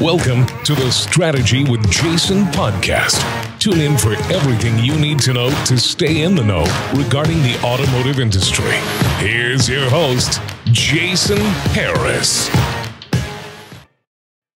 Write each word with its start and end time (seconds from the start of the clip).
Welcome 0.00 0.46
to 0.64 0.74
the 0.74 0.90
Strategy 0.90 1.62
with 1.62 1.88
Jason 1.88 2.46
podcast. 2.46 3.22
Tune 3.60 3.78
in 3.78 3.96
for 3.96 4.14
everything 4.32 4.76
you 4.80 4.98
need 4.98 5.20
to 5.20 5.32
know 5.32 5.50
to 5.66 5.78
stay 5.78 6.22
in 6.22 6.34
the 6.34 6.42
know 6.42 6.64
regarding 6.96 7.36
the 7.42 7.56
automotive 7.62 8.18
industry. 8.18 8.72
Here's 9.18 9.68
your 9.68 9.88
host, 9.88 10.40
Jason 10.72 11.38
Harris. 11.38 12.48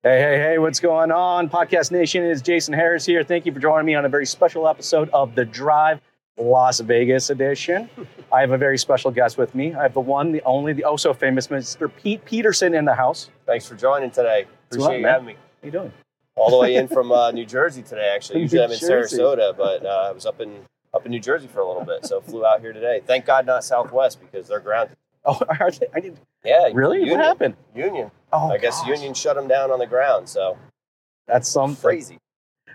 Hey, 0.02 0.20
hey, 0.20 0.38
hey, 0.38 0.58
what's 0.58 0.80
going 0.80 1.12
on? 1.12 1.48
Podcast 1.48 1.92
Nation 1.92 2.24
is 2.24 2.42
Jason 2.42 2.74
Harris 2.74 3.06
here. 3.06 3.22
Thank 3.22 3.46
you 3.46 3.52
for 3.52 3.60
joining 3.60 3.86
me 3.86 3.94
on 3.94 4.04
a 4.04 4.08
very 4.08 4.26
special 4.26 4.66
episode 4.66 5.08
of 5.10 5.36
The 5.36 5.44
Drive 5.44 6.00
Las 6.36 6.80
Vegas 6.80 7.30
edition. 7.30 7.88
I 8.32 8.40
have 8.40 8.50
a 8.50 8.58
very 8.58 8.76
special 8.76 9.12
guest 9.12 9.38
with 9.38 9.54
me. 9.54 9.72
I 9.72 9.84
have 9.84 9.94
the 9.94 10.00
one, 10.00 10.32
the 10.32 10.42
only, 10.42 10.72
the 10.72 10.82
oh 10.82 10.96
so 10.96 11.14
famous 11.14 11.46
Mr. 11.46 11.88
Pete 12.02 12.24
Peterson 12.24 12.74
in 12.74 12.84
the 12.84 12.94
house. 12.94 13.30
Thanks 13.46 13.68
for 13.68 13.76
joining 13.76 14.10
today. 14.10 14.48
Appreciate 14.70 14.86
up, 14.86 14.96
you 14.96 15.02
man? 15.02 15.12
having 15.12 15.26
me. 15.26 15.32
How 15.34 15.66
you 15.66 15.70
doing? 15.70 15.92
All 16.36 16.50
the 16.50 16.58
way 16.58 16.76
in 16.76 16.86
from 16.88 17.10
uh, 17.10 17.30
New 17.32 17.46
Jersey 17.46 17.82
today. 17.82 18.12
Actually, 18.14 18.40
usually 18.42 18.62
I'm 18.62 18.70
in 18.70 18.78
Jersey. 18.78 19.18
Sarasota, 19.18 19.56
but 19.56 19.84
uh, 19.84 20.08
I 20.08 20.12
was 20.12 20.26
up 20.26 20.40
in 20.40 20.60
up 20.94 21.04
in 21.04 21.10
New 21.10 21.20
Jersey 21.20 21.48
for 21.48 21.60
a 21.60 21.66
little 21.66 21.84
bit, 21.84 22.06
so 22.06 22.20
flew 22.20 22.46
out 22.46 22.60
here 22.60 22.72
today. 22.72 23.02
Thank 23.04 23.26
God, 23.26 23.44
not 23.46 23.64
Southwest 23.64 24.20
because 24.20 24.48
they're 24.48 24.60
grounded. 24.60 24.96
Oh, 25.24 25.38
are 25.60 25.70
they, 25.70 25.86
I 25.94 26.00
did, 26.00 26.18
Yeah, 26.44 26.68
really? 26.72 26.98
Union, 26.98 27.18
What 27.18 27.26
happened? 27.26 27.56
Union. 27.74 28.10
Oh, 28.32 28.50
I 28.50 28.58
guess 28.58 28.80
gosh. 28.80 28.88
Union 28.88 29.14
shut 29.14 29.36
them 29.36 29.48
down 29.48 29.70
on 29.70 29.78
the 29.78 29.86
ground. 29.86 30.28
So 30.28 30.56
That's 31.26 31.48
some 31.48 31.76
crazy. 31.76 32.18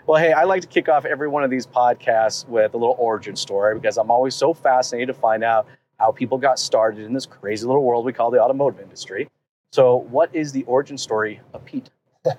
Well, 0.06 0.22
hey, 0.22 0.34
I 0.34 0.44
like 0.44 0.62
to 0.62 0.68
kick 0.68 0.90
off 0.90 1.06
every 1.06 1.30
one 1.30 1.44
of 1.44 1.50
these 1.50 1.66
podcasts 1.66 2.46
with 2.48 2.74
a 2.74 2.78
little 2.78 2.96
origin 3.00 3.36
story 3.36 3.74
because 3.76 3.98
I'm 3.98 4.12
always 4.12 4.36
so 4.36 4.54
fascinated 4.54 5.08
to 5.16 5.20
find 5.20 5.44
out 5.44 5.66
how 5.98 6.12
people 6.12 6.38
got 6.38 6.60
started 6.60 7.06
in 7.06 7.14
this 7.14 7.26
crazy 7.26 7.66
little 7.66 7.84
world 7.84 8.04
we 8.04 8.12
call 8.12 8.30
the 8.30 8.42
automotive 8.42 8.82
industry. 8.82 9.30
So, 9.74 10.06
what 10.12 10.30
is 10.36 10.52
the 10.52 10.64
origin 10.66 11.00
story 11.00 11.42
of 11.52 11.66
Pete? 11.66 11.90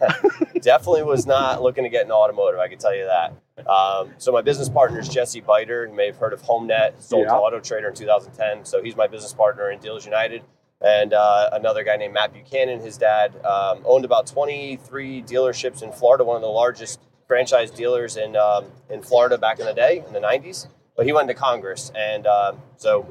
Definitely 0.60 1.02
was 1.02 1.26
not 1.26 1.62
looking 1.62 1.82
to 1.82 1.90
get 1.90 2.02
into 2.02 2.14
automotive. 2.14 2.60
I 2.60 2.68
can 2.68 2.78
tell 2.78 2.94
you 2.94 3.06
that. 3.06 3.66
Um, 3.68 4.12
so 4.18 4.30
my 4.30 4.40
business 4.40 4.68
partner 4.68 5.00
is 5.00 5.08
Jesse 5.08 5.40
Biter. 5.40 5.84
You 5.84 5.96
may 5.96 6.06
have 6.06 6.16
heard 6.16 6.32
of 6.32 6.40
HomeNet. 6.42 7.02
Sold 7.02 7.24
Yeah. 7.24 7.30
to 7.30 7.34
Auto 7.34 7.58
Trader 7.58 7.88
in 7.88 7.94
2010. 7.96 8.64
So 8.64 8.80
he's 8.80 8.94
my 8.94 9.08
business 9.08 9.34
partner 9.34 9.72
in 9.72 9.80
Dealers 9.80 10.04
United. 10.04 10.44
And 10.80 11.12
uh, 11.12 11.50
another 11.52 11.82
guy 11.82 11.96
named 11.96 12.14
Matt 12.14 12.32
Buchanan, 12.32 12.78
his 12.78 12.96
dad, 12.96 13.34
um, 13.44 13.80
owned 13.84 14.04
about 14.04 14.28
23 14.28 15.24
dealerships 15.24 15.82
in 15.82 15.90
Florida, 15.90 16.22
one 16.22 16.36
of 16.36 16.42
the 16.42 16.46
largest 16.46 17.00
franchise 17.26 17.72
dealers 17.72 18.16
in 18.16 18.36
um, 18.36 18.66
in 18.90 19.02
Florida 19.02 19.38
back 19.38 19.58
in 19.58 19.66
the 19.66 19.74
day 19.74 20.04
in 20.06 20.12
the 20.12 20.20
90s. 20.20 20.68
But 20.96 21.04
he 21.04 21.12
went 21.12 21.26
to 21.26 21.34
Congress, 21.34 21.90
and 21.96 22.28
uh, 22.28 22.52
so 22.76 23.04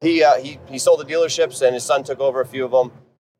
he, 0.00 0.22
uh, 0.22 0.36
he 0.36 0.60
he 0.68 0.78
sold 0.78 1.00
the 1.00 1.04
dealerships, 1.04 1.62
and 1.62 1.74
his 1.74 1.82
son 1.82 2.04
took 2.04 2.20
over 2.20 2.40
a 2.40 2.46
few 2.46 2.64
of 2.64 2.70
them 2.70 2.92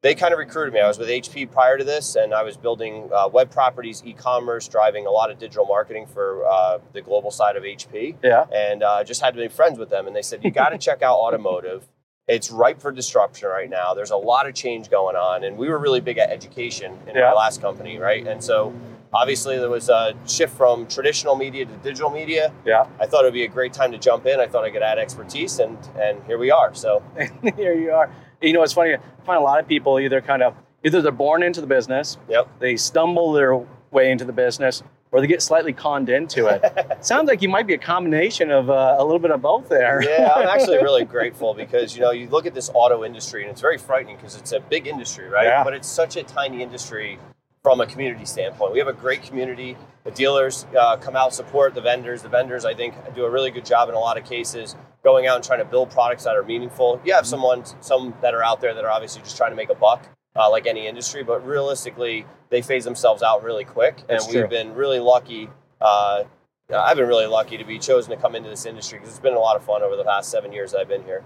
they 0.04 0.14
kind 0.14 0.34
of 0.34 0.38
recruited 0.38 0.74
me. 0.74 0.80
I 0.80 0.86
was 0.86 0.98
with 0.98 1.08
HP 1.08 1.50
prior 1.50 1.78
to 1.78 1.82
this, 1.82 2.14
and 2.14 2.34
I 2.34 2.42
was 2.42 2.58
building 2.58 3.08
uh, 3.10 3.26
web 3.32 3.50
properties, 3.50 4.02
e-commerce, 4.04 4.68
driving 4.68 5.06
a 5.06 5.10
lot 5.10 5.30
of 5.30 5.38
digital 5.38 5.64
marketing 5.64 6.06
for 6.06 6.44
uh, 6.46 6.78
the 6.92 7.00
global 7.00 7.30
side 7.30 7.56
of 7.56 7.62
HP, 7.62 8.16
Yeah. 8.22 8.44
and 8.54 8.82
uh, 8.82 9.02
just 9.02 9.22
had 9.22 9.32
to 9.34 9.40
be 9.40 9.48
friends 9.48 9.78
with 9.78 9.88
them. 9.88 10.06
And 10.06 10.14
they 10.14 10.20
said, 10.20 10.44
"You 10.44 10.50
got 10.50 10.68
to 10.68 10.78
check 10.78 11.00
out 11.00 11.16
automotive. 11.16 11.88
It's 12.28 12.50
ripe 12.50 12.82
for 12.82 12.92
disruption 12.92 13.48
right 13.48 13.68
now. 13.70 13.94
There's 13.94 14.10
a 14.10 14.16
lot 14.16 14.46
of 14.46 14.54
change 14.54 14.90
going 14.90 15.16
on." 15.16 15.42
And 15.42 15.56
we 15.56 15.70
were 15.70 15.78
really 15.78 16.02
big 16.02 16.18
at 16.18 16.28
education 16.30 16.98
in 17.08 17.16
Yeah. 17.16 17.30
my 17.30 17.32
last 17.32 17.62
company, 17.62 17.98
right? 17.98 18.26
And 18.26 18.44
so. 18.44 18.74
Obviously, 19.16 19.56
there 19.58 19.70
was 19.70 19.88
a 19.90 20.12
shift 20.26 20.56
from 20.56 20.88
traditional 20.88 21.36
media 21.36 21.64
to 21.64 21.72
digital 21.84 22.10
media. 22.10 22.52
Yeah. 22.66 22.88
I 22.98 23.06
thought 23.06 23.20
it 23.20 23.26
would 23.28 23.32
be 23.32 23.44
a 23.44 23.48
great 23.48 23.72
time 23.72 23.92
to 23.92 23.98
jump 23.98 24.26
in. 24.26 24.40
I 24.40 24.48
thought 24.48 24.64
I 24.64 24.70
could 24.70 24.82
add 24.82 24.98
expertise, 24.98 25.60
and 25.60 25.78
and 26.00 26.20
here 26.26 26.36
we 26.36 26.50
are. 26.50 26.74
So 26.74 27.00
Here 27.56 27.74
you 27.74 27.92
are. 27.92 28.10
You 28.44 28.52
know, 28.52 28.62
it's 28.62 28.72
funny. 28.74 28.94
I 28.94 28.98
find 29.24 29.38
a 29.38 29.42
lot 29.42 29.58
of 29.58 29.66
people 29.66 29.98
either 29.98 30.20
kind 30.20 30.42
of 30.42 30.54
either 30.84 31.00
they're 31.00 31.12
born 31.12 31.42
into 31.42 31.60
the 31.62 31.66
business, 31.66 32.18
Yep. 32.28 32.48
they 32.58 32.76
stumble 32.76 33.32
their 33.32 33.56
way 33.90 34.10
into 34.10 34.24
the 34.26 34.32
business, 34.32 34.82
or 35.12 35.20
they 35.22 35.26
get 35.26 35.40
slightly 35.40 35.72
conned 35.72 36.10
into 36.10 36.46
it. 36.46 36.62
Sounds 37.04 37.26
like 37.26 37.40
you 37.40 37.48
might 37.48 37.66
be 37.66 37.72
a 37.74 37.78
combination 37.78 38.50
of 38.50 38.68
uh, 38.68 38.96
a 38.98 39.02
little 39.04 39.18
bit 39.18 39.30
of 39.30 39.40
both 39.40 39.68
there. 39.70 40.02
yeah, 40.02 40.32
I'm 40.36 40.46
actually 40.60 40.76
really 40.78 41.04
grateful 41.04 41.54
because 41.54 41.96
you 41.96 42.02
know 42.02 42.10
you 42.10 42.28
look 42.28 42.44
at 42.44 42.52
this 42.54 42.70
auto 42.74 43.02
industry 43.02 43.42
and 43.42 43.50
it's 43.50 43.62
very 43.62 43.78
frightening 43.78 44.16
because 44.16 44.36
it's 44.36 44.52
a 44.52 44.60
big 44.60 44.86
industry, 44.86 45.26
right? 45.28 45.46
Yeah. 45.46 45.64
But 45.64 45.72
it's 45.72 45.88
such 45.88 46.16
a 46.16 46.22
tiny 46.22 46.62
industry 46.62 47.18
from 47.64 47.80
a 47.80 47.86
community 47.86 48.26
standpoint. 48.26 48.72
We 48.74 48.78
have 48.78 48.88
a 48.88 48.92
great 48.92 49.22
community. 49.22 49.74
The 50.04 50.10
dealers 50.10 50.66
uh, 50.78 50.98
come 50.98 51.16
out 51.16 51.32
support 51.32 51.74
the 51.74 51.80
vendors. 51.80 52.20
The 52.20 52.28
vendors, 52.28 52.66
I 52.66 52.74
think, 52.74 52.94
do 53.14 53.24
a 53.24 53.30
really 53.30 53.50
good 53.50 53.64
job 53.64 53.88
in 53.88 53.94
a 53.94 53.98
lot 53.98 54.18
of 54.18 54.24
cases 54.26 54.76
going 55.02 55.26
out 55.26 55.36
and 55.36 55.44
trying 55.44 55.60
to 55.60 55.64
build 55.64 55.90
products 55.90 56.24
that 56.24 56.36
are 56.36 56.42
meaningful. 56.42 57.00
You 57.06 57.14
have 57.14 57.26
someone, 57.26 57.64
some 57.80 58.14
that 58.20 58.34
are 58.34 58.42
out 58.42 58.60
there 58.60 58.74
that 58.74 58.84
are 58.84 58.90
obviously 58.90 59.22
just 59.22 59.38
trying 59.38 59.50
to 59.50 59.56
make 59.56 59.70
a 59.70 59.74
buck, 59.74 60.06
uh, 60.36 60.50
like 60.50 60.66
any 60.66 60.86
industry, 60.86 61.24
but 61.24 61.46
realistically, 61.46 62.26
they 62.50 62.60
phase 62.60 62.84
themselves 62.84 63.22
out 63.22 63.42
really 63.42 63.64
quick. 63.64 63.96
And 64.00 64.08
That's 64.10 64.26
we've 64.26 64.40
true. 64.40 64.48
been 64.48 64.74
really 64.74 65.00
lucky. 65.00 65.48
Uh, 65.80 66.24
I've 66.70 66.98
been 66.98 67.08
really 67.08 67.26
lucky 67.26 67.56
to 67.56 67.64
be 67.64 67.78
chosen 67.78 68.10
to 68.14 68.18
come 68.18 68.34
into 68.34 68.50
this 68.50 68.66
industry 68.66 68.98
because 68.98 69.10
it's 69.10 69.20
been 69.20 69.34
a 69.34 69.40
lot 69.40 69.56
of 69.56 69.64
fun 69.64 69.82
over 69.82 69.96
the 69.96 70.04
past 70.04 70.30
seven 70.30 70.52
years 70.52 70.72
that 70.72 70.80
I've 70.80 70.88
been 70.88 71.04
here. 71.04 71.24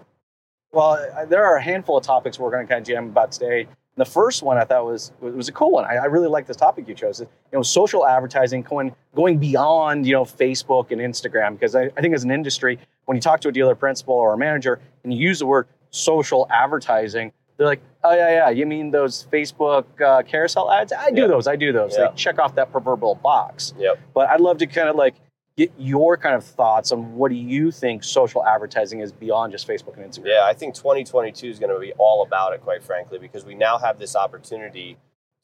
Well, 0.70 1.26
there 1.28 1.44
are 1.44 1.56
a 1.56 1.62
handful 1.62 1.96
of 1.96 2.04
topics 2.04 2.38
we're 2.38 2.50
going 2.52 2.64
to 2.64 2.72
kind 2.72 2.80
of 2.80 2.86
jam 2.86 3.06
about 3.06 3.32
today. 3.32 3.66
And 3.98 4.06
the 4.06 4.10
first 4.10 4.44
one 4.44 4.56
I 4.58 4.64
thought 4.64 4.84
was 4.84 5.10
was 5.20 5.48
a 5.48 5.52
cool 5.52 5.72
one. 5.72 5.84
I, 5.84 5.96
I 5.96 6.04
really 6.04 6.28
like 6.28 6.46
this 6.46 6.56
topic 6.56 6.86
you 6.86 6.94
chose. 6.94 7.18
You 7.18 7.26
know, 7.52 7.62
social 7.62 8.06
advertising 8.06 8.62
going 8.62 8.94
going 9.12 9.38
beyond 9.38 10.06
you 10.06 10.12
know 10.12 10.24
Facebook 10.24 10.92
and 10.92 11.00
Instagram 11.00 11.54
because 11.54 11.74
I, 11.74 11.90
I 11.96 12.00
think 12.00 12.14
as 12.14 12.22
an 12.22 12.30
industry, 12.30 12.78
when 13.06 13.16
you 13.16 13.20
talk 13.20 13.40
to 13.40 13.48
a 13.48 13.52
dealer 13.52 13.74
principal 13.74 14.14
or 14.14 14.34
a 14.34 14.38
manager 14.38 14.78
and 15.02 15.12
you 15.12 15.18
use 15.18 15.40
the 15.40 15.46
word 15.46 15.66
social 15.90 16.46
advertising, 16.48 17.32
they're 17.56 17.66
like, 17.66 17.80
oh 18.04 18.14
yeah, 18.14 18.30
yeah, 18.30 18.50
you 18.50 18.66
mean 18.66 18.92
those 18.92 19.26
Facebook 19.32 19.84
uh, 20.00 20.22
carousel 20.22 20.70
ads? 20.70 20.92
I 20.92 21.10
do 21.10 21.26
those. 21.26 21.48
I 21.48 21.56
do 21.56 21.72
those. 21.72 21.96
They 21.96 22.08
check 22.14 22.38
off 22.38 22.54
that 22.54 22.70
proverbial 22.70 23.16
box. 23.16 23.74
Yep. 23.78 23.98
But 24.14 24.28
I'd 24.28 24.40
love 24.40 24.58
to 24.58 24.68
kind 24.68 24.88
of 24.88 24.94
like 24.94 25.16
get 25.58 25.72
your 25.76 26.16
kind 26.16 26.36
of 26.36 26.44
thoughts 26.44 26.92
on 26.92 27.16
what 27.16 27.30
do 27.30 27.34
you 27.34 27.72
think 27.72 28.04
social 28.04 28.46
advertising 28.46 29.00
is 29.00 29.10
beyond 29.10 29.50
just 29.50 29.66
Facebook 29.66 29.96
and 29.96 30.08
Instagram. 30.08 30.26
Yeah, 30.26 30.44
I 30.46 30.54
think 30.54 30.72
2022 30.76 31.48
is 31.48 31.58
going 31.58 31.74
to 31.74 31.80
be 31.80 31.92
all 31.98 32.22
about 32.22 32.52
it, 32.52 32.60
quite 32.62 32.80
frankly, 32.80 33.18
because 33.18 33.44
we 33.44 33.56
now 33.56 33.76
have 33.76 33.98
this 33.98 34.14
opportunity 34.14 34.96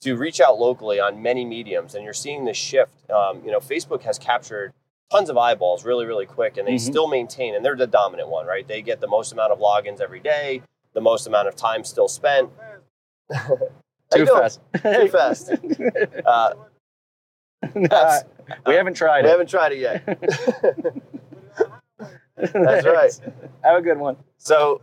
to 0.02 0.14
reach 0.16 0.41
out 0.41 0.56
locally 0.56 1.00
on 1.00 1.20
many 1.20 1.44
mediums, 1.44 1.97
and 1.97 2.04
you're 2.04 2.12
seeing 2.12 2.44
this 2.44 2.56
shift. 2.56 3.10
Um, 3.10 3.42
you 3.44 3.50
know, 3.50 3.58
Facebook 3.58 4.02
has 4.02 4.16
captured 4.16 4.72
tons 5.10 5.30
of 5.30 5.36
eyeballs 5.36 5.84
really, 5.84 6.06
really 6.06 6.26
quick, 6.26 6.58
and 6.58 6.69
they 6.69 6.75
Mhm. 6.76 6.81
still 6.81 7.08
maintain, 7.08 7.56
and 7.56 7.64
they're 7.64 7.75
the 7.75 7.88
dominant 7.88 8.28
one, 8.28 8.46
right? 8.46 8.66
They 8.69 8.82
get 8.82 9.00
the 9.00 9.08
most 9.08 9.32
amount 9.32 9.50
of 9.50 9.58
logins 9.58 10.00
every 10.00 10.20
day, 10.20 10.62
the 10.92 11.00
most 11.00 11.26
amount 11.26 11.48
of 11.48 11.56
time 11.56 11.82
still 11.82 12.06
spent. 12.08 12.50
Too 14.14 14.26
fast. 14.26 14.60
Too 14.81 15.08
fast. 15.08 15.50
Uh, 16.25 16.54
That's- 17.75 18.25
we 18.66 18.75
haven't 18.75 18.94
tried 18.94 19.20
we 19.20 19.20
it. 19.20 19.25
We 19.25 19.30
haven't 19.30 19.48
tried 19.48 19.72
it 19.72 19.78
yet. 19.78 20.04
That's 22.36 22.86
right. 22.86 23.20
Have 23.62 23.78
a 23.78 23.82
good 23.82 23.98
one. 23.98 24.16
So 24.38 24.82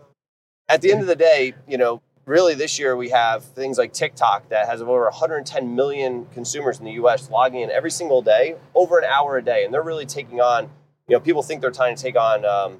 at 0.67 0.81
the 0.81 0.91
end 0.91 1.01
of 1.01 1.07
the 1.07 1.15
day, 1.15 1.53
you 1.67 1.77
know, 1.77 2.01
really 2.25 2.55
this 2.55 2.79
year 2.79 2.95
we 2.95 3.09
have 3.09 3.43
things 3.43 3.77
like 3.77 3.93
TikTok 3.93 4.49
that 4.49 4.67
has 4.67 4.81
over 4.81 5.03
110 5.03 5.75
million 5.75 6.27
consumers 6.33 6.79
in 6.79 6.85
the 6.85 6.93
US 6.93 7.29
logging 7.29 7.61
in 7.61 7.69
every 7.69 7.91
single 7.91 8.21
day, 8.21 8.55
over 8.73 8.97
an 8.97 9.05
hour 9.05 9.37
a 9.37 9.43
day. 9.43 9.65
And 9.65 9.73
they're 9.73 9.83
really 9.83 10.05
taking 10.05 10.39
on, 10.39 10.63
you 11.07 11.15
know, 11.15 11.19
people 11.19 11.43
think 11.43 11.61
they're 11.61 11.71
trying 11.71 11.95
to 11.95 12.01
take 12.01 12.15
on 12.15 12.45
um, 12.45 12.79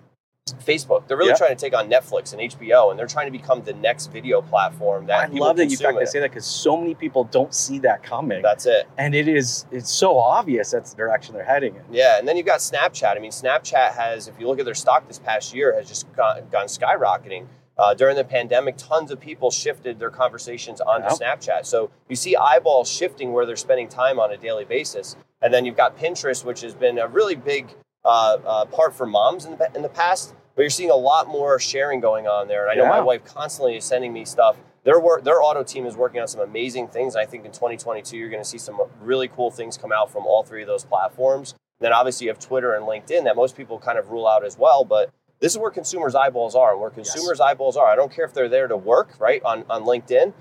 Facebook. 0.61 1.07
They're 1.07 1.17
really 1.17 1.29
Yeah. 1.31 1.35
trying 1.37 1.55
to 1.55 1.55
take 1.55 1.75
on 1.75 1.89
Netflix 1.89 2.33
and 2.33 2.41
HBO, 2.41 2.89
and 2.89 2.97
they're 2.99 3.07
trying 3.07 3.27
to 3.27 3.31
become 3.31 3.61
the 3.63 3.73
next 3.73 4.07
video 4.07 4.41
platform 4.41 5.05
that 5.05 5.29
I 5.29 5.33
love 5.33 5.57
that 5.57 5.67
you 5.69 5.77
fact 5.77 5.97
it. 6.01 6.07
say 6.07 6.19
that 6.19 6.31
because 6.31 6.45
so 6.45 6.75
many 6.75 6.95
people 6.95 7.23
don't 7.25 7.53
see 7.53 7.79
that 7.79 8.01
coming, 8.03 8.41
That's 8.41 8.65
it. 8.65 8.87
and 8.97 9.13
it 9.13 9.27
is 9.27 9.65
it's 9.71 9.89
so 9.91 10.19
obvious 10.19 10.71
that's 10.71 10.91
the 10.91 10.97
direction 10.97 11.35
they're 11.35 11.43
heading 11.43 11.75
in. 11.75 11.83
Yeah, 11.91 12.17
and 12.17 12.27
then 12.27 12.37
you've 12.37 12.45
got 12.45 12.59
Snapchat. 12.59 13.15
I 13.15 13.19
mean, 13.19 13.31
Snapchat 13.31 13.93
has, 13.93 14.27
if 14.27 14.39
you 14.39 14.47
look 14.47 14.59
at 14.59 14.65
their 14.65 14.73
stock 14.75 15.07
this 15.07 15.19
past 15.19 15.53
year, 15.53 15.73
has 15.75 15.87
just 15.87 16.11
gone, 16.15 16.41
gone 16.51 16.65
skyrocketing. 16.65 17.45
Uh, 17.77 17.93
during 17.93 18.15
the 18.15 18.23
pandemic, 18.23 18.75
tons 18.77 19.09
of 19.11 19.19
people 19.19 19.49
shifted 19.49 19.97
their 19.99 20.09
conversations 20.11 20.81
onto. 20.81 21.07
Snapchat. 21.07 21.65
So 21.65 21.89
you 22.09 22.15
see 22.15 22.35
eyeballs 22.35 22.89
shifting 22.91 23.31
where 23.33 23.45
they're 23.45 23.55
spending 23.55 23.87
time 23.87 24.19
on 24.19 24.31
a 24.31 24.37
daily 24.37 24.65
basis. 24.65 25.15
And 25.41 25.51
then 25.53 25.65
you've 25.65 25.77
got 25.77 25.97
Pinterest, 25.97 26.43
which 26.45 26.61
has 26.61 26.75
been 26.75 26.99
a 26.99 27.07
really 27.07 27.35
big 27.35 27.73
uh, 28.05 28.37
uh, 28.45 28.65
part 28.65 28.93
for 28.93 29.05
moms 29.07 29.45
in 29.45 29.57
the, 29.57 29.71
in 29.73 29.81
the 29.81 29.89
past. 29.89 30.35
But 30.61 30.65
you're 30.65 30.69
seeing 30.69 30.91
a 30.91 30.95
lot 30.95 31.27
more 31.27 31.57
sharing 31.57 32.01
going 32.01 32.27
on 32.27 32.47
there. 32.47 32.69
And 32.69 32.79
I 32.79 32.83
know 32.83 32.87
my 32.87 32.99
wife 32.99 33.25
constantly 33.25 33.77
is 33.77 33.83
sending 33.83 34.13
me 34.13 34.25
stuff. 34.25 34.57
Their 34.83 34.99
work, 34.99 35.23
their 35.23 35.41
auto 35.41 35.63
team 35.63 35.87
is 35.87 35.95
working 35.95 36.21
on 36.21 36.27
some 36.27 36.39
amazing 36.39 36.89
things. 36.89 37.15
I 37.15 37.25
think 37.25 37.45
in 37.45 37.51
2022, 37.51 38.15
you're 38.15 38.29
going 38.29 38.43
to 38.43 38.47
see 38.47 38.59
some 38.59 38.79
really 39.01 39.27
cool 39.27 39.49
things 39.49 39.75
come 39.75 39.91
out 39.91 40.11
from 40.11 40.27
all 40.27 40.43
three 40.43 40.61
of 40.61 40.67
those 40.67 40.85
platforms. 40.85 41.55
then 41.79 41.93
obviously 41.93 42.25
you 42.27 42.31
have 42.31 42.37
Twitter 42.37 42.75
and 42.75 42.85
LinkedIn 42.85 43.23
that 43.23 43.35
most 43.35 43.57
people 43.57 43.79
kind 43.79 43.97
of 43.97 44.11
rule 44.11 44.27
out 44.27 44.45
as 44.45 44.55
well. 44.55 44.85
But 44.85 45.09
this 45.39 45.51
is 45.51 45.57
where 45.57 45.71
consumers' 45.71 46.13
eyeballs 46.13 46.53
are, 46.53 46.73
and 46.73 46.79
where 46.79 46.91
consumers' 46.91 47.39
eyeballs 47.39 47.75
are. 47.75 47.87
I 47.87 47.95
don't 47.95 48.11
care 48.11 48.25
if 48.25 48.33
they're 48.35 48.47
there 48.47 48.67
to 48.67 48.77
work, 48.77 49.19
right, 49.19 49.41
on, 49.41 49.65
on 49.67 49.81
LinkedIn. 49.81 50.31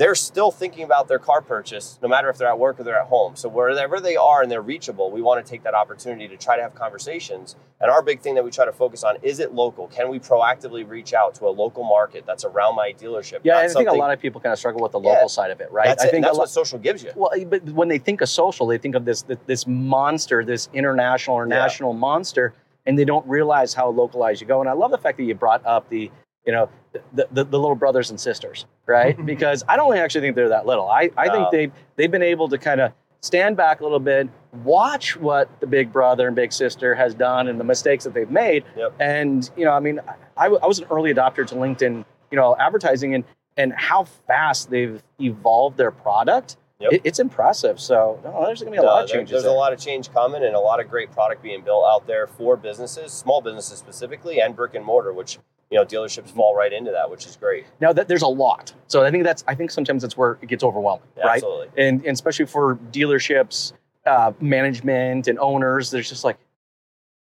They're 0.00 0.14
still 0.14 0.50
thinking 0.50 0.82
about 0.82 1.08
their 1.08 1.18
car 1.18 1.42
purchase, 1.42 1.98
no 2.00 2.08
matter 2.08 2.30
if 2.30 2.38
they're 2.38 2.48
at 2.48 2.58
work 2.58 2.80
or 2.80 2.84
they're 2.84 2.98
at 2.98 3.08
home. 3.08 3.36
So 3.36 3.50
wherever 3.50 4.00
they 4.00 4.16
are 4.16 4.40
and 4.40 4.50
they're 4.50 4.62
reachable, 4.62 5.10
we 5.10 5.20
want 5.20 5.44
to 5.44 5.50
take 5.50 5.62
that 5.64 5.74
opportunity 5.74 6.26
to 6.26 6.38
try 6.38 6.56
to 6.56 6.62
have 6.62 6.74
conversations. 6.74 7.54
And 7.82 7.90
our 7.90 8.00
big 8.00 8.22
thing 8.22 8.34
that 8.36 8.42
we 8.42 8.50
try 8.50 8.64
to 8.64 8.72
focus 8.72 9.04
on 9.04 9.18
is 9.20 9.40
it 9.40 9.52
local? 9.52 9.88
Can 9.88 10.08
we 10.08 10.18
proactively 10.18 10.88
reach 10.88 11.12
out 11.12 11.34
to 11.34 11.44
a 11.48 11.50
local 11.50 11.84
market 11.84 12.24
that's 12.26 12.46
around 12.46 12.76
my 12.76 12.94
dealership? 12.98 13.40
Yeah, 13.42 13.58
I 13.58 13.68
think 13.68 13.90
a 13.90 13.92
lot 13.92 14.10
of 14.10 14.18
people 14.20 14.40
kind 14.40 14.54
of 14.54 14.58
struggle 14.58 14.80
with 14.80 14.92
the 14.92 15.00
Yeah. 15.00 15.10
local 15.10 15.28
side 15.28 15.50
of 15.50 15.60
it, 15.60 15.70
right? 15.70 15.88
That's, 15.88 16.02
I 16.02 16.06
it, 16.06 16.10
think 16.12 16.16
and 16.16 16.24
that's 16.24 16.38
lot, 16.38 16.44
what 16.44 16.50
social 16.50 16.78
gives 16.78 17.02
you. 17.02 17.12
Well, 17.14 17.32
but 17.46 17.62
when 17.64 17.88
they 17.88 17.98
think 17.98 18.22
of 18.22 18.30
social, 18.30 18.66
they 18.66 18.78
think 18.78 18.94
of 18.94 19.04
this 19.04 19.22
this 19.44 19.66
monster, 19.66 20.42
this 20.46 20.70
international 20.72 21.36
or 21.36 21.46
Yeah. 21.46 21.56
national 21.58 21.92
monster, 21.92 22.54
and 22.86 22.98
they 22.98 23.04
don't 23.04 23.26
realize 23.28 23.74
how 23.74 23.90
localized 23.90 24.40
you 24.40 24.46
go. 24.46 24.60
And 24.62 24.70
I 24.70 24.72
love 24.72 24.92
the 24.92 24.98
fact 24.98 25.18
that 25.18 25.24
you 25.24 25.34
brought 25.34 25.60
up 25.66 25.90
the, 25.90 26.10
you 26.46 26.52
know, 26.52 26.70
the, 27.12 27.28
the, 27.30 27.44
the 27.44 27.58
little 27.60 27.76
brothers 27.76 28.10
and 28.10 28.18
sisters, 28.18 28.64
right? 28.90 29.24
because 29.32 29.64
I 29.68 29.76
don't 29.76 29.96
actually 29.96 30.20
think 30.22 30.36
they're 30.36 30.50
that 30.50 30.66
little. 30.66 30.88
I, 30.88 31.10
I 31.16 31.28
think 31.28 31.44
No. 31.44 31.48
they 31.50 31.70
they've 31.96 32.10
been 32.10 32.22
able 32.22 32.48
to 32.50 32.58
kind 32.58 32.80
of 32.80 32.92
stand 33.22 33.56
back 33.56 33.80
a 33.80 33.82
little 33.82 34.00
bit, 34.00 34.28
watch 34.64 35.16
what 35.16 35.48
the 35.60 35.66
big 35.66 35.92
brother 35.92 36.26
and 36.26 36.34
big 36.36 36.52
sister 36.52 36.94
has 36.94 37.14
done 37.14 37.48
and 37.48 37.60
the 37.60 37.64
mistakes 37.64 38.04
that 38.04 38.14
they've 38.14 38.30
made. 38.30 38.64
Yep. 38.76 38.94
And 38.98 39.50
you 39.56 39.64
know, 39.64 39.72
I 39.72 39.80
mean, 39.80 40.00
I, 40.36 40.46
I 40.46 40.66
was 40.66 40.78
an 40.80 40.86
early 40.90 41.12
adopter 41.14 41.46
to 41.46 41.54
LinkedIn, 41.54 42.04
you 42.30 42.36
know, 42.36 42.56
advertising 42.58 43.14
and 43.14 43.24
and 43.56 43.72
how 43.74 44.04
fast 44.04 44.70
they've 44.70 45.02
evolved 45.20 45.76
their 45.76 45.90
product. 45.90 46.56
Yep. 46.78 46.92
It, 46.94 47.00
it's 47.04 47.18
impressive. 47.18 47.78
So 47.78 48.18
no, 48.24 48.46
there's 48.46 48.62
going 48.62 48.72
to 48.72 48.80
be 48.80 48.82
a 48.82 48.88
lot 48.88 49.04
of 49.04 49.10
changes. 49.10 49.32
there's 49.32 49.42
there. 49.42 49.52
a 49.52 49.54
lot 49.54 49.74
of 49.74 49.78
change 49.78 50.10
coming 50.12 50.42
and 50.42 50.54
a 50.54 50.60
lot 50.60 50.80
of 50.80 50.88
great 50.88 51.12
product 51.12 51.42
being 51.42 51.62
built 51.62 51.84
out 51.86 52.06
there 52.06 52.26
for 52.26 52.56
businesses, 52.56 53.12
small 53.12 53.42
businesses 53.42 53.78
specifically, 53.78 54.40
and 54.40 54.56
brick 54.56 54.74
and 54.74 54.82
mortar, 54.82 55.12
which 55.12 55.38
you 55.70 55.78
know 55.78 55.84
dealerships 55.84 56.30
fall 56.30 56.54
right 56.54 56.72
into 56.72 56.90
that, 56.90 57.10
which 57.10 57.26
is 57.26 57.36
great. 57.36 57.64
Now 57.80 57.92
that 57.92 58.08
there's 58.08 58.22
a 58.22 58.28
lot. 58.28 58.72
So 58.88 59.04
I 59.04 59.10
think 59.10 59.24
that's 59.24 59.44
I 59.46 59.54
think 59.54 59.70
sometimes 59.70 60.02
that's 60.02 60.16
where 60.16 60.38
it 60.42 60.48
gets 60.48 60.64
overwhelming, 60.64 61.06
Yeah, 61.16 61.26
right? 61.26 61.34
Absolutely. 61.36 61.68
And, 61.76 62.00
and 62.04 62.12
especially 62.12 62.46
for 62.46 62.76
dealerships, 62.90 63.72
uh, 64.04 64.32
management, 64.40 65.28
and 65.28 65.38
owners, 65.38 65.90
there's 65.90 66.08
just 66.08 66.24
like, 66.24 66.38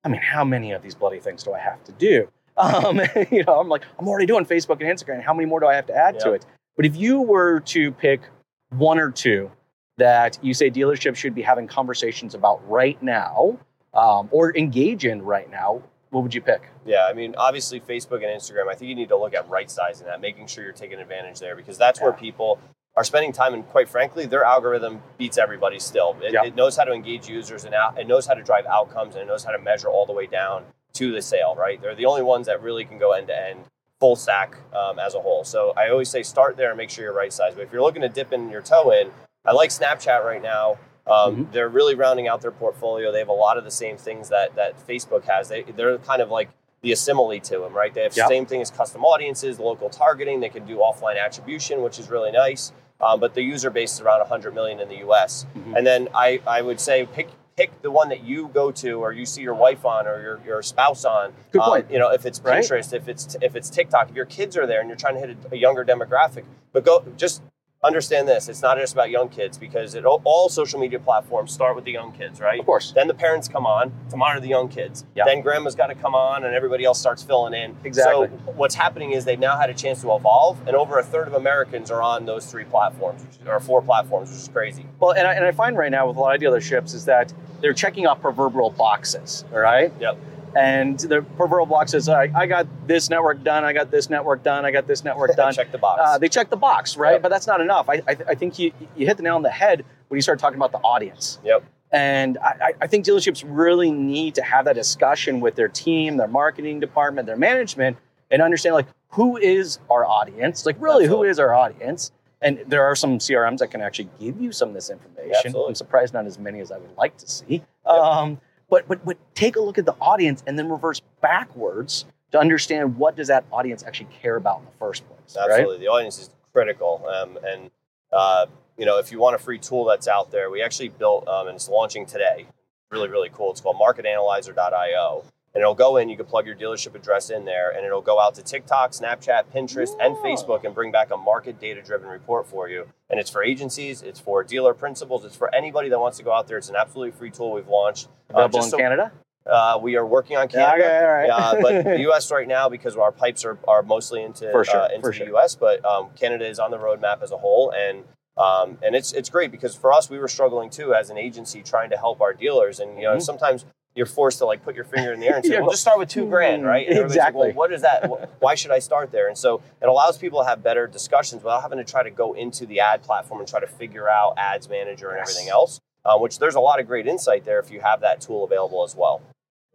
I 0.04 0.10
mean, 0.10 0.22
how 0.22 0.46
many 0.46 0.72
of 0.72 0.82
these 0.82 0.96
bloody 0.96 1.20
things 1.20 1.44
do 1.44 1.54
I 1.54 1.60
have 1.60 1.84
to 1.86 1.92
do? 1.94 2.30
Um, 2.58 3.00
you 3.32 3.44
know, 3.44 3.60
I'm 3.60 3.70
like, 3.70 3.84
I'm 4.00 4.08
already 4.08 4.26
doing 4.26 4.44
Facebook 4.44 4.82
and 4.82 4.90
Instagram. 4.90 5.22
How 5.22 5.32
many 5.32 5.46
more 5.46 5.60
do 5.60 5.68
I 5.68 5.76
have 5.76 5.86
to 5.86 5.96
add 5.96 6.20
to 6.22 6.32
it? 6.34 6.44
But 6.76 6.88
if 6.88 6.96
you 6.96 7.22
were 7.22 7.60
to 7.60 7.92
pick 7.92 8.22
one 8.70 8.98
or 8.98 9.12
two 9.12 9.52
that 9.98 10.40
you 10.42 10.56
say 10.56 10.72
dealerships 10.72 11.18
should 11.18 11.36
be 11.36 11.44
having 11.44 11.68
conversations 11.68 12.34
about 12.34 12.68
right 12.68 13.00
now, 13.04 13.60
um, 13.94 14.28
or 14.32 14.58
engage 14.58 15.06
in 15.06 15.22
right 15.22 15.52
now, 15.52 15.84
what 16.10 16.24
would 16.24 16.34
you 16.34 16.42
pick? 16.42 16.70
Yeah, 16.86 17.06
I 17.10 17.14
mean, 17.14 17.36
obviously 17.38 17.80
Facebook 17.80 18.24
and 18.24 18.26
Instagram. 18.26 18.70
I 18.70 18.76
think 18.76 18.90
you 18.90 18.96
need 18.96 19.10
to 19.10 19.18
look 19.18 19.34
at 19.34 19.48
right 19.50 19.70
sizing 19.70 20.08
that, 20.08 20.22
making 20.22 20.48
sure 20.48 20.64
you're 20.64 20.74
taking 20.74 21.00
advantage 21.00 21.40
there 21.40 21.56
because 21.56 21.78
that's 21.78 22.00
where 22.02 22.14
people 22.14 22.60
are 22.96 23.04
spending 23.04 23.32
time. 23.32 23.54
And 23.54 23.68
quite 23.68 23.90
frankly, 23.90 24.26
their 24.26 24.44
algorithm 24.44 25.02
beats 25.18 25.38
everybody 25.38 25.80
still. 25.80 26.16
It, 26.22 26.34
Yeah. 26.34 26.46
it 26.46 26.56
knows 26.56 26.78
how 26.78 26.86
to 26.86 26.94
engage 26.94 27.28
users 27.28 27.66
and 27.66 27.76
out, 27.76 28.00
it 28.00 28.08
knows 28.08 28.26
how 28.26 28.34
to 28.34 28.42
drive 28.42 28.66
outcomes 28.66 29.16
and 29.16 29.24
it 29.24 29.28
knows 29.28 29.44
how 29.44 29.52
to 29.52 29.60
measure 29.60 29.90
all 29.90 30.06
the 30.06 30.14
way 30.14 30.26
down 30.28 30.64
to 30.94 31.12
the 31.12 31.22
sale. 31.22 31.56
Right? 31.56 31.82
They're 31.82 31.96
the 31.96 32.06
only 32.06 32.24
ones 32.24 32.48
that 32.48 32.62
really 32.64 32.86
can 32.86 32.98
go 32.98 33.12
end 33.12 33.28
to 33.28 33.40
end, 33.50 33.60
full 34.00 34.16
stack 34.16 34.56
um, 34.74 35.00
as 35.00 35.14
a 35.14 35.20
whole. 35.20 35.44
So 35.44 35.74
I 35.78 35.90
always 35.90 36.10
say 36.10 36.24
start 36.24 36.56
there 36.58 36.70
and 36.70 36.78
make 36.78 36.90
sure 36.90 37.04
you're 37.04 37.14
right 37.14 37.34
size. 37.34 37.54
But 37.54 37.64
if 37.64 37.72
you're 37.72 37.82
looking 37.84 38.02
to 38.02 38.10
dip 38.10 38.32
in 38.34 38.50
your 38.50 38.62
toe 38.62 38.92
in, 38.92 39.12
I 39.46 39.52
like 39.52 39.70
Snapchat 39.70 40.24
right 40.24 40.42
now. 40.42 40.78
Um, 41.10 41.46
Mhm. 41.48 41.52
They're 41.52 41.70
really 41.70 41.96
rounding 41.96 42.28
out 42.28 42.42
their 42.42 42.52
portfolio. 42.52 43.12
They 43.12 43.20
have 43.20 43.30
a 43.30 43.34
lot 43.34 43.58
of 43.58 43.64
the 43.64 43.72
same 43.72 43.98
things 43.98 44.30
that 44.30 44.56
that 44.56 44.76
Facebook 44.88 45.24
has. 45.26 45.50
They 45.50 45.64
they're 45.64 45.98
kind 46.00 46.22
of 46.22 46.30
like 46.30 46.50
the 46.82 46.92
assimile 46.92 47.40
to 47.42 47.60
them, 47.60 47.74
right? 47.74 47.94
They 47.94 48.04
have 48.04 48.14
the 48.14 48.22
Yeah. 48.22 48.28
same 48.28 48.46
thing 48.46 48.62
as 48.62 48.70
custom 48.70 49.04
audiences, 49.04 49.60
local 49.60 49.90
targeting. 49.90 50.40
They 50.42 50.50
can 50.50 50.66
do 50.66 50.78
offline 50.78 51.20
attribution, 51.24 51.82
which 51.82 51.98
is 52.00 52.10
really 52.10 52.32
nice. 52.32 52.72
Um, 53.02 53.20
but 53.20 53.34
the 53.36 53.42
user 53.44 53.70
base 53.70 53.94
is 53.94 54.02
around 54.02 54.22
100 54.22 54.54
million 54.54 54.80
in 54.80 54.90
the 54.90 54.98
U.S. 54.98 55.46
Mhm. 55.56 55.78
And 55.78 55.86
then 55.88 56.08
I, 56.14 56.40
I 56.48 56.62
would 56.62 56.80
say 56.80 57.06
pick 57.06 57.28
pick 57.56 57.82
the 57.82 57.90
one 57.90 58.10
that 58.10 58.24
you 58.24 58.50
go 58.50 58.70
to 58.72 59.02
or 59.02 59.12
you 59.12 59.26
see 59.26 59.42
your 59.42 59.56
wife 59.56 59.84
on 59.84 60.06
or 60.08 60.22
your, 60.22 60.40
your 60.46 60.62
spouse 60.62 61.04
on. 61.04 61.34
Good 61.52 61.62
Um, 61.64 61.70
point. 61.70 61.92
you 61.92 61.98
know, 61.98 62.12
if 62.12 62.24
it's 62.28 62.40
Right. 62.40 62.64
Pinterest, 62.64 62.94
if 62.94 63.08
it's 63.08 63.36
if 63.42 63.56
it's 63.56 63.72
TikTok, 63.72 64.10
if 64.12 64.16
your 64.16 64.26
kids 64.28 64.56
are 64.56 64.68
there 64.68 64.80
and 64.80 64.88
you're 64.88 64.96
trying 64.96 65.16
to 65.16 65.20
hit 65.22 65.32
a, 65.52 65.56
a 65.56 65.58
younger 65.58 65.84
demographic, 65.84 66.44
but 66.72 66.86
go 66.86 67.04
just 67.18 67.42
understand 67.84 68.28
this: 68.28 68.50
it's 68.50 68.62
not 68.62 68.78
just 68.78 68.94
about 68.94 69.10
young 69.10 69.30
kids 69.30 69.58
because 69.58 69.96
it 69.96 70.06
all, 70.06 70.22
all 70.24 70.50
social 70.50 70.80
media 70.80 71.00
platforms 71.00 71.52
start 71.52 71.76
with 71.76 71.86
the 71.86 71.92
young 71.92 72.12
kids, 72.12 72.40
right? 72.40 72.60
Of 72.60 72.66
course. 72.66 72.92
Then 72.92 73.08
the 73.08 73.14
parents 73.14 73.48
come 73.48 73.66
on 73.66 73.92
to 74.10 74.18
monitor 74.18 74.40
the 74.40 74.48
young 74.48 74.68
kids. 74.68 75.06
Yeah. 75.16 75.26
Then 75.26 75.42
grandma's 75.42 75.76
got 75.76 75.88
to 75.88 75.96
come 75.96 76.16
on, 76.16 76.44
and 76.44 76.56
everybody 76.56 76.84
else 76.86 77.00
starts 77.00 77.24
filling 77.24 77.54
in. 77.54 77.76
Exactly. 77.84 78.28
So 78.28 78.52
what's 78.54 78.76
happening 78.76 79.12
is 79.12 79.26
they've 79.26 79.40
now 79.40 79.58
had 79.58 79.70
a 79.70 79.74
chance 79.74 80.02
to 80.02 80.14
evolve, 80.14 80.60
and 80.68 80.76
over 80.76 81.00
a 81.00 81.04
third 81.04 81.28
of 81.28 81.34
Americans 81.34 81.92
are 81.92 82.02
on 82.02 82.26
those 82.26 82.46
three 82.50 82.66
platforms, 82.66 83.26
or 83.46 83.60
four 83.60 83.82
platforms, 83.82 84.30
which 84.30 84.40
is 84.40 84.48
crazy. 84.48 84.86
Well, 85.00 85.12
and 85.12 85.28
I, 85.28 85.34
and 85.34 85.46
I 85.46 85.52
find 85.52 85.78
right 85.78 85.92
now 85.92 86.08
with 86.08 86.18
a 86.18 86.20
lot 86.20 86.36
of 86.36 86.42
dealerships 86.42 86.94
is 86.94 87.06
that 87.06 87.34
they're 87.62 87.74
checking 87.74 88.08
off 88.08 88.22
proverbial 88.22 88.72
boxes, 88.72 89.46
all 89.52 89.60
right? 89.60 89.92
Yep. 90.00 90.18
And 90.58 90.98
the 91.00 91.22
proverbial 91.22 91.68
boxes, 91.68 92.10
I, 92.10 92.32
I 92.34 92.48
got 92.48 92.66
this 92.88 93.12
network 93.12 93.44
done, 93.44 93.64
I 93.64 93.74
got 93.74 93.92
this 93.92 94.10
network 94.10 94.42
done, 94.42 94.66
I 94.66 94.72
got 94.72 94.88
this 94.88 95.04
network 95.04 95.36
done. 95.36 95.54
Check 95.54 95.72
the 95.72 95.78
box. 95.78 96.02
Uh, 96.04 96.18
they 96.18 96.30
check 96.30 96.50
the 96.50 96.58
box, 96.58 96.98
right? 96.98 97.14
Yep. 97.14 97.22
But 97.22 97.30
that's 97.30 97.46
not 97.46 97.62
enough. 97.62 97.88
I, 97.90 98.02
I, 98.08 98.18
I 98.30 98.36
think 98.36 98.58
you, 98.58 98.72
you 98.96 99.06
hit 99.06 99.18
the 99.18 99.24
nail 99.24 99.36
on 99.36 99.44
the 99.44 99.52
head 99.52 99.86
when 100.08 100.18
you 100.18 100.22
start 100.24 100.40
talking 100.40 100.58
about 100.58 100.72
the 100.72 100.80
audience. 100.80 101.40
Yep. 101.44 101.64
And 101.92 102.38
I, 102.40 102.74
I- 102.82 102.88
think 102.88 103.06
dealerships 103.06 103.44
really 103.48 103.92
need 103.92 104.36
to 104.36 104.42
have 104.42 104.66
that 104.66 104.74
discussion 104.74 105.40
with 105.42 105.56
their 105.56 105.68
team, 105.68 106.18
their 106.18 106.28
marketing 106.28 106.80
department, 106.80 107.28
their 107.28 107.38
management, 107.38 107.98
and 108.32 108.42
understand 108.42 108.74
like 108.74 108.88
who 109.10 109.38
is 109.38 109.80
our 109.90 110.06
audience? 110.06 110.66
Like 110.66 110.76
really, 110.80 111.06
who 111.06 111.24
is 111.24 111.40
our 111.40 111.54
audience? 111.54 112.12
And 112.42 112.64
there 112.68 112.84
are 112.84 112.96
some 112.96 113.20
CRMs 113.20 113.60
that 113.60 113.72
can 113.72 113.82
actually 113.82 114.10
give 114.20 114.40
you 114.42 114.52
some 114.52 114.70
of 114.70 114.76
this 114.76 114.90
information. 114.90 115.34
Absolutely. 115.46 115.70
I'm 115.70 115.76
surprised 115.76 116.14
not 116.14 116.26
as 116.26 116.38
many 116.38 116.60
as 116.60 116.72
I 116.72 116.78
would 116.78 116.96
like 116.98 117.16
to 117.18 117.28
see. 117.28 117.64
Um, 117.86 118.40
but, 118.70 118.88
but 118.88 119.04
but 119.06 119.18
take 119.36 119.56
a 119.56 119.62
look 119.62 119.78
at 119.78 119.86
the 119.86 119.96
audience 120.02 120.44
and 120.46 120.58
then 120.58 120.70
reverse 120.70 121.02
backwards 121.22 122.06
to 122.32 122.40
understand 122.40 122.98
what 122.98 123.16
does 123.16 123.28
that 123.28 123.46
audience 123.52 123.84
actually 123.84 124.10
care 124.22 124.36
about 124.36 124.60
in 124.60 124.66
the 124.66 124.78
first 124.78 125.08
place. 125.08 125.36
Right? 125.38 125.50
Absolutely, 125.50 125.80
the 125.80 125.88
audience 125.88 126.20
is 126.20 126.30
critical, 126.54 127.06
um, 127.08 127.38
and 127.46 127.72
uh, 128.12 128.48
you 128.78 128.86
know 128.86 128.98
if 129.00 129.12
you 129.12 129.20
want 129.20 129.36
a 129.36 129.40
free 129.40 129.60
tool 129.60 129.86
that's 129.86 130.08
out 130.08 130.32
there, 130.32 130.50
we 130.50 130.62
actually 130.62 130.90
built 130.90 131.28
um, 131.28 131.48
and 131.48 131.56
it's 131.56 131.70
launching 131.70 132.06
today. 132.06 132.48
Really, 132.90 133.10
really 133.10 133.30
cool. 133.30 133.52
It's 133.52 133.60
called 133.60 133.76
MarketAnalyzer.io, 133.78 135.26
and 135.58 135.64
it'll 135.64 135.74
go 135.74 135.98
in. 135.98 136.08
You 136.08 136.16
can 136.16 136.28
plug 136.28 136.46
your 136.46 136.56
dealership 136.56 136.94
address 136.94 137.32
in 137.32 137.44
there, 137.46 137.72
and 137.72 137.84
it'll 137.84 138.00
go 138.04 138.20
out 138.20 138.36
to 138.36 138.44
TikTok, 138.44 138.92
Snapchat, 138.92 139.46
Pinterest, 139.52 139.90
and 140.00 140.16
Oh. 140.16 140.22
Facebook, 140.24 140.64
and 140.64 140.76
bring 140.76 140.92
back 140.92 141.10
a 141.10 141.18
market 141.18 141.60
data-driven 141.60 142.08
report 142.08 142.46
for 142.46 142.70
you. 142.70 142.86
And 143.10 143.20
it's 143.20 143.32
for 143.32 143.44
agencies, 143.44 144.04
it's 144.04 144.20
for 144.20 144.44
dealer 144.44 144.76
principals, 144.76 145.26
it's 145.26 145.36
for 145.36 145.54
anybody 145.56 145.90
that 145.90 145.98
wants 146.00 146.20
to 146.20 146.24
go 146.24 146.32
out 146.32 146.48
there. 146.48 146.58
It's 146.60 146.70
an 146.70 146.76
absolutely 146.76 147.18
free 147.18 147.32
tool 147.32 147.54
we've 147.54 147.68
launched. 147.68 148.08
Uh, 148.32 148.38
Available 148.46 148.60
in 148.66 148.70
so- 148.70 148.78
Canada? 148.78 149.12
uh, 149.48 149.80
we 149.82 149.96
are 149.96 150.06
working 150.06 150.38
on 150.38 150.48
Canada. 150.48 150.84
okay, 150.86 150.98
all 151.00 151.12
right. 151.14 151.28
Yeah, 151.28 151.60
but 151.60 151.84
the 151.96 152.00
U.S. 152.02 152.30
right 152.32 152.48
now 152.48 152.70
because 152.70 152.96
our 152.96 153.12
pipes 153.12 153.44
are, 153.44 153.58
are 153.68 153.82
mostly 153.82 154.22
into 154.22 154.52
For 154.52 154.64
sure, 154.64 154.82
uh, 154.82 154.88
into 154.90 155.02
for 155.02 155.08
the 155.12 155.18
sure. 155.18 155.28
U.S. 155.30 155.56
But 155.56 155.84
um, 155.84 156.10
Canada 156.16 156.46
is 156.48 156.60
on 156.60 156.70
the 156.70 156.78
roadmap 156.78 157.24
as 157.24 157.32
a 157.32 157.38
whole, 157.38 157.72
and 157.72 158.04
um, 158.38 158.78
and 158.84 158.96
it's 158.96 159.14
it's 159.14 159.30
great 159.30 159.50
because 159.50 159.74
for 159.74 159.92
us 159.92 160.12
we 160.12 160.20
were 160.20 160.28
struggling 160.28 160.70
too 160.70 160.94
as 160.94 161.10
an 161.10 161.18
agency 161.18 161.64
trying 161.64 161.90
to 161.90 161.98
help 161.98 162.22
our 162.22 162.34
dealers, 162.34 162.80
and 162.80 162.98
you 162.98 163.06
know 163.06 163.16
Mhm. 163.16 163.22
sometimes 163.24 163.66
you're 163.98 164.06
forced 164.06 164.38
to 164.38 164.46
like 164.46 164.64
put 164.64 164.76
your 164.76 164.86
finger 164.86 165.12
in 165.12 165.20
the 165.20 165.28
air 165.28 165.36
and 165.38 165.46
say, 165.46 165.54
Yeah. 165.54 165.62
well, 165.62 165.72
just 165.72 165.82
start 165.82 165.98
with 165.98 166.08
two 166.10 166.28
grand, 166.28 166.66
right? 166.66 166.88
And 166.88 166.96
everybody's 166.98 167.18
like, 167.18 167.28
Exactly. 167.28 167.48
well, 167.50 167.56
what 167.56 167.74
is 167.74 167.82
that? 167.82 168.30
Why 168.40 168.56
should 168.56 168.72
I 168.72 168.80
start 168.80 169.12
there? 169.12 169.28
And 169.28 169.38
so 169.38 169.62
it 169.82 169.88
allows 169.90 170.18
people 170.18 170.40
to 170.42 170.46
have 170.48 170.62
better 170.64 170.86
discussions 170.88 171.44
without 171.44 171.62
having 171.64 171.80
to 171.80 171.84
try 171.84 172.04
to 172.04 172.12
go 172.12 172.34
into 172.34 172.66
the 172.68 172.80
ad 172.80 173.02
platform 173.04 173.40
and 173.42 173.50
try 173.50 173.60
to 173.60 173.68
figure 173.68 174.08
out 174.08 174.36
ads 174.38 174.70
manager 174.70 175.10
and 175.10 175.18
Yes. 175.18 175.32
everything 175.32 175.50
else. 175.52 175.80
Um, 176.06 176.22
which 176.22 176.40
there's 176.40 176.56
a 176.56 176.62
lot 176.62 176.80
of 176.80 176.88
great 176.88 177.06
insight 177.06 177.44
there 177.44 177.60
if 177.60 177.70
you 177.70 177.82
have 177.82 178.00
that 178.00 178.22
tool 178.22 178.46
available 178.46 178.84
as 178.86 178.96
well. 178.96 179.22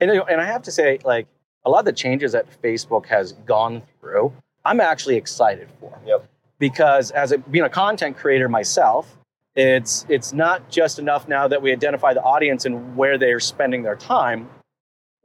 And, 0.00 0.10
and 0.10 0.40
I 0.40 0.46
have 0.46 0.62
to 0.62 0.70
say, 0.70 0.98
like, 1.04 1.26
a 1.66 1.68
lot 1.68 1.80
of 1.80 1.84
the 1.84 1.92
changes 1.92 2.32
that 2.32 2.46
Facebook 2.62 3.04
has 3.06 3.32
gone 3.32 3.82
through, 4.00 4.32
I'm 4.64 4.80
actually 4.80 5.16
excited 5.16 5.68
for. 5.78 5.98
Yep. 6.06 6.24
Because 6.58 7.10
as 7.10 7.32
a, 7.32 7.38
being 7.38 7.64
a 7.66 7.68
content 7.68 8.16
creator 8.16 8.48
myself, 8.48 9.18
it's 9.54 10.06
it's 10.08 10.32
not 10.32 10.70
just 10.70 10.98
enough 10.98 11.28
now 11.28 11.46
that 11.48 11.60
we 11.60 11.72
identify 11.72 12.14
the 12.14 12.22
audience 12.22 12.64
and 12.64 12.96
where 12.96 13.18
they're 13.18 13.40
spending 13.40 13.82
their 13.82 13.96
time, 13.96 14.48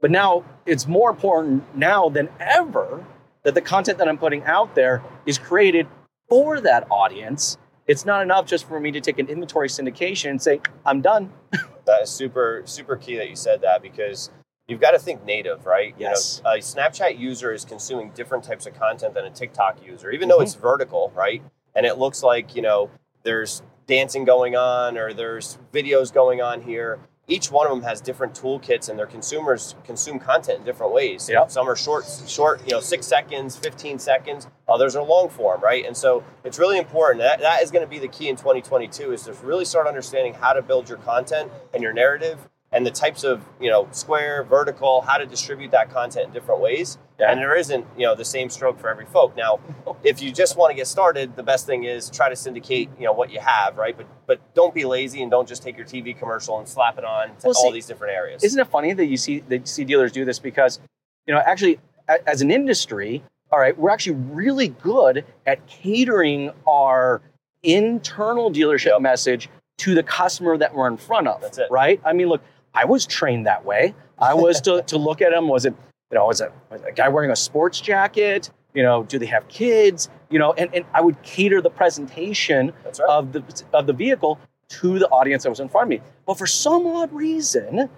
but 0.00 0.10
now 0.10 0.44
it's 0.66 0.86
more 0.86 1.10
important 1.10 1.62
now 1.76 2.08
than 2.08 2.28
ever 2.38 3.04
that 3.44 3.54
the 3.54 3.60
content 3.62 3.98
that 3.98 4.08
I'm 4.08 4.18
putting 4.18 4.44
out 4.44 4.74
there 4.74 5.02
is 5.24 5.38
created 5.38 5.86
for 6.28 6.60
that 6.60 6.86
audience. 6.90 7.56
It's 7.86 8.04
not 8.04 8.20
enough 8.22 8.44
just 8.44 8.68
for 8.68 8.78
me 8.80 8.90
to 8.92 9.00
take 9.00 9.18
an 9.18 9.28
inventory 9.28 9.68
syndication 9.68 10.30
and 10.30 10.42
say, 10.42 10.60
I'm 10.84 11.00
done. 11.00 11.32
That 11.86 12.02
is 12.02 12.10
super 12.10 12.60
super 12.66 12.96
key 12.96 13.16
that 13.16 13.30
you 13.30 13.34
said 13.36 13.62
that 13.62 13.80
because 13.80 14.30
you've 14.66 14.78
got 14.78 14.90
to 14.90 14.98
think 14.98 15.24
native, 15.24 15.64
right? 15.64 15.94
Yes. 15.96 16.42
You 16.44 16.50
know, 16.50 16.56
a 16.56 16.58
Snapchat 16.58 17.18
user 17.18 17.54
is 17.54 17.64
consuming 17.64 18.10
different 18.10 18.44
types 18.44 18.66
of 18.66 18.78
content 18.78 19.14
than 19.14 19.24
a 19.24 19.30
TikTok 19.30 19.82
user, 19.82 20.10
even 20.10 20.28
though 20.28 20.40
Mhm. 20.40 20.42
it's 20.42 20.54
vertical, 20.54 21.10
right? 21.14 21.42
And 21.74 21.86
it 21.86 21.96
looks 21.96 22.22
like 22.22 22.54
you 22.54 22.60
know 22.60 22.90
there's 23.22 23.62
dancing 23.88 24.24
going 24.24 24.54
on 24.54 24.96
or 24.96 25.12
there's 25.12 25.58
videos 25.72 26.12
going 26.12 26.40
on 26.40 26.62
here. 26.62 27.00
each 27.26 27.50
one 27.50 27.66
of 27.66 27.72
them 27.72 27.82
has 27.82 28.00
different 28.00 28.32
toolkits 28.32 28.88
and 28.88 28.98
their 28.98 29.06
consumers 29.06 29.74
consume 29.84 30.18
content 30.18 30.60
in 30.60 30.64
different 30.64 30.94
ways. 30.94 31.28
Yep. 31.28 31.50
Some 31.50 31.68
are 31.68 31.76
short, 31.76 32.06
short, 32.26 32.62
you 32.66 32.72
know, 32.72 32.80
six 32.80 33.06
seconds, 33.06 33.54
15 33.54 33.98
seconds. 33.98 34.46
Others 34.66 34.96
are 34.96 35.04
long 35.04 35.28
form, 35.28 35.60
right? 35.60 35.84
And 35.84 35.94
so 35.94 36.24
it's 36.42 36.58
really 36.58 36.78
important. 36.78 37.20
That, 37.20 37.40
that 37.40 37.62
is 37.62 37.70
going 37.70 37.84
to 37.84 37.90
be 37.90 37.98
the 37.98 38.08
key 38.08 38.30
in 38.30 38.36
2022 38.36 39.12
is 39.12 39.24
to 39.24 39.34
really 39.42 39.66
start 39.66 39.86
understanding 39.86 40.32
how 40.32 40.54
to 40.54 40.62
build 40.62 40.88
your 40.88 40.98
content 40.98 41.50
and 41.74 41.82
your 41.82 41.92
narrative 41.92 42.38
and 42.70 42.84
the 42.84 42.90
types 42.90 43.24
of, 43.24 43.42
you 43.60 43.70
know, 43.70 43.88
square, 43.92 44.44
vertical, 44.44 45.00
how 45.00 45.16
to 45.16 45.24
distribute 45.24 45.70
that 45.70 45.90
content 45.90 46.26
in 46.26 46.32
different 46.32 46.60
ways. 46.60 46.98
Yeah. 47.18 47.30
And 47.32 47.40
there 47.40 47.56
isn't, 47.56 47.86
you 47.96 48.04
know, 48.04 48.14
the 48.14 48.24
same 48.24 48.50
stroke 48.50 48.78
for 48.78 48.90
every 48.90 49.06
folk. 49.06 49.36
Now, 49.36 49.58
if 50.04 50.20
you 50.20 50.30
just 50.30 50.56
want 50.56 50.70
to 50.70 50.76
get 50.76 50.86
started, 50.86 51.34
the 51.34 51.42
best 51.42 51.66
thing 51.66 51.84
is 51.84 52.10
try 52.10 52.28
to 52.28 52.36
syndicate, 52.36 52.90
you 52.98 53.06
know, 53.06 53.12
what 53.12 53.32
you 53.32 53.40
have, 53.40 53.76
right? 53.78 53.96
But 53.96 54.06
but 54.26 54.54
don't 54.54 54.74
be 54.74 54.84
lazy 54.84 55.22
and 55.22 55.30
don't 55.30 55.48
just 55.48 55.62
take 55.62 55.76
your 55.78 55.86
TV 55.86 56.16
commercial 56.16 56.58
and 56.58 56.68
slap 56.68 56.98
it 56.98 57.04
on 57.04 57.28
to 57.28 57.46
Well, 57.48 57.54
all 57.56 57.68
see, 57.68 57.72
these 57.72 57.86
different 57.86 58.14
areas. 58.14 58.44
Isn't 58.44 58.60
it 58.60 58.68
funny 58.68 58.92
that 58.92 59.06
you 59.06 59.16
see 59.16 59.40
that 59.48 59.58
you 59.60 59.66
see 59.66 59.84
dealers 59.84 60.12
do 60.12 60.24
this 60.26 60.38
because, 60.38 60.80
you 61.26 61.34
know, 61.34 61.40
actually 61.40 61.80
as 62.26 62.42
an 62.42 62.50
industry, 62.50 63.22
all 63.50 63.58
right, 63.58 63.76
we're 63.78 63.90
actually 63.90 64.16
really 64.16 64.68
good 64.68 65.24
at 65.46 65.66
catering 65.66 66.52
our 66.66 67.22
internal 67.62 68.50
dealership 68.50 68.92
Yep. 68.92 69.00
message 69.00 69.48
to 69.78 69.94
the 69.94 70.02
customer 70.02 70.56
that 70.58 70.74
we're 70.74 70.88
in 70.88 70.96
front 70.96 71.28
of. 71.28 71.40
That's 71.40 71.58
it. 71.58 71.68
Right? 71.70 72.00
I 72.04 72.12
mean, 72.12 72.28
look, 72.28 72.42
I 72.74 72.84
was 72.84 73.06
trained 73.06 73.46
that 73.46 73.64
way. 73.64 73.94
I 74.18 74.34
was 74.34 74.60
to, 74.62 74.82
to 74.86 74.98
look 74.98 75.22
at 75.22 75.32
them. 75.32 75.48
Was 75.48 75.64
it, 75.64 75.74
you 76.10 76.18
know, 76.18 76.26
was 76.26 76.40
it, 76.40 76.52
a 76.70 76.92
guy 76.92 77.08
wearing 77.08 77.30
a 77.30 77.36
sports 77.36 77.80
jacket? 77.80 78.50
You 78.74 78.82
know, 78.82 79.02
do 79.02 79.18
they 79.18 79.26
have 79.26 79.48
kids? 79.48 80.08
You 80.30 80.38
know, 80.38 80.52
and, 80.52 80.72
and 80.74 80.84
I 80.94 81.00
would 81.00 81.22
cater 81.22 81.60
the 81.60 81.70
presentation 81.70 82.72
right. 82.84 83.00
of 83.08 83.32
the 83.32 83.42
of 83.72 83.86
the 83.86 83.92
vehicle 83.92 84.38
to 84.68 84.98
the 84.98 85.08
audience 85.08 85.44
that 85.44 85.50
was 85.50 85.60
in 85.60 85.68
front 85.68 85.84
of 85.84 85.88
me. 85.88 86.00
But 86.26 86.38
for 86.38 86.46
some 86.46 86.86
odd 86.86 87.12
reason, 87.12 87.88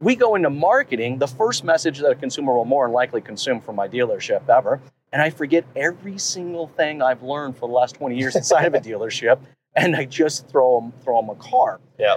we 0.00 0.16
go 0.16 0.34
into 0.34 0.50
marketing, 0.50 1.18
the 1.18 1.26
first 1.26 1.64
message 1.64 1.98
that 1.98 2.10
a 2.10 2.14
consumer 2.14 2.54
will 2.54 2.64
more 2.64 2.86
than 2.86 2.92
likely 2.94 3.20
consume 3.20 3.60
from 3.60 3.76
my 3.76 3.88
dealership 3.88 4.48
ever, 4.48 4.80
and 5.12 5.20
I 5.20 5.30
forget 5.30 5.64
every 5.74 6.18
single 6.18 6.68
thing 6.68 7.02
I've 7.02 7.22
learned 7.22 7.56
for 7.56 7.68
the 7.68 7.74
last 7.74 7.96
20 7.96 8.16
years 8.16 8.36
inside 8.36 8.64
of 8.66 8.74
a 8.74 8.80
dealership, 8.80 9.40
and 9.74 9.96
I 9.96 10.04
just 10.04 10.48
throw 10.48 10.80
them 10.80 10.92
throw 11.02 11.20
them 11.20 11.30
a 11.30 11.34
car. 11.36 11.80
yeah. 11.98 12.16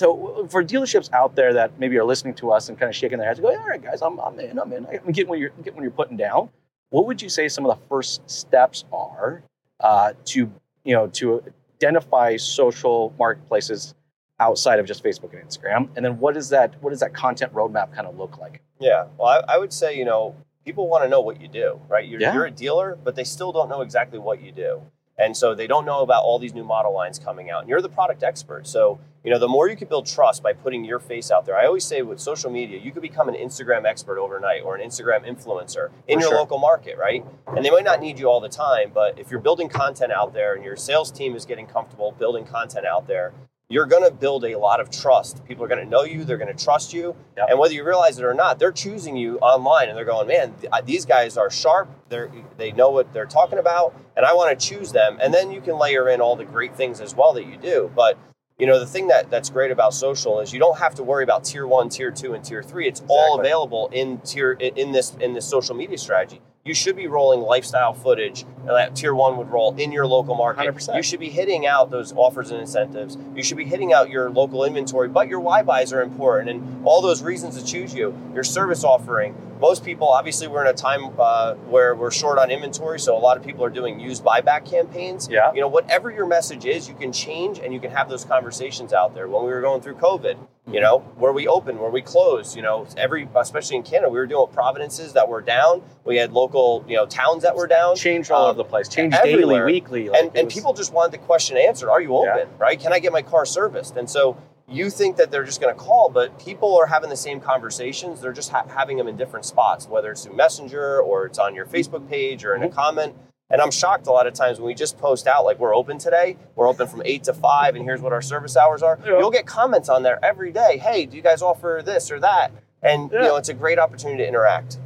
So 0.00 0.46
for 0.48 0.64
dealerships 0.64 1.12
out 1.12 1.36
there 1.36 1.52
that 1.52 1.78
maybe 1.78 1.98
are 1.98 2.04
listening 2.04 2.32
to 2.36 2.50
us 2.52 2.70
and 2.70 2.78
kind 2.78 2.88
of 2.88 2.96
shaking 2.96 3.18
their 3.18 3.28
heads, 3.28 3.38
go, 3.38 3.48
all 3.48 3.66
right, 3.66 3.82
guys, 3.82 4.00
I'm, 4.00 4.18
I'm 4.18 4.40
in, 4.40 4.58
I'm 4.58 4.72
in. 4.72 4.86
I'm 4.86 5.12
getting 5.12 5.28
what 5.28 5.38
you're 5.38 5.50
getting 5.62 5.74
what 5.74 5.82
you're 5.82 5.90
putting 5.90 6.16
down. 6.16 6.48
What 6.88 7.06
would 7.06 7.20
you 7.20 7.28
say 7.28 7.48
some 7.48 7.66
of 7.66 7.78
the 7.78 7.86
first 7.86 8.22
steps 8.28 8.86
are 8.94 9.42
uh, 9.80 10.14
to 10.24 10.50
you 10.84 10.94
know 10.94 11.08
to 11.08 11.42
identify 11.76 12.38
social 12.38 13.12
marketplaces 13.18 13.94
outside 14.38 14.78
of 14.78 14.86
just 14.86 15.04
Facebook 15.04 15.38
and 15.38 15.46
Instagram? 15.46 15.90
And 15.94 16.02
then 16.02 16.18
what 16.18 16.34
is 16.34 16.48
that 16.48 16.82
what 16.82 16.90
does 16.90 17.00
that 17.00 17.12
content 17.12 17.52
roadmap 17.52 17.94
kind 17.94 18.06
of 18.06 18.16
look 18.16 18.38
like? 18.38 18.62
Yeah. 18.78 19.04
Well, 19.18 19.28
I, 19.28 19.56
I 19.56 19.58
would 19.58 19.70
say, 19.74 19.98
you 19.98 20.06
know, 20.06 20.34
people 20.64 20.88
want 20.88 21.04
to 21.04 21.10
know 21.10 21.20
what 21.20 21.42
you 21.42 21.48
do, 21.48 21.78
right? 21.90 22.08
You're, 22.08 22.20
Yeah. 22.22 22.32
you're 22.32 22.46
a 22.46 22.50
dealer, 22.50 22.96
but 23.04 23.16
they 23.16 23.24
still 23.24 23.52
don't 23.52 23.68
know 23.68 23.82
exactly 23.82 24.18
what 24.18 24.40
you 24.40 24.50
do. 24.50 24.80
And 25.20 25.36
so 25.36 25.54
they 25.54 25.66
don't 25.66 25.84
know 25.84 26.00
about 26.00 26.24
all 26.24 26.38
these 26.38 26.54
new 26.54 26.64
model 26.64 26.94
lines 26.94 27.18
coming 27.18 27.50
out. 27.50 27.60
And 27.60 27.68
you're 27.68 27.82
the 27.82 27.90
product 27.90 28.22
expert. 28.22 28.66
So, 28.66 28.98
you 29.22 29.30
know, 29.30 29.38
the 29.38 29.48
more 29.48 29.68
you 29.68 29.76
can 29.76 29.86
build 29.86 30.06
trust 30.06 30.42
by 30.42 30.54
putting 30.54 30.82
your 30.82 30.98
face 30.98 31.30
out 31.30 31.44
there. 31.44 31.56
I 31.56 31.66
always 31.66 31.84
say 31.84 32.00
with 32.00 32.18
social 32.18 32.50
media, 32.50 32.80
you 32.80 32.90
could 32.90 33.02
become 33.02 33.28
an 33.28 33.34
Instagram 33.34 33.84
expert 33.84 34.18
overnight 34.18 34.62
or 34.64 34.76
an 34.76 34.80
Instagram 34.80 35.28
influencer 35.28 35.90
in 36.08 36.18
For 36.18 36.22
your 36.22 36.30
sure. 36.30 36.38
local 36.38 36.58
market, 36.58 36.96
right? 36.96 37.22
And 37.48 37.62
they 37.62 37.70
might 37.70 37.84
not 37.84 38.00
need 38.00 38.18
you 38.18 38.28
all 38.30 38.40
the 38.40 38.48
time, 38.48 38.92
but 38.94 39.18
if 39.18 39.30
you're 39.30 39.40
building 39.40 39.68
content 39.68 40.10
out 40.10 40.32
there 40.32 40.54
and 40.54 40.64
your 40.64 40.76
sales 40.76 41.10
team 41.10 41.36
is 41.36 41.44
getting 41.44 41.66
comfortable 41.66 42.12
building 42.12 42.46
content 42.46 42.86
out 42.86 43.06
there, 43.06 43.34
you're 43.70 43.86
going 43.86 44.04
to 44.04 44.10
build 44.10 44.44
a 44.44 44.56
lot 44.56 44.80
of 44.80 44.90
trust. 44.90 45.44
People 45.46 45.64
are 45.64 45.68
going 45.68 45.82
to 45.82 45.88
know 45.88 46.02
you, 46.02 46.24
they're 46.24 46.36
going 46.36 46.54
to 46.54 46.64
trust 46.64 46.92
you. 46.92 47.14
Yep. 47.36 47.46
And 47.50 47.58
whether 47.58 47.72
you 47.72 47.84
realize 47.84 48.18
it 48.18 48.24
or 48.24 48.34
not, 48.34 48.58
they're 48.58 48.72
choosing 48.72 49.16
you 49.16 49.38
online 49.38 49.88
and 49.88 49.96
they're 49.96 50.04
going, 50.04 50.26
man, 50.26 50.52
th- 50.60 50.72
these 50.84 51.06
guys 51.06 51.38
are 51.38 51.48
sharp. 51.48 51.88
They're, 52.08 52.30
they 52.58 52.72
know 52.72 52.90
what 52.90 53.12
they're 53.12 53.26
talking 53.26 53.60
about, 53.60 53.94
and 54.16 54.26
I 54.26 54.34
want 54.34 54.58
to 54.58 54.68
choose 54.68 54.90
them. 54.90 55.18
And 55.22 55.32
then 55.32 55.52
you 55.52 55.60
can 55.60 55.78
layer 55.78 56.08
in 56.08 56.20
all 56.20 56.34
the 56.34 56.44
great 56.44 56.74
things 56.76 57.00
as 57.00 57.14
well 57.14 57.32
that 57.34 57.46
you 57.46 57.56
do. 57.56 57.90
But 57.94 58.18
you 58.58 58.66
know, 58.66 58.78
the 58.78 58.86
thing 58.86 59.08
that, 59.08 59.30
that's 59.30 59.48
great 59.48 59.70
about 59.70 59.94
social 59.94 60.40
is 60.40 60.52
you 60.52 60.58
don't 60.58 60.78
have 60.78 60.94
to 60.96 61.02
worry 61.02 61.24
about 61.24 61.44
tier 61.44 61.66
one, 61.66 61.88
tier 61.88 62.10
two, 62.10 62.34
and 62.34 62.44
tier 62.44 62.62
three. 62.62 62.86
It's 62.86 63.02
all 63.08 63.40
available 63.40 63.88
in 63.90 64.18
tier 64.18 64.52
in 64.52 64.92
this 64.92 65.16
in 65.18 65.32
this 65.32 65.48
social 65.48 65.74
media 65.74 65.96
strategy. 65.96 66.42
You 66.62 66.74
should 66.74 66.94
be 66.94 67.06
rolling 67.06 67.40
lifestyle 67.40 67.94
footage 67.94 68.44
that 68.66 68.96
tier 68.96 69.14
one 69.14 69.36
would 69.36 69.50
roll 69.50 69.74
in 69.76 69.92
your 69.92 70.06
local 70.06 70.34
market. 70.34 70.66
100%. 70.66 70.96
You 70.96 71.02
should 71.02 71.20
be 71.20 71.30
hitting 71.30 71.66
out 71.66 71.90
those 71.90 72.12
offers 72.12 72.50
and 72.50 72.60
incentives. 72.60 73.16
You 73.34 73.42
should 73.42 73.56
be 73.56 73.64
hitting 73.64 73.92
out 73.92 74.10
your 74.10 74.30
local 74.30 74.64
inventory, 74.64 75.08
but 75.08 75.28
your 75.28 75.40
Y 75.40 75.62
buys 75.62 75.92
are 75.92 76.02
important 76.02 76.50
and 76.50 76.86
all 76.86 77.00
those 77.00 77.22
reasons 77.22 77.58
to 77.58 77.64
choose 77.64 77.94
you. 77.94 78.16
Your 78.34 78.44
service 78.44 78.84
offering. 78.84 79.34
Most 79.60 79.84
people, 79.84 80.08
obviously, 80.08 80.48
we're 80.48 80.62
in 80.62 80.68
a 80.68 80.72
time 80.72 81.10
uh, 81.18 81.54
where 81.68 81.94
we're 81.94 82.10
short 82.10 82.38
on 82.38 82.50
inventory, 82.50 82.98
so 82.98 83.14
a 83.14 83.18
lot 83.18 83.36
of 83.36 83.44
people 83.44 83.62
are 83.62 83.70
doing 83.70 84.00
used 84.00 84.24
buyback 84.24 84.68
campaigns. 84.68 85.28
Yeah. 85.30 85.52
You 85.52 85.60
know, 85.60 85.68
whatever 85.68 86.10
your 86.10 86.26
message 86.26 86.64
is, 86.64 86.88
you 86.88 86.94
can 86.94 87.12
change 87.12 87.58
and 87.58 87.74
you 87.74 87.78
can 87.78 87.90
have 87.90 88.08
those 88.08 88.24
conversations 88.24 88.94
out 88.94 89.14
there. 89.14 89.28
When 89.28 89.44
we 89.44 89.50
were 89.50 89.60
going 89.60 89.82
through 89.82 89.96
COVID, 89.96 90.38
you 90.72 90.80
know, 90.80 91.00
where 91.16 91.32
we 91.32 91.46
open, 91.46 91.78
where 91.78 91.90
we 91.90 92.00
close, 92.00 92.56
you 92.56 92.62
know, 92.62 92.86
every, 92.96 93.28
especially 93.34 93.76
in 93.76 93.82
Canada, 93.82 94.08
we 94.08 94.18
were 94.18 94.26
doing 94.26 94.46
provinces 94.52 95.12
that 95.12 95.28
were 95.28 95.40
down. 95.40 95.82
We 96.04 96.16
had 96.16 96.32
local, 96.32 96.84
you 96.88 96.96
know, 96.96 97.06
towns 97.06 97.42
that 97.42 97.56
were 97.56 97.66
down. 97.66 97.96
Change 97.96 98.30
all 98.30 98.49
over 98.50 98.58
the 98.58 98.64
place. 98.64 98.88
Change 98.88 99.14
everywhere. 99.14 99.66
daily, 99.66 99.72
weekly. 99.80 100.08
like 100.08 100.20
and, 100.22 100.36
and 100.36 100.44
was- 100.46 100.54
people 100.54 100.72
just 100.74 100.92
wanted 100.92 101.12
the 101.12 101.18
question 101.18 101.56
answered 101.56 101.88
are 101.90 102.00
you 102.00 102.12
Yeah. 102.24 102.34
open 102.34 102.48
right 102.58 102.78
can 102.78 102.92
i 102.92 102.98
get 102.98 103.12
my 103.12 103.22
car 103.22 103.44
serviced 103.46 103.96
and 103.96 104.08
so 104.10 104.36
you 104.68 104.88
think 104.90 105.16
that 105.16 105.30
they're 105.32 105.44
just 105.44 105.60
going 105.60 105.74
to 105.74 105.80
call 105.80 106.10
but 106.10 106.38
people 106.38 106.76
are 106.78 106.86
having 106.86 107.10
the 107.10 107.16
same 107.16 107.40
conversations 107.40 108.20
they're 108.20 108.32
just 108.32 108.50
ha- 108.50 108.66
having 108.68 108.96
them 108.96 109.08
in 109.08 109.16
different 109.16 109.44
spots 109.44 109.86
whether 109.88 110.10
it's 110.12 110.24
through 110.24 110.36
messenger 110.36 111.00
or 111.00 111.26
it's 111.26 111.38
on 111.38 111.54
your 111.54 111.66
facebook 111.66 112.08
page 112.08 112.44
or 112.44 112.54
in 112.54 112.62
a 112.62 112.66
Mm-hmm. 112.66 112.74
comment 112.74 113.14
and 113.50 113.60
i'm 113.60 113.70
shocked 113.70 114.06
a 114.06 114.12
lot 114.12 114.26
of 114.28 114.34
times 114.34 114.58
when 114.60 114.66
we 114.66 114.74
just 114.74 114.96
post 114.98 115.26
out 115.26 115.44
like 115.44 115.58
we're 115.58 115.74
open 115.74 115.98
today 115.98 116.36
we're 116.54 116.68
open 116.68 116.86
from 116.86 117.02
8 117.04 117.24
to 117.24 117.32
5 117.34 117.74
and 117.76 117.84
here's 117.84 118.00
what 118.00 118.12
our 118.12 118.22
service 118.22 118.56
hours 118.56 118.82
are 118.82 118.98
Yeah. 119.04 119.18
you'll 119.18 119.30
get 119.32 119.46
comments 119.46 119.88
on 119.88 120.02
there 120.04 120.18
every 120.24 120.52
day 120.52 120.78
hey 120.78 121.06
do 121.06 121.16
you 121.16 121.22
guys 121.22 121.42
offer 121.42 121.82
this 121.84 122.10
or 122.12 122.20
that 122.20 122.52
and 122.82 123.10
Yeah. 123.10 123.18
you 123.22 123.24
know 123.28 123.36
it's 123.36 123.48
a 123.48 123.54
great 123.54 123.78
opportunity 123.78 124.22
to 124.22 124.28
interact 124.28 124.78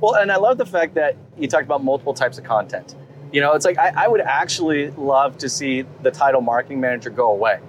Well, 0.00 0.14
and 0.14 0.30
I 0.30 0.36
love 0.36 0.58
the 0.58 0.64
fact 0.66 0.94
that 0.94 1.16
you 1.36 1.48
talked 1.48 1.64
about 1.64 1.82
multiple 1.82 2.14
types 2.14 2.38
of 2.38 2.44
content. 2.44 2.94
You 3.32 3.40
know, 3.40 3.52
it's 3.54 3.64
like 3.64 3.78
I, 3.78 3.92
I 4.04 4.08
would 4.08 4.20
actually 4.20 4.90
love 4.90 5.38
to 5.38 5.48
see 5.48 5.82
the 6.02 6.10
title 6.10 6.40
marketing 6.40 6.80
manager 6.80 7.10
go 7.10 7.30
away. 7.30 7.60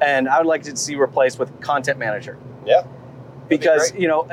And 0.00 0.28
I 0.28 0.38
would 0.38 0.46
like 0.46 0.62
to 0.64 0.76
see 0.76 0.96
replaced 0.96 1.38
with 1.38 1.60
content 1.60 1.98
manager. 1.98 2.38
yeah 2.66 2.82
be 3.48 3.56
Because, 3.58 3.90
great. 3.90 4.00
you 4.02 4.08
know, 4.08 4.26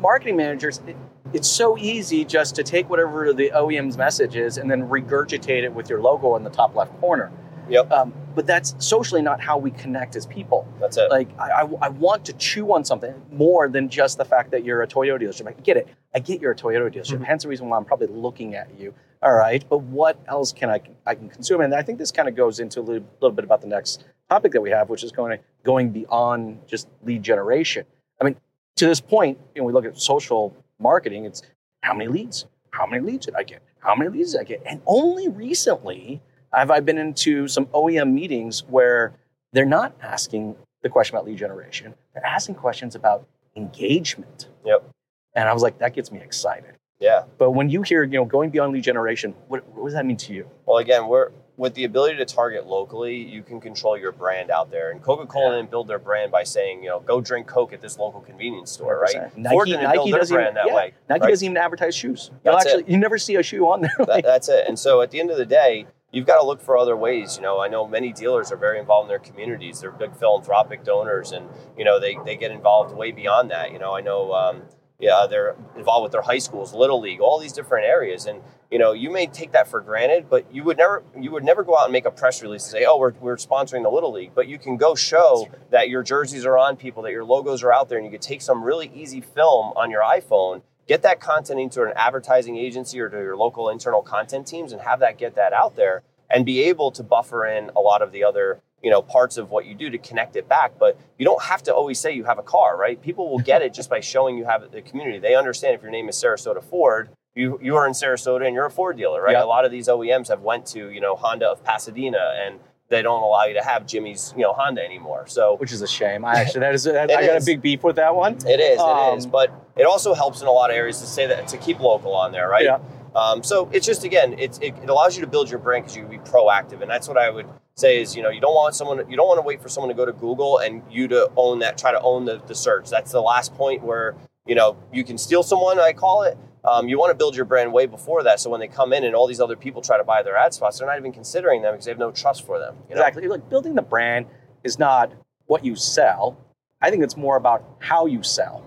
marketing 0.00 0.36
managers, 0.36 0.80
it, 0.86 0.96
it's 1.32 1.48
so 1.48 1.78
easy 1.78 2.24
just 2.24 2.56
to 2.56 2.62
take 2.64 2.90
whatever 2.90 3.32
the 3.32 3.50
OEM's 3.54 3.96
message 3.96 4.34
is 4.36 4.58
and 4.58 4.70
then 4.70 4.88
regurgitate 4.88 5.62
it 5.62 5.72
with 5.72 5.88
your 5.88 6.00
logo 6.00 6.34
in 6.36 6.42
the 6.44 6.50
top 6.50 6.74
left 6.74 6.92
corner. 7.00 7.30
Yep. 7.70 7.90
Um, 7.92 8.12
but 8.34 8.46
that's 8.46 8.74
socially 8.84 9.22
not 9.22 9.40
how 9.40 9.56
we 9.58 9.70
connect 9.70 10.16
as 10.16 10.26
people 10.26 10.66
that's 10.80 10.96
it 10.96 11.08
like 11.10 11.28
I, 11.38 11.62
I, 11.62 11.68
I 11.82 11.88
want 11.90 12.24
to 12.24 12.32
chew 12.32 12.72
on 12.72 12.82
something 12.84 13.14
more 13.30 13.68
than 13.68 13.88
just 13.90 14.18
the 14.18 14.24
fact 14.24 14.50
that 14.50 14.64
you're 14.64 14.82
a 14.82 14.86
Toyota 14.88 15.20
dealership. 15.22 15.46
I 15.46 15.52
get 15.52 15.76
it. 15.76 15.86
I 16.14 16.18
get 16.18 16.40
you're 16.40 16.52
a 16.52 16.56
Toyota 16.56 16.92
dealership. 16.92 17.18
Mhm. 17.18 17.24
Hence 17.24 17.42
the 17.44 17.48
reason 17.50 17.68
why 17.68 17.76
I'm 17.76 17.84
probably 17.84 18.08
looking 18.08 18.54
at 18.56 18.68
you. 18.78 18.92
All 19.22 19.34
right, 19.34 19.64
but 19.68 19.78
what 19.78 20.18
else 20.26 20.52
can 20.52 20.68
I 20.68 20.80
I 21.06 21.14
can 21.14 21.28
consume? 21.28 21.60
And 21.60 21.74
I 21.74 21.82
think 21.82 21.98
this 21.98 22.10
kind 22.10 22.28
of 22.28 22.34
goes 22.34 22.58
into 22.58 22.80
a 22.80 22.82
little, 22.82 23.06
little 23.20 23.34
bit 23.34 23.44
about 23.44 23.60
the 23.60 23.68
next 23.68 24.04
topic 24.28 24.52
that 24.52 24.60
we 24.60 24.70
have, 24.70 24.88
which 24.88 25.04
is 25.04 25.12
going 25.12 25.38
going 25.62 25.90
beyond 25.90 26.60
just 26.66 26.88
lead 27.04 27.22
generation. 27.22 27.84
I 28.20 28.24
mean, 28.24 28.36
to 28.76 28.86
this 28.86 29.00
point, 29.00 29.38
you 29.54 29.62
know, 29.62 29.66
we 29.66 29.72
look 29.72 29.84
at 29.84 30.00
social 30.00 30.56
marketing. 30.80 31.24
It's 31.24 31.42
how 31.82 31.94
many 31.94 32.08
leads? 32.10 32.46
How 32.70 32.86
many 32.86 33.04
leads 33.04 33.26
did 33.26 33.34
I 33.36 33.44
get? 33.44 33.62
How 33.78 33.94
many 33.94 34.10
leads 34.10 34.32
did 34.32 34.40
I 34.40 34.44
get? 34.44 34.62
And 34.66 34.80
only 34.86 35.28
recently 35.28 36.20
have 36.52 36.70
I 36.70 36.80
been 36.80 36.98
into 36.98 37.46
some 37.46 37.66
OEM 37.66 38.12
meetings 38.12 38.64
where 38.68 39.14
they're 39.52 39.64
not 39.64 39.94
asking 40.02 40.56
the 40.82 40.88
question 40.88 41.14
about 41.14 41.26
lead 41.26 41.38
generation. 41.38 41.94
They're 42.14 42.26
asking 42.26 42.56
questions 42.56 42.94
about 42.94 43.26
engagement. 43.56 44.48
Yep. 44.64 44.90
And 45.34 45.48
I 45.48 45.52
was 45.52 45.62
like, 45.62 45.78
that 45.78 45.94
gets 45.94 46.10
me 46.10 46.20
excited. 46.20 46.74
Yeah 47.02 47.24
But 47.36 47.50
when 47.50 47.68
you 47.68 47.82
hear, 47.82 48.04
you 48.04 48.18
know, 48.18 48.24
going 48.24 48.50
beyond 48.50 48.72
lead 48.72 48.84
generation, 48.84 49.34
what, 49.48 49.66
what 49.74 49.84
does 49.84 49.94
that 49.94 50.06
mean 50.06 50.16
to 50.18 50.32
you? 50.32 50.48
Well, 50.64 50.78
again, 50.78 51.08
we're 51.08 51.32
with 51.56 51.74
the 51.74 51.84
ability 51.84 52.16
to 52.16 52.24
target 52.24 52.66
locally, 52.66 53.16
you 53.16 53.42
can 53.42 53.60
control 53.60 53.96
your 53.96 54.12
brand 54.12 54.50
out 54.50 54.70
there. 54.70 54.90
And 54.90 55.02
Coca-Cola 55.02 55.56
didn't 55.56 55.70
build 55.70 55.86
their 55.86 55.98
brand 55.98 56.32
by 56.32 56.44
saying, 56.44 56.82
you 56.82 56.88
know, 56.88 57.00
go 57.00 57.20
drink 57.20 57.46
Coke 57.46 57.72
at 57.72 57.80
this 57.80 57.98
local 57.98 58.20
convenience 58.20 58.70
store, 58.70 58.98
right? 58.98 59.14
100%. 59.36 59.50
Ford 59.50 59.68
didn't 59.68 59.92
build 59.92 60.12
their 60.12 60.26
brand 60.26 60.30
even, 60.30 60.54
that 60.54 60.66
yeah, 60.66 60.74
way. 60.74 60.94
Nike 61.08 61.20
right? 61.20 61.28
doesn't 61.28 61.44
even 61.44 61.56
advertise 61.56 61.94
shoes. 61.94 62.30
You'll 62.44 62.54
That's 62.54 62.66
it. 62.66 62.78
actually, 62.78 62.92
you 62.92 62.98
never 62.98 63.18
see 63.18 63.36
a 63.36 63.42
shoe 63.42 63.64
on 63.68 63.82
there. 63.82 63.94
That, 63.98 64.08
Like, 64.08 64.24
that's 64.24 64.48
it. 64.48 64.64
And 64.66 64.78
so 64.78 65.02
at 65.02 65.10
the 65.10 65.20
end 65.20 65.30
of 65.30 65.36
the 65.36 65.46
day, 65.46 65.86
you've 66.10 66.26
got 66.26 66.38
to 66.38 66.46
look 66.46 66.60
for 66.60 66.76
other 66.76 66.96
ways. 66.96 67.36
You 67.36 67.42
know, 67.42 67.60
I 67.60 67.68
know 67.68 67.86
many 67.86 68.12
dealers 68.12 68.52
are 68.52 68.56
very 68.56 68.78
involved 68.78 69.06
in 69.06 69.08
their 69.08 69.18
communities. 69.18 69.80
They're 69.80 69.90
big 69.90 70.14
philanthropic 70.16 70.84
donors, 70.84 71.32
and 71.32 71.48
you 71.76 71.84
know 71.84 71.98
they, 71.98 72.16
they 72.24 72.36
get 72.36 72.50
involved 72.50 72.94
way 72.94 73.12
beyond 73.12 73.50
that. 73.50 73.72
You 73.72 73.78
know, 73.78 73.94
I 73.94 74.00
know 74.00 74.32
um, 74.32 74.62
Yeah, 74.98 75.26
they're 75.28 75.56
involved 75.76 76.04
with 76.04 76.12
their 76.12 76.22
high 76.22 76.38
schools, 76.38 76.72
little 76.72 77.00
league, 77.00 77.20
all 77.20 77.40
these 77.40 77.52
different 77.52 77.86
areas, 77.86 78.26
and 78.26 78.40
you 78.70 78.78
know 78.78 78.92
you 78.92 79.10
may 79.10 79.26
take 79.26 79.52
that 79.52 79.66
for 79.68 79.80
granted, 79.80 80.30
but 80.30 80.46
you 80.54 80.62
would 80.64 80.76
never 80.76 81.02
you 81.20 81.32
would 81.32 81.44
never 81.44 81.64
go 81.64 81.76
out 81.76 81.84
and 81.84 81.92
make 81.92 82.06
a 82.06 82.10
press 82.10 82.42
release 82.42 82.64
and 82.64 82.72
say, 82.72 82.84
oh, 82.86 82.96
we're, 82.98 83.12
we're 83.20 83.36
sponsoring 83.36 83.82
the 83.82 83.90
little 83.90 84.12
league, 84.12 84.32
but 84.34 84.46
you 84.46 84.58
can 84.58 84.76
go 84.76 84.94
show 84.94 85.48
that 85.70 85.88
your 85.88 86.02
jerseys 86.02 86.46
are 86.46 86.56
on 86.56 86.76
people, 86.76 87.02
that 87.02 87.12
your 87.12 87.24
logos 87.24 87.62
are 87.62 87.72
out 87.72 87.88
there, 87.88 87.98
and 87.98 88.04
you 88.06 88.12
could 88.12 88.22
take 88.22 88.42
some 88.42 88.62
really 88.62 88.90
easy 88.94 89.20
film 89.20 89.72
on 89.76 89.90
your 89.90 90.02
iPhone 90.02 90.62
get 90.86 91.02
that 91.02 91.20
content 91.20 91.60
into 91.60 91.82
an 91.82 91.92
advertising 91.96 92.56
agency 92.56 93.00
or 93.00 93.08
to 93.08 93.16
your 93.16 93.36
local 93.36 93.68
internal 93.68 94.02
content 94.02 94.46
teams 94.46 94.72
and 94.72 94.82
have 94.82 95.00
that 95.00 95.18
get 95.18 95.34
that 95.36 95.52
out 95.52 95.76
there 95.76 96.02
and 96.28 96.44
be 96.44 96.62
able 96.62 96.90
to 96.90 97.02
buffer 97.02 97.46
in 97.46 97.70
a 97.76 97.80
lot 97.80 98.02
of 98.02 98.12
the 98.12 98.24
other 98.24 98.60
you 98.82 98.90
know 98.90 99.00
parts 99.02 99.36
of 99.38 99.50
what 99.50 99.64
you 99.66 99.74
do 99.74 99.88
to 99.90 99.98
connect 99.98 100.36
it 100.36 100.48
back 100.48 100.72
but 100.78 100.98
you 101.18 101.24
don't 101.24 101.42
have 101.42 101.62
to 101.62 101.72
always 101.74 101.98
say 101.98 102.12
you 102.12 102.24
have 102.24 102.38
a 102.38 102.42
car 102.42 102.76
right 102.76 103.00
people 103.00 103.30
will 103.30 103.38
get 103.38 103.62
it 103.62 103.72
just 103.72 103.88
by 103.88 104.00
showing 104.00 104.36
you 104.36 104.44
have 104.44 104.70
the 104.72 104.82
community 104.82 105.18
they 105.18 105.34
understand 105.34 105.74
if 105.74 105.82
your 105.82 105.90
name 105.90 106.08
is 106.08 106.16
sarasota 106.16 106.62
ford 106.62 107.08
you 107.34 107.58
you 107.62 107.76
are 107.76 107.86
in 107.86 107.92
sarasota 107.92 108.44
and 108.46 108.54
you're 108.54 108.66
a 108.66 108.70
ford 108.70 108.96
dealer 108.96 109.22
right 109.22 109.32
Yeah. 109.32 109.44
a 109.44 109.46
lot 109.46 109.64
of 109.64 109.70
these 109.70 109.88
oems 109.88 110.28
have 110.28 110.40
went 110.40 110.66
to 110.66 110.90
you 110.90 111.00
know 111.00 111.14
honda 111.16 111.46
of 111.48 111.62
pasadena 111.64 112.34
and 112.44 112.58
they 112.88 113.00
don't 113.00 113.22
allow 113.22 113.44
you 113.44 113.54
to 113.54 113.62
have 113.62 113.86
jimmy's 113.86 114.34
you 114.36 114.42
know 114.42 114.52
honda 114.52 114.82
anymore 114.84 115.26
so 115.26 115.56
which 115.56 115.72
is 115.72 115.80
a 115.80 115.86
shame. 115.88 116.24
I 116.24 116.34
actually 116.40 116.60
that 116.60 116.74
is 116.74 116.86
I 116.86 117.06
got 117.06 117.22
is. 117.36 117.44
a 117.44 117.46
big 117.46 117.62
beef 117.62 117.82
with 117.84 117.96
that 117.96 118.14
one. 118.14 118.34
It 118.46 118.60
is, 118.60 118.78
Um, 118.80 119.14
it 119.14 119.16
is. 119.18 119.26
But 119.26 119.50
it 119.76 119.84
also 119.86 120.12
helps 120.12 120.42
in 120.42 120.46
a 120.48 120.52
lot 120.52 120.68
of 120.70 120.76
areas 120.76 121.00
to 121.00 121.06
say 121.06 121.26
that 121.28 121.48
to 121.48 121.56
keep 121.56 121.80
local 121.80 122.12
on 122.14 122.32
there, 122.32 122.48
right? 122.50 122.64
Yeah. 122.64 122.78
Um, 123.14 123.42
so 123.42 123.68
it's 123.72 123.86
just 123.86 124.04
again, 124.04 124.34
it's, 124.38 124.58
it, 124.58 124.74
it 124.82 124.88
allows 124.88 125.16
you 125.16 125.22
to 125.22 125.26
build 125.28 125.50
your 125.50 125.58
brand 125.58 125.84
because 125.84 125.96
you 125.96 126.02
can 126.02 126.10
be 126.10 126.18
proactive, 126.18 126.80
and 126.80 126.90
that's 126.90 127.08
what 127.08 127.18
I 127.18 127.30
would 127.30 127.46
say 127.74 128.00
is 128.00 128.14
you 128.14 128.22
know 128.22 128.30
you 128.30 128.40
don't 128.40 128.54
want 128.54 128.74
someone 128.74 128.98
you 129.10 129.16
don't 129.16 129.26
want 129.26 129.38
to 129.38 129.42
wait 129.42 129.62
for 129.62 129.68
someone 129.68 129.88
to 129.88 129.94
go 129.94 130.04
to 130.04 130.12
Google 130.12 130.58
and 130.58 130.82
you 130.90 131.08
to 131.08 131.30
own 131.36 131.60
that 131.60 131.78
try 131.78 131.90
to 131.92 132.00
own 132.00 132.24
the, 132.24 132.40
the 132.46 132.54
search. 132.54 132.88
That's 132.90 133.12
the 133.12 133.20
last 133.20 133.54
point 133.54 133.82
where 133.82 134.14
you 134.46 134.54
know 134.54 134.76
you 134.92 135.04
can 135.04 135.18
steal 135.18 135.42
someone. 135.42 135.78
I 135.78 135.92
call 135.92 136.22
it. 136.22 136.38
Um, 136.64 136.88
you 136.88 136.96
want 136.96 137.10
to 137.10 137.16
build 137.16 137.34
your 137.34 137.44
brand 137.44 137.72
way 137.72 137.86
before 137.86 138.22
that, 138.22 138.38
so 138.38 138.48
when 138.48 138.60
they 138.60 138.68
come 138.68 138.92
in 138.92 139.02
and 139.04 139.16
all 139.16 139.26
these 139.26 139.40
other 139.40 139.56
people 139.56 139.82
try 139.82 139.98
to 139.98 140.04
buy 140.04 140.22
their 140.22 140.36
ad 140.36 140.54
spots, 140.54 140.78
they're 140.78 140.86
not 140.86 140.96
even 140.96 141.12
considering 141.12 141.60
them 141.60 141.74
because 141.74 141.86
they 141.86 141.90
have 141.90 141.98
no 141.98 142.12
trust 142.12 142.46
for 142.46 142.60
them. 142.60 142.76
You 142.88 142.94
know? 142.94 143.00
Exactly. 143.00 143.26
Like 143.26 143.50
building 143.50 143.74
the 143.74 143.82
brand 143.82 144.26
is 144.62 144.78
not 144.78 145.12
what 145.46 145.64
you 145.64 145.74
sell. 145.74 146.38
I 146.80 146.90
think 146.90 147.02
it's 147.02 147.16
more 147.16 147.36
about 147.36 147.64
how 147.80 148.06
you 148.06 148.22
sell 148.22 148.64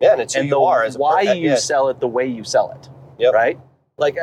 Yeah, 0.00 0.12
and 0.12 0.20
it's 0.22 0.34
who 0.34 0.40
and 0.40 0.48
you 0.48 0.54
the 0.54 0.60
are 0.60 0.82
as 0.82 0.94
a 0.94 0.98
per- 0.98 1.02
why 1.02 1.26
uh, 1.26 1.32
you 1.34 1.50
yeah. 1.50 1.56
sell 1.56 1.88
it 1.88 2.00
the 2.00 2.08
way 2.08 2.26
you 2.26 2.42
sell 2.42 2.70
it. 2.72 2.88
Yep. 3.20 3.34
Right? 3.34 3.58
Like 3.96 4.18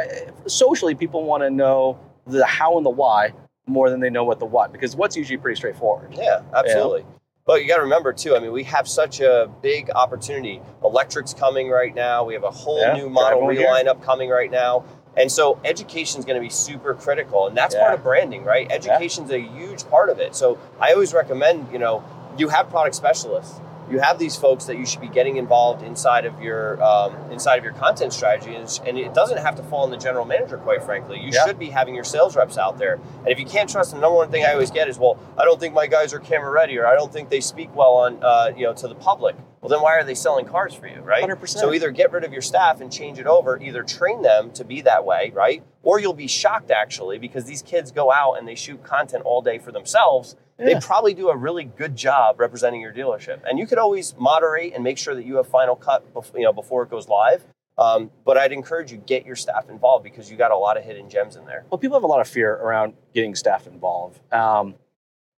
socially, 0.47 0.95
people 0.95 1.23
want 1.23 1.43
to 1.43 1.49
know 1.49 1.99
the 2.25 2.45
how 2.45 2.77
and 2.77 2.85
the 2.85 2.89
why 2.89 3.33
more 3.67 3.89
than 3.89 3.99
they 3.99 4.09
know 4.09 4.23
what 4.23 4.39
the 4.39 4.45
what 4.45 4.71
because 4.71 4.95
what's 4.95 5.15
usually 5.15 5.37
pretty 5.37 5.55
straightforward. 5.55 6.13
Yeah, 6.13 6.41
absolutely. 6.55 7.05
But 7.45 7.61
you 7.61 7.67
got 7.67 7.77
to 7.77 7.83
remember 7.83 8.11
too. 8.11 8.35
I 8.35 8.39
mean, 8.39 8.51
we 8.51 8.63
have 8.63 8.87
such 8.89 9.21
a 9.21 9.49
big 9.61 9.89
opportunity. 9.91 10.61
Electric's 10.83 11.33
coming 11.33 11.69
right 11.69 11.95
now. 11.95 12.25
We 12.25 12.33
have 12.33 12.43
a 12.43 12.51
whole 12.51 12.81
Yeah, 12.81 12.93
new 12.97 13.09
Model 13.09 13.45
drive 13.45 13.55
3 13.55 13.65
lineup 13.65 14.03
coming 14.03 14.29
right 14.29 14.51
now. 14.51 14.83
And 15.15 15.31
so 15.31 15.59
education 15.63 16.19
is 16.19 16.25
going 16.25 16.35
to 16.35 16.41
be 16.41 16.49
super 16.49 16.93
critical, 16.93 17.47
and 17.47 17.57
that's 17.57 17.73
Yeah. 17.73 17.81
part 17.81 17.93
of 17.93 18.03
branding, 18.03 18.43
right? 18.43 18.69
education 18.69 19.23
Education's 19.23 19.31
a 19.31 19.39
huge 19.39 19.89
part 19.89 20.09
of 20.09 20.19
it. 20.19 20.35
So 20.35 20.57
I 20.79 20.93
always 20.93 21.13
recommend, 21.13 21.71
you 21.71 21.79
know, 21.79 22.03
you 22.37 22.49
have 22.49 22.69
product 22.69 22.95
specialists. 22.95 23.59
You 23.89 23.99
have 23.99 24.19
these 24.19 24.35
folks 24.35 24.65
that 24.65 24.77
you 24.77 24.85
should 24.85 25.01
be 25.01 25.07
getting 25.07 25.37
involved 25.37 25.81
inside 25.81 26.25
of 26.25 26.41
your 26.41 26.81
um, 26.83 27.15
inside 27.31 27.57
of 27.57 27.63
your 27.63 27.73
content 27.73 28.11
strategy, 28.11 28.53
and, 28.55 28.79
and 28.85 28.97
it 28.97 29.13
doesn't 29.13 29.37
have 29.37 29.55
to 29.55 29.63
fall 29.63 29.83
on 29.83 29.91
the 29.91 29.97
general 29.97 30.25
manager. 30.25 30.57
Quite 30.57 30.83
frankly, 30.83 31.19
you 31.19 31.29
Yeah. 31.33 31.45
should 31.45 31.57
be 31.57 31.69
having 31.69 31.95
your 31.95 32.03
sales 32.03 32.35
reps 32.35 32.57
out 32.57 32.77
there. 32.77 32.95
And 33.19 33.27
if 33.29 33.39
you 33.39 33.45
can't 33.45 33.69
trust 33.69 33.91
them, 33.91 33.99
the 33.99 34.05
number 34.05 34.17
one 34.17 34.29
thing 34.29 34.43
I 34.45 34.51
always 34.53 34.71
get 34.71 34.89
is, 34.89 34.99
well, 34.99 35.17
I 35.37 35.45
don't 35.45 35.59
think 35.59 35.73
my 35.73 35.87
guys 35.87 36.13
are 36.13 36.19
camera 36.19 36.51
ready, 36.51 36.77
or 36.77 36.85
I 36.85 36.95
don't 36.95 37.11
think 37.13 37.29
they 37.29 37.39
speak 37.39 37.73
well 37.75 37.93
on, 37.93 38.21
uh, 38.23 38.51
you 38.55 38.63
know, 38.65 38.73
to 38.73 38.87
the 38.87 38.95
public. 38.95 39.35
Well, 39.67 39.79
then 39.79 39.83
why 39.83 39.97
are 39.97 40.03
they 40.05 40.15
selling 40.15 40.45
cars 40.45 40.73
for 40.73 40.87
you, 40.87 41.01
right? 41.01 41.21
100%. 41.27 41.49
So 41.49 41.73
either 41.73 41.91
get 41.91 42.13
rid 42.13 42.23
of 42.23 42.31
your 42.31 42.41
staff 42.41 42.79
and 42.79 42.89
change 42.89 43.19
it 43.19 43.27
over, 43.27 43.61
either 43.61 43.83
train 43.83 44.21
them 44.21 44.51
to 44.51 44.63
be 44.63 44.79
that 44.83 45.03
way, 45.03 45.33
right? 45.35 45.61
Or 45.83 45.99
you'll 45.99 46.13
be 46.13 46.27
shocked 46.27 46.71
actually 46.71 47.17
because 47.17 47.43
these 47.43 47.61
kids 47.61 47.91
go 47.91 48.09
out 48.09 48.35
and 48.35 48.47
they 48.47 48.55
shoot 48.55 48.81
content 48.81 49.23
all 49.25 49.41
day 49.41 49.59
for 49.59 49.73
themselves. 49.73 50.37
They 50.57 50.75
probably 50.75 51.13
do 51.13 51.27
a 51.27 51.35
really 51.35 51.65
good 51.65 51.97
job 51.97 52.39
representing 52.39 52.79
your 52.79 52.93
dealership, 52.93 53.41
and 53.43 53.59
you 53.59 53.67
could 53.67 53.77
always 53.77 54.15
moderate 54.17 54.73
and 54.73 54.85
make 54.85 54.97
sure 54.97 55.13
that 55.13 55.25
you 55.25 55.35
have 55.35 55.47
final 55.47 55.75
cut, 55.75 56.13
bef- 56.13 56.33
you 56.33 56.45
know, 56.45 56.53
before 56.53 56.83
it 56.83 56.89
goes 56.89 57.09
live. 57.09 57.43
Um, 57.77 58.09
but 58.25 58.37
I'd 58.37 58.53
encourage 58.53 58.91
you 58.91 58.97
get 58.97 59.25
your 59.25 59.35
staff 59.35 59.69
involved 59.69 60.03
because 60.03 60.31
you 60.31 60.37
got 60.37 60.49
a 60.51 60.57
lot 60.57 60.77
of 60.77 60.83
hidden 60.83 61.09
gems 61.09 61.35
in 61.35 61.45
there. 61.45 61.65
Well, 61.69 61.77
people 61.77 61.95
have 61.97 62.03
a 62.03 62.07
lot 62.07 62.21
of 62.21 62.27
fear 62.27 62.53
around 62.53 62.93
getting 63.13 63.35
staff 63.35 63.67
involved, 63.67 64.19
um, 64.33 64.75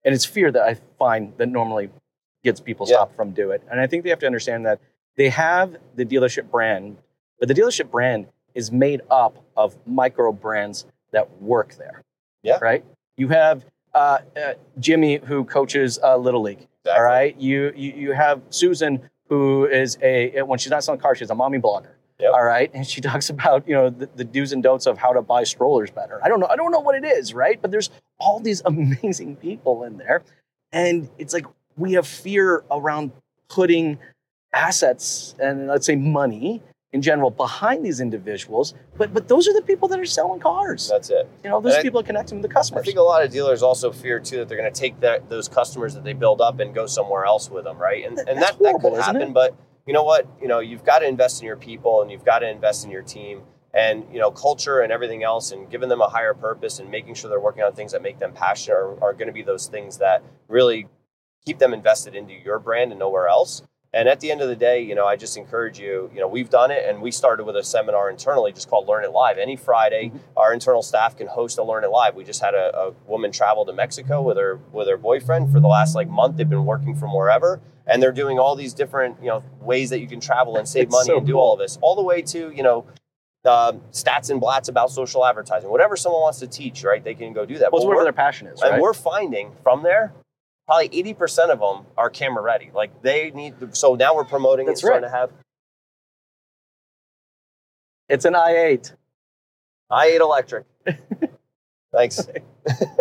and 0.05 0.13
it's 0.13 0.24
fear 0.24 0.51
that 0.51 0.62
I 0.62 0.77
find 1.00 1.33
that 1.38 1.50
normally 1.50 1.89
gets 2.43 2.60
people 2.60 2.86
Yeah. 2.88 2.96
stopped 2.96 3.15
from 3.15 3.31
do 3.31 3.51
it. 3.51 3.62
And 3.69 3.79
I 3.79 3.88
think 3.88 4.03
they 4.03 4.10
have 4.10 4.19
to 4.19 4.25
understand 4.25 4.65
that 4.65 4.79
they 5.17 5.29
have 5.29 5.77
the 5.96 6.05
dealership 6.05 6.50
brand, 6.50 6.98
but 7.39 7.48
the 7.48 7.53
dealership 7.53 7.91
brand 7.91 8.27
is 8.55 8.72
made 8.72 9.01
up 9.12 9.43
of 9.55 9.75
micro 9.86 10.31
brands 10.31 10.86
that 11.12 11.41
work 11.41 11.75
there. 11.75 12.01
Yeah. 12.43 12.58
Right. 12.62 12.84
You 13.17 13.27
have 13.29 13.65
uh, 13.93 14.19
uh, 14.38 14.53
Jimmy 14.79 15.17
who 15.17 15.43
coaches 15.43 16.00
uh, 16.01 16.15
Little 16.17 16.41
League. 16.41 16.67
All 16.89 17.03
right. 17.03 17.36
You, 17.39 17.74
you 17.75 17.91
you 17.93 18.12
have 18.13 18.41
Susan 18.50 19.10
who 19.27 19.65
is 19.65 19.98
a 20.01 20.42
when 20.44 20.57
she's 20.59 20.72
not 20.72 20.83
selling 20.83 21.00
cars, 21.01 21.18
she's 21.20 21.29
a 21.29 21.35
mommy 21.35 21.59
blogger. 21.59 21.92
Yep. 22.20 22.33
All 22.33 22.44
right, 22.44 22.70
and 22.74 22.85
she 22.85 23.00
talks 23.09 23.29
about 23.29 23.68
you 23.68 23.74
know 23.75 23.90
the, 23.90 24.09
the 24.16 24.24
do's 24.25 24.51
and 24.51 24.61
don'ts 24.61 24.87
of 24.87 24.98
how 24.98 25.13
to 25.13 25.22
buy 25.22 25.44
strollers 25.44 25.90
better. 25.92 26.20
I 26.24 26.27
don't 26.27 26.40
know. 26.40 26.48
I 26.48 26.55
don't 26.55 26.72
know 26.72 26.79
what 26.81 26.96
it 26.96 27.05
is, 27.05 27.33
right? 27.33 27.61
But 27.61 27.72
there's 27.72 27.90
all 28.20 28.40
these 28.40 28.61
amazing 28.66 29.35
people 29.37 29.83
in 29.83 29.98
there, 29.98 30.24
and 30.72 31.09
it's 31.18 31.33
like 31.33 31.46
we 31.79 31.94
have 31.94 32.05
fear 32.07 32.63
around 32.70 33.11
putting 33.50 33.98
assets 34.53 35.35
and 35.39 35.68
let's 35.68 35.85
say 35.85 35.96
money 35.96 36.61
in 36.92 37.01
general 37.03 37.29
behind 37.29 37.85
these 37.85 38.01
individuals. 38.01 38.74
But 38.98 39.13
but 39.13 39.27
those 39.27 39.48
are 39.48 39.53
the 39.53 39.61
people 39.61 39.87
that 39.89 40.00
are 40.00 40.05
selling 40.05 40.39
cars. 40.39 40.89
That's 40.89 41.09
it. 41.09 41.29
You 41.44 41.50
know, 41.50 41.61
those 41.61 41.74
And 41.74 41.79
I- 41.79 41.83
people 41.83 42.00
are 42.00 42.03
connecting 42.03 42.39
with 42.42 42.50
the 42.50 42.53
customers. 42.53 42.81
I 42.81 42.85
think 42.85 42.98
a 42.98 43.01
lot 43.01 43.24
of 43.24 43.31
dealers 43.31 43.61
also 43.61 43.92
fear 43.92 44.20
too 44.20 44.37
that 44.37 44.50
they're 44.50 44.57
going 44.57 44.72
to 44.72 44.79
take 44.79 45.00
that 45.01 45.29
those 45.29 45.48
customers 45.48 45.94
that 45.94 46.03
they 46.03 46.13
build 46.13 46.42
up 46.42 46.59
and 46.59 46.74
go 46.74 46.85
somewhere 46.87 47.25
else 47.25 47.50
with 47.50 47.63
them, 47.63 47.77
right? 47.77 48.05
And 48.05 48.18
and 48.20 48.42
That's 48.42 48.57
that, 48.57 48.63
that 48.63 48.79
could 48.81 49.00
happen, 49.00 49.33
but 49.33 49.55
you 49.85 49.94
know 49.94 50.03
what? 50.03 50.27
You 50.42 50.48
know, 50.48 50.59
you've 50.59 50.83
got 50.83 51.00
to 51.00 51.07
invest 51.07 51.42
in 51.42 51.48
your 51.48 51.57
people 51.57 52.01
and 52.01 52.11
you've 52.11 52.25
got 52.25 52.39
to 52.39 52.50
invest 52.50 52.85
in 52.85 52.92
your 52.92 53.01
team 53.03 53.42
and 53.74 54.03
you 54.11 54.20
know 54.20 54.31
culture 54.31 54.79
and 54.79 54.92
everything 54.92 55.24
else 55.24 55.51
and 55.51 55.70
giving 55.70 55.89
them 55.89 56.01
a 56.01 56.09
higher 56.09 56.33
purpose 56.33 56.79
and 56.79 56.89
making 56.89 57.13
sure 57.13 57.29
they're 57.29 57.39
working 57.39 57.61
on 57.63 57.74
things 57.74 57.92
that 57.92 58.01
make 58.01 58.18
them 58.18 58.33
passionate 58.33 58.75
are, 58.75 59.03
are 59.03 59.13
going 59.13 59.27
to 59.27 59.33
be 59.33 59.44
those 59.44 59.68
things 59.68 60.00
that 60.00 60.24
really 60.48 60.87
keep 61.50 61.57
them 61.57 61.74
invested 61.74 62.14
into 62.14 62.33
your 62.46 62.59
brand 62.59 62.92
and 62.92 63.00
nowhere 63.00 63.27
else. 63.27 63.64
And 63.92 64.07
at 64.07 64.20
the 64.20 64.29
end 64.29 64.40
of 64.42 64.50
the 64.50 64.55
day, 64.55 64.83
you 64.83 64.94
know, 64.94 65.07
I 65.07 65.16
just 65.16 65.35
encourage 65.35 65.79
you, 65.79 66.12
you 66.14 66.20
know, 66.20 66.27
we've 66.27 66.51
done 66.51 66.70
it 66.70 66.88
and 66.88 67.01
we 67.01 67.09
started 67.09 67.46
with 67.46 67.55
a 67.55 67.64
seminar 67.64 68.07
internally 68.12 68.51
just 68.51 68.70
called 68.70 68.88
Learn 68.88 69.03
It 69.03 69.09
Live. 69.09 69.40
Any 69.40 69.55
Friday, 69.55 70.12
our 70.38 70.53
internal 70.53 70.83
staff 70.83 71.18
can 71.18 71.25
host 71.25 71.57
a 71.57 71.64
Learn 71.64 71.83
It 71.83 71.88
Live. 71.88 72.14
We 72.14 72.24
just 72.24 72.40
had 72.40 72.53
a, 72.53 72.77
a 72.77 72.92
woman 73.07 73.31
travel 73.31 73.66
to 73.66 73.74
Mexico 73.74 74.22
with 74.22 74.38
her 74.38 74.59
with 74.72 74.88
her 74.88 74.98
boyfriend 74.98 75.51
for 75.51 75.59
the 75.59 75.68
last 75.68 75.96
like 75.96 76.07
month. 76.07 76.38
They've 76.38 76.48
been 76.48 76.66
working 76.68 76.96
from 76.96 77.16
wherever 77.16 77.59
and 77.88 78.00
they're 78.00 78.12
doing 78.12 78.38
all 78.38 78.55
these 78.55 78.75
different, 78.75 79.18
you 79.24 79.29
know, 79.29 79.44
ways 79.59 79.90
that 79.90 80.01
you 80.01 80.07
can 80.07 80.20
travel 80.20 80.57
and 80.57 80.70
save 80.70 80.83
It's 80.83 80.92
money 80.92 81.07
so 81.07 81.18
and 81.18 81.25
do 81.25 81.33
cool. 81.33 81.42
all 81.42 81.53
of 81.53 81.59
this. 81.59 81.79
All 81.81 81.96
the 81.96 82.03
way 82.03 82.22
to, 82.22 82.51
you 82.51 82.62
know, 82.62 82.85
um, 83.46 83.81
stats 83.92 84.29
and 84.29 84.40
blats 84.40 84.70
about 84.70 84.92
social 84.92 85.25
advertising. 85.25 85.72
Whatever 85.72 85.96
someone 85.96 86.22
wants 86.22 86.38
to 86.40 86.48
teach, 86.48 86.83
right? 86.83 87.03
They 87.03 87.16
can 87.16 87.33
go 87.33 87.46
do 87.46 87.57
that. 87.57 87.72
well, 87.72 87.85
whatever 87.85 88.03
their 88.03 88.14
passion 88.14 88.48
is, 88.48 88.62
and 88.62 88.74
right? 88.74 88.81
we're 88.81 88.94
finding 88.94 89.51
from 89.64 89.81
there, 89.81 90.14
probably 90.70 90.90
80% 90.90 91.50
of 91.50 91.60
them 91.60 91.88
are 91.98 92.12
camera 92.12 92.44
ready. 92.44 92.70
Like 92.72 93.01
they 93.01 93.32
need, 93.32 93.60
to, 93.60 93.74
so 93.74 93.96
now 93.96 94.14
we're 94.14 94.24
promoting 94.24 94.68
That's 94.68 94.82
it, 94.82 94.86
starting 94.86 95.10
to 95.10 95.10
have 95.10 95.32
It's 98.08 98.24
an 98.24 98.34
i8. 98.34 98.94
i8 99.92 100.20
electric. 100.20 100.66
Thanks. 101.92 102.27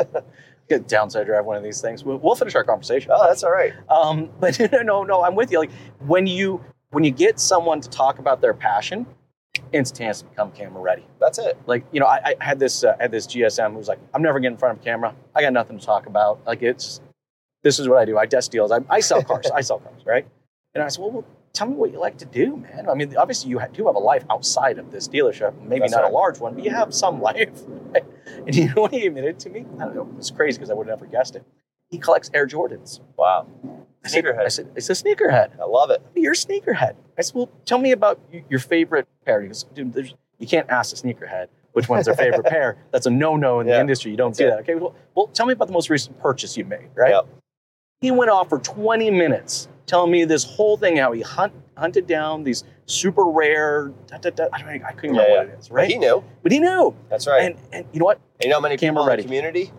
Good 0.71 0.87
downside 0.87 1.27
drive 1.27 1.45
one 1.45 1.59
of 1.59 1.63
these 1.63 1.83
things. 1.83 2.05
We'll, 2.05 2.17
we'll 2.17 2.37
finish 2.37 2.55
our 2.55 2.65
conversation. 2.65 3.11
Oh, 3.13 3.27
that's 3.27 3.43
all 3.43 3.53
right. 3.53 3.75
Um, 3.91 4.31
but 4.41 4.59
no, 4.83 5.03
no, 5.03 5.23
I'm 5.23 5.35
with 5.35 5.53
you. 5.53 5.59
Like 5.59 5.73
when 6.07 6.27
you 6.27 6.65
when 6.91 7.05
you 7.05 7.11
get 7.11 7.39
someone 7.39 7.83
to 7.83 7.91
talk 7.91 8.19
about 8.19 8.41
their 8.41 8.55
passion, 8.55 9.05
instantaneously 9.75 10.31
become 10.31 10.53
camera 10.53 10.81
ready. 10.81 11.07
That's 11.21 11.39
it. 11.39 11.59
Like 11.67 11.85
you 11.93 12.01
know, 12.01 12.07
I, 12.07 12.35
I 12.41 12.45
had 12.45 12.59
this 12.59 12.83
uh, 12.83 12.97
had 12.99 13.11
this 13.11 13.27
GSM 13.27 13.73
who 13.73 13.79
was 13.79 13.89
like, 13.89 13.99
I'm 14.15 14.23
never 14.23 14.41
getting 14.41 14.55
in 14.55 14.59
front 14.59 14.79
of 14.79 14.83
a 14.83 14.85
camera. 14.85 15.15
I 15.35 15.43
got 15.43 15.53
nothing 15.53 15.79
to 15.79 15.85
talk 15.85 16.07
about. 16.07 16.41
Like 16.47 16.63
it's 16.63 17.03
this 17.69 17.79
is 17.79 17.87
what 17.87 17.99
I 17.99 18.07
do. 18.07 18.17
I 18.17 18.25
desk 18.25 18.51
deals. 18.51 18.73
I, 18.73 18.79
I 18.89 19.01
sell 19.01 19.23
cars. 19.31 19.51
I 19.55 19.61
sell 19.61 19.79
cars, 19.79 20.01
right? 20.07 20.27
And 20.75 20.83
I 20.83 20.89
said, 20.89 21.03
well, 21.03 21.11
well, 21.11 21.25
tell 21.53 21.67
me 21.69 21.75
what 21.75 21.93
you 21.93 22.01
like 22.01 22.17
to 22.19 22.25
do, 22.25 22.57
man. 22.57 22.89
I 22.89 22.95
mean, 22.95 23.15
obviously 23.17 23.51
you 23.51 23.61
do 23.75 23.87
have 23.87 23.95
a 23.95 23.99
life 23.99 24.25
outside 24.31 24.79
of 24.79 24.91
this 24.91 25.07
dealership. 25.07 25.61
Maybe 25.61 25.81
That's 25.81 25.93
not 25.93 26.03
right. 26.05 26.11
a 26.11 26.15
large 26.15 26.39
one, 26.39 26.55
but 26.55 26.65
you 26.65 26.71
have 26.71 26.95
some 26.95 27.21
life. 27.29 27.51
right? 27.93 28.05
And 28.47 28.55
you 28.55 28.73
know 28.75 28.83
what 28.83 28.93
he 28.93 29.07
admitted 29.07 29.39
to 29.41 29.51
me? 29.51 29.67
I 29.79 29.85
don't 29.85 29.95
know. 29.95 30.09
It's 30.17 30.31
crazy 30.31 30.57
because 30.59 30.71
I 30.71 30.75
would 30.75 30.87
have 30.89 30.99
never 30.99 31.11
guessed 31.11 31.37
it. 31.37 31.45
He 31.91 31.99
collects 31.99 32.31
Air 32.33 32.47
Jordans. 32.47 33.01
Wow. 33.19 33.47
I 34.05 34.09
said, 34.09 34.25
Sneakerhead. 34.25 34.45
I 34.45 34.49
said, 34.49 34.71
it's 34.77 34.89
a 34.89 34.93
sneakerhead. 34.95 35.61
I 35.61 35.65
love 35.65 35.91
it. 35.91 36.01
You're 36.15 36.33
a 36.33 36.37
sneakerhead. 36.37 36.95
I 37.19 37.23
said, 37.23 37.35
well, 37.35 37.51
tell 37.67 37.79
me 37.79 37.93
about 37.93 38.19
your 38.49 38.61
favorite 38.61 39.09
pair. 39.27 39.43
He 39.43 39.49
goes, 39.49 39.65
dude, 39.75 39.93
there's, 39.93 40.15
you 40.39 40.47
can't 40.47 40.71
ask 40.71 40.95
a 40.95 40.97
sneakerhead 41.07 41.49
which 41.79 41.89
one's 41.89 42.07
their 42.07 42.15
favorite 42.15 42.45
pair. 42.47 42.77
That's 42.91 43.07
a 43.07 43.11
no-no 43.11 43.61
in 43.61 43.67
the 43.69 43.79
industry. 43.79 44.11
You 44.11 44.17
don't 44.17 44.31
That's 44.31 44.39
do 44.39 44.47
it. 44.47 44.51
that. 44.51 44.59
Okay, 44.61 44.75
well, 44.75 44.95
well, 45.15 45.29
tell 45.29 45.47
me 45.47 45.53
about 45.53 45.69
the 45.69 45.73
most 45.73 45.91
recent 45.91 46.19
purchase 46.19 46.57
you 46.57 46.65
made, 46.65 46.89
right? 46.97 47.11
Yep. 47.11 47.27
He 48.01 48.11
went 48.11 48.31
off 48.31 48.49
for 48.49 48.59
20 48.59 49.11
minutes 49.11 49.69
telling 49.87 50.13
me 50.13 50.25
this 50.25 50.45
whole 50.45 50.77
thing, 50.77 50.97
how 50.99 51.13
he 51.13 51.23
hunt, 51.23 51.53
hunted 51.77 52.07
down 52.07 52.45
these 52.45 52.63
super 52.87 53.25
rare. 53.25 53.93
Da, 54.07 54.19
da, 54.19 54.31
da, 54.31 54.47
I, 54.53 54.59
don't, 54.63 54.85
I 54.85 54.93
couldn't 54.93 55.17
Yeah, 55.17 55.23
remember 55.23 55.31
yeah. 55.31 55.39
what 55.39 55.49
it 55.49 55.59
is, 55.59 55.71
right? 55.71 55.89
He 55.91 55.99
knew. 55.99 56.23
but 56.43 56.53
he 56.53 56.61
knew. 56.61 56.95
That's 57.09 57.27
right. 57.27 57.43
And 57.45 57.57
and 57.73 57.87
you 57.93 57.99
know 57.99 58.05
what? 58.07 58.21
And 58.41 58.45
you 58.45 58.51
know 58.51 58.57
how 58.57 58.61
many 58.61 58.77
Camera 58.77 58.93
people 58.95 59.03
in 59.05 59.09
ready. 59.09 59.23
the 59.23 59.27
community 59.27 59.73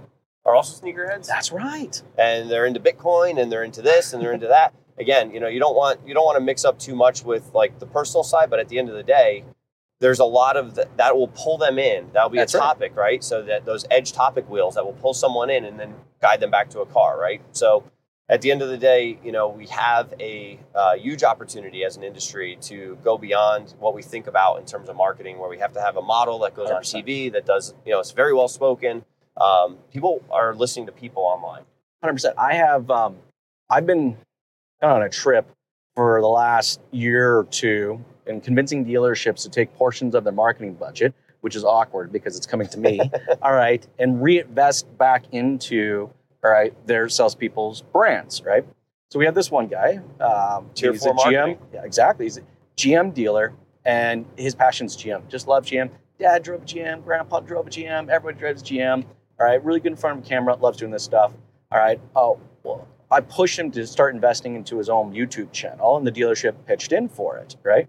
are 0.46 0.56
also 0.56 0.84
sneakerheads? 0.86 1.28
That's 1.28 1.52
right. 1.52 2.02
and 2.18 2.50
they're 2.52 2.66
into 2.66 2.80
Bitcoin 2.80 3.42
and 3.42 3.52
they're 3.52 3.64
into 3.64 3.82
this 3.82 4.12
and 4.14 4.22
they're 4.22 4.34
into 4.34 4.48
that. 4.48 4.74
Again, 4.98 5.32
you 5.32 5.40
know, 5.40 5.48
you 5.48 5.60
don't 5.60 5.76
want 5.76 6.00
you 6.06 6.14
don't 6.14 6.26
want 6.26 6.38
to 6.38 6.44
mix 6.44 6.66
up 6.66 6.78
too 6.78 6.96
much 6.96 7.24
with 7.24 7.52
like 7.54 7.80
the 7.80 7.86
personal 7.86 8.24
side, 8.24 8.50
but 8.50 8.60
at 8.60 8.68
the 8.68 8.80
end 8.80 8.90
of 8.90 8.96
the 8.96 9.04
day, 9.04 9.46
there's 10.02 10.20
a 10.20 10.26
lot 10.26 10.58
of 10.58 10.76
th- 10.76 10.88
that 10.98 11.16
will 11.16 11.30
pull 11.30 11.58
them 11.58 11.80
in. 11.80 12.10
That'll 12.12 12.30
be 12.30 12.38
That's 12.38 12.54
a 12.54 12.58
right. 12.58 12.64
topic, 12.66 12.96
right? 12.98 13.24
So 13.24 13.44
that 13.44 13.64
those 13.66 13.86
edge 13.92 14.12
topic 14.12 14.50
wheels 14.50 14.76
that 14.76 14.84
will 14.84 14.94
pull 14.94 15.14
someone 15.14 15.50
in 15.50 15.64
and 15.64 15.80
then 15.80 15.94
guide 16.22 16.42
them 16.42 16.52
back 16.52 16.70
to 16.72 16.82
a 16.82 16.86
car, 16.86 17.18
right? 17.18 17.42
So 17.54 17.84
at 18.30 18.42
the 18.42 18.52
end 18.52 18.62
of 18.62 18.70
the 18.70 18.78
day, 18.78 19.18
you 19.24 19.32
know, 19.32 19.50
we 19.50 19.66
have 19.68 20.14
a 20.20 20.60
uh, 20.76 20.94
huge 20.96 21.24
opportunity 21.24 21.84
as 21.84 21.98
an 21.98 22.04
industry 22.04 22.58
to 22.62 22.98
go 23.04 23.18
beyond 23.18 23.74
what 23.80 23.96
we 23.96 24.04
think 24.04 24.28
about 24.28 24.60
in 24.60 24.66
terms 24.66 24.88
of 24.88 24.96
marketing, 24.96 25.40
where 25.40 25.50
we 25.50 25.58
have 25.58 25.74
to 25.74 25.82
have 25.82 25.98
a 25.98 26.02
model 26.02 26.38
that 26.40 26.54
goes 26.56 26.70
on 26.70 26.84
100%. 26.84 27.04
TV 27.04 27.32
that 27.32 27.48
does, 27.48 27.74
you 27.86 27.92
know, 27.92 28.00
it's 28.00 28.12
very 28.12 28.34
well 28.34 28.48
spoken. 28.48 29.04
Um, 29.36 29.78
people 29.92 30.24
are 30.30 30.54
listening 30.54 30.86
to 30.86 30.92
people 30.92 31.24
online. 31.24 31.64
Hundred 32.04 32.14
percent. 32.14 32.36
I 32.38 32.54
have. 32.54 32.90
Um, 32.92 33.18
I've 33.70 33.86
been 33.86 34.18
on 34.82 35.02
a 35.02 35.10
trip 35.10 35.50
for 35.96 36.22
the 36.22 36.28
last 36.28 36.80
year 36.92 37.40
or 37.40 37.44
two 37.46 38.04
and 38.28 38.44
convincing 38.44 38.86
dealerships 38.86 39.44
to 39.44 39.50
take 39.50 39.74
portions 39.76 40.16
of 40.16 40.24
their 40.24 40.34
marketing 40.34 40.76
budget, 40.76 41.14
which 41.42 41.56
is 41.56 41.64
awkward 41.64 42.12
because 42.12 42.38
it's 42.38 42.46
coming 42.46 42.68
to 42.68 42.80
me. 42.80 43.00
all 43.42 43.54
right, 43.54 43.86
and 43.98 44.22
reinvest 44.22 44.86
back 44.98 45.26
into 45.32 46.10
all 46.44 46.52
right 46.52 46.74
their 46.88 47.10
salespeople's 47.10 47.82
brands. 47.82 48.42
Right. 48.44 48.66
So 49.12 49.18
we 49.20 49.26
have 49.26 49.36
this 49.36 49.50
one 49.50 49.68
guy. 49.68 50.00
Um, 50.20 50.70
Tier 50.76 50.92
he's 50.92 51.04
four 51.04 51.14
a 51.14 51.18
GM. 51.18 51.58
Yeah, 51.74 51.84
exactly. 51.84 52.26
He's 52.26 52.38
a 52.38 52.42
GM 52.78 53.14
dealer, 53.14 53.54
and 53.86 54.26
his 54.38 54.54
passion's 54.56 54.96
GM. 54.96 55.28
Just 55.28 55.48
loves 55.48 55.70
GM. 55.70 55.90
Dad 56.20 56.44
drove 56.44 56.62
a 56.62 56.66
GM. 56.66 57.04
Grandpa 57.04 57.40
drove 57.40 57.68
a 57.68 57.70
GM. 57.70 58.10
Everybody 58.10 58.38
drives 58.38 58.62
a 58.62 58.66
GM. 58.66 59.04
All 59.40 59.48
right, 59.48 59.64
really 59.64 59.80
good 59.80 59.94
in 59.94 59.96
front 59.96 60.18
of 60.20 60.24
the 60.24 60.30
camera. 60.30 60.56
Loves 60.56 60.78
doing 60.78 60.92
this 60.92 61.04
stuff. 61.04 61.34
All 61.72 61.80
right. 61.80 62.00
Oh, 62.16 62.40
well, 62.64 62.88
I 63.10 63.22
pushed 63.22 63.58
him 63.58 63.72
to 63.72 63.88
start 63.88 64.14
investing 64.14 64.54
into 64.56 64.78
his 64.78 64.90
own 64.90 65.14
YouTube 65.14 65.52
channel, 65.52 65.98
and 65.98 66.06
the 66.06 66.12
dealership 66.12 66.54
pitched 66.68 66.92
in 66.92 67.08
for 67.10 67.38
it. 67.38 67.56
Right. 67.64 67.88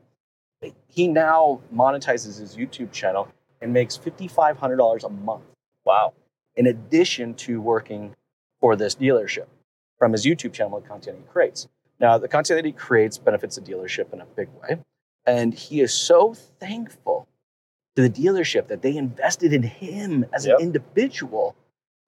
He 0.89 1.09
now 1.09 1.61
monetizes 1.75 2.39
his 2.41 2.57
YouTube 2.57 2.93
channel 2.93 3.29
and 3.61 3.73
makes 3.73 3.97
fifty 3.97 4.27
five 4.29 4.57
hundred 4.59 4.77
dollars 4.77 5.05
a 5.05 5.09
month, 5.11 5.43
Wow. 5.85 6.15
in 6.57 6.67
addition 6.67 7.35
to 7.35 7.61
working 7.61 8.15
for 8.61 8.77
this 8.77 8.95
dealership 8.95 9.47
from 9.99 10.13
his 10.13 10.25
YouTube 10.25 10.53
channel 10.53 10.79
and 10.79 10.87
content 10.87 11.17
he 11.19 11.25
creates. 11.33 11.69
Now, 11.99 12.17
the 12.19 12.29
content 12.29 12.59
that 12.59 12.65
he 12.65 12.73
creates 12.73 13.19
benefits 13.19 13.57
the 13.57 13.63
dealership 13.63 14.13
in 14.13 14.21
a 14.21 14.27
big 14.27 14.49
way, 14.63 14.79
and 15.27 15.53
he 15.53 15.81
is 15.81 15.93
so 15.93 16.35
thankful 16.35 17.29
to 17.97 18.03
the 18.03 18.11
dealership 18.11 18.69
that 18.69 18.83
they 18.83 18.97
invested 18.97 19.53
in 19.53 19.63
him 19.63 20.25
as 20.33 20.47
Yep. 20.47 20.59
an 20.59 20.65
individual. 20.65 21.57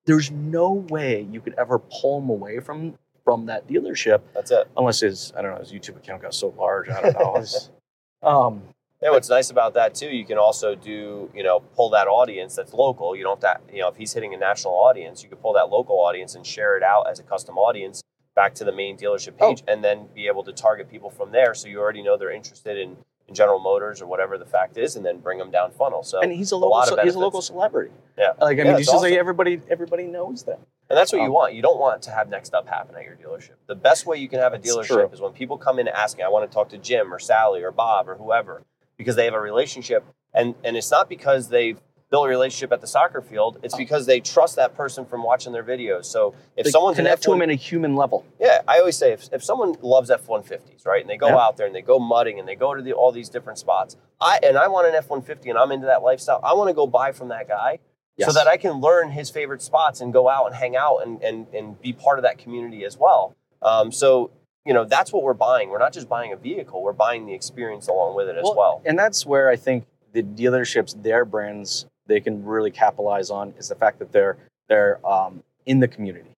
There's 0.06 0.30
no 0.30 0.72
way 0.72 1.22
you 1.30 1.40
could 1.40 1.54
ever 1.58 1.78
pull 1.78 2.20
him 2.20 2.28
away 2.30 2.60
from 2.60 2.98
from 3.24 3.46
that 3.46 3.68
dealership 3.68 4.20
That's 4.34 4.50
it. 4.50 4.66
unless 4.76 4.98
his 5.00 5.32
I 5.36 5.42
don't 5.42 5.52
know 5.52 5.58
his 5.60 5.72
YouTube 5.72 5.96
account 5.96 6.22
got 6.22 6.34
so 6.34 6.48
large. 6.58 6.88
I 6.88 7.00
don't 7.02 7.14
know. 7.18 7.44
Um, 8.24 8.62
Yeah, 9.02 9.10
what's 9.10 9.28
nice 9.28 9.50
about 9.50 9.74
that 9.74 9.94
too, 9.96 10.08
you 10.10 10.24
can 10.24 10.38
also 10.38 10.74
do, 10.76 11.28
you 11.34 11.42
know, 11.42 11.60
pull 11.74 11.90
that 11.90 12.06
audience 12.06 12.54
that's 12.54 12.72
local. 12.72 13.16
You 13.16 13.24
don't 13.24 13.42
have 13.42 13.66
to, 13.66 13.74
you 13.74 13.80
know, 13.82 13.88
if 13.88 13.96
he's 13.96 14.12
hitting 14.12 14.32
a 14.32 14.36
national 14.36 14.74
audience, 14.74 15.22
you 15.24 15.28
can 15.28 15.38
pull 15.38 15.52
that 15.54 15.70
local 15.70 15.96
audience 15.96 16.34
and 16.36 16.46
share 16.46 16.76
it 16.76 16.82
out 16.84 17.08
as 17.10 17.18
a 17.18 17.24
custom 17.24 17.58
audience 17.58 18.00
back 18.36 18.54
to 18.54 18.64
the 18.64 18.70
main 18.72 18.96
dealership 18.96 19.34
Oh. 19.40 19.48
page 19.50 19.64
and 19.66 19.82
then 19.82 20.08
be 20.14 20.28
able 20.28 20.44
to 20.44 20.52
target 20.52 20.88
people 20.88 21.10
from 21.10 21.32
there. 21.32 21.52
So 21.54 21.66
you 21.68 21.80
already 21.80 22.02
know 22.02 22.16
they're 22.16 22.30
interested 22.30 22.78
in, 22.78 22.96
in 23.26 23.34
General 23.34 23.58
Motors 23.58 24.00
or 24.00 24.06
whatever 24.06 24.38
the 24.38 24.46
fact 24.46 24.78
is, 24.78 24.94
and 24.94 25.04
then 25.04 25.18
bring 25.18 25.38
them 25.38 25.50
down 25.50 25.72
funnel. 25.72 26.04
So, 26.04 26.20
and 26.20 26.30
he's 26.32 26.52
a 26.52 26.56
local 26.56 26.96
ce- 26.96 27.02
he's 27.02 27.16
a 27.16 27.18
local 27.18 27.42
celebrity. 27.42 27.90
Yeah. 28.16 28.32
Like 28.40 28.58
I 28.58 28.62
Yeah, 28.62 28.64
mean, 28.64 28.72
it's 28.74 28.78
he's 28.80 28.86
just 28.88 29.02
like 29.02 29.14
everybody 29.14 29.60
everybody 29.68 30.04
knows 30.06 30.44
them. 30.44 30.60
And 30.88 30.96
that's 30.96 31.12
what 31.12 31.18
you 31.22 31.26
Um, 31.28 31.32
want. 31.32 31.54
You 31.54 31.62
don't 31.62 31.78
want 31.80 32.02
to 32.02 32.10
have 32.10 32.28
next 32.28 32.54
up 32.54 32.68
happen 32.68 32.94
at 32.94 33.04
your 33.04 33.16
dealership. 33.16 33.54
The 33.66 33.74
best 33.74 34.06
way 34.06 34.18
you 34.18 34.28
can 34.28 34.38
have 34.38 34.52
a 34.52 34.58
dealership 34.58 35.12
is 35.12 35.20
when 35.20 35.32
people 35.32 35.58
come 35.58 35.78
in 35.78 35.88
asking, 35.88 36.24
I 36.24 36.28
want 36.28 36.48
to 36.48 36.54
talk 36.54 36.68
to 36.68 36.78
Jim 36.78 37.12
or 37.12 37.18
Sally 37.18 37.62
or 37.62 37.70
Bob 37.72 38.08
or 38.08 38.14
whoever, 38.16 38.62
because 39.02 39.16
they 39.16 39.24
have 39.24 39.34
a 39.34 39.40
relationship. 39.40 40.04
And 40.32 40.54
and 40.64 40.76
it's 40.76 40.90
not 40.90 41.08
because 41.08 41.48
they've 41.48 41.78
built 42.10 42.26
a 42.26 42.28
relationship 42.28 42.70
at 42.72 42.80
the 42.82 42.86
soccer 42.86 43.22
field. 43.22 43.58
It's 43.62 43.74
because 43.76 44.04
they 44.06 44.20
trust 44.20 44.56
that 44.56 44.74
person 44.76 45.06
from 45.06 45.22
watching 45.22 45.52
their 45.52 45.64
videos. 45.64 46.04
So 46.04 46.34
if 46.56 46.64
They 46.64 46.70
someone's 46.70 46.96
connect 46.98 47.22
to 47.22 47.30
F1 47.30 47.34
him 47.36 47.42
at 47.42 47.48
a 47.50 47.54
human 47.54 47.96
level. 47.96 48.24
yeah, 48.38 48.60
I 48.68 48.78
always 48.80 48.96
say 48.98 49.12
if, 49.12 49.28
if 49.32 49.42
someone 49.42 49.76
loves 49.80 50.10
F 50.10 50.28
one 50.28 50.42
fifties, 50.42 50.82
right, 50.84 51.00
and 51.00 51.08
they 51.08 51.16
go 51.16 51.28
Yeah. 51.28 51.38
out 51.38 51.56
there 51.56 51.66
and 51.66 51.74
they 51.74 51.80
go 51.82 51.98
mudding 51.98 52.38
and 52.38 52.46
they 52.46 52.54
go 52.54 52.74
to 52.74 52.82
the, 52.82 52.92
all 52.92 53.12
these 53.12 53.28
different 53.30 53.58
spots, 53.58 53.96
I 54.20 54.38
and 54.42 54.56
I 54.58 54.68
want 54.68 54.86
an 54.88 54.94
F 54.94 55.08
one 55.10 55.22
fifty 55.22 55.48
and 55.50 55.58
I'm 55.58 55.72
into 55.72 55.86
that 55.86 56.02
lifestyle. 56.02 56.40
I 56.44 56.52
want 56.54 56.68
to 56.68 56.74
go 56.74 56.86
buy 56.86 57.12
from 57.12 57.28
that 57.28 57.48
guy 57.48 57.78
so 58.20 58.30
that 58.32 58.46
I 58.46 58.56
can 58.56 58.74
learn 58.80 59.10
his 59.10 59.30
favorite 59.30 59.62
spots 59.62 60.00
and 60.00 60.12
go 60.12 60.28
out 60.28 60.46
and 60.46 60.54
hang 60.54 60.76
out 60.76 60.98
and 60.98 61.20
and, 61.22 61.46
and 61.54 61.80
be 61.80 61.92
part 61.92 62.18
of 62.18 62.22
that 62.22 62.36
community 62.38 62.84
as 62.84 62.96
well. 62.96 63.34
Um, 63.62 63.90
so 63.90 64.30
you 64.64 64.72
know 64.72 64.84
that's 64.84 65.12
what 65.12 65.22
we're 65.22 65.34
buying. 65.34 65.70
We're 65.70 65.78
not 65.78 65.92
just 65.92 66.08
buying 66.08 66.32
a 66.32 66.36
vehicle; 66.36 66.82
we're 66.82 66.92
buying 66.92 67.26
the 67.26 67.34
experience 67.34 67.88
along 67.88 68.16
with 68.16 68.28
it 68.28 68.36
as 68.36 68.44
well. 68.44 68.82
And 68.84 68.98
that's 68.98 69.26
where 69.26 69.48
I 69.48 69.56
think 69.56 69.86
the 70.12 70.22
dealerships, 70.22 71.00
their 71.02 71.24
brands, 71.24 71.86
they 72.06 72.20
can 72.20 72.44
really 72.44 72.70
capitalize 72.70 73.30
on 73.30 73.54
is 73.58 73.68
the 73.68 73.74
fact 73.74 73.98
that 73.98 74.12
they're 74.12 74.36
they're 74.68 75.04
um, 75.06 75.42
in 75.66 75.80
the 75.80 75.88
community, 75.88 76.36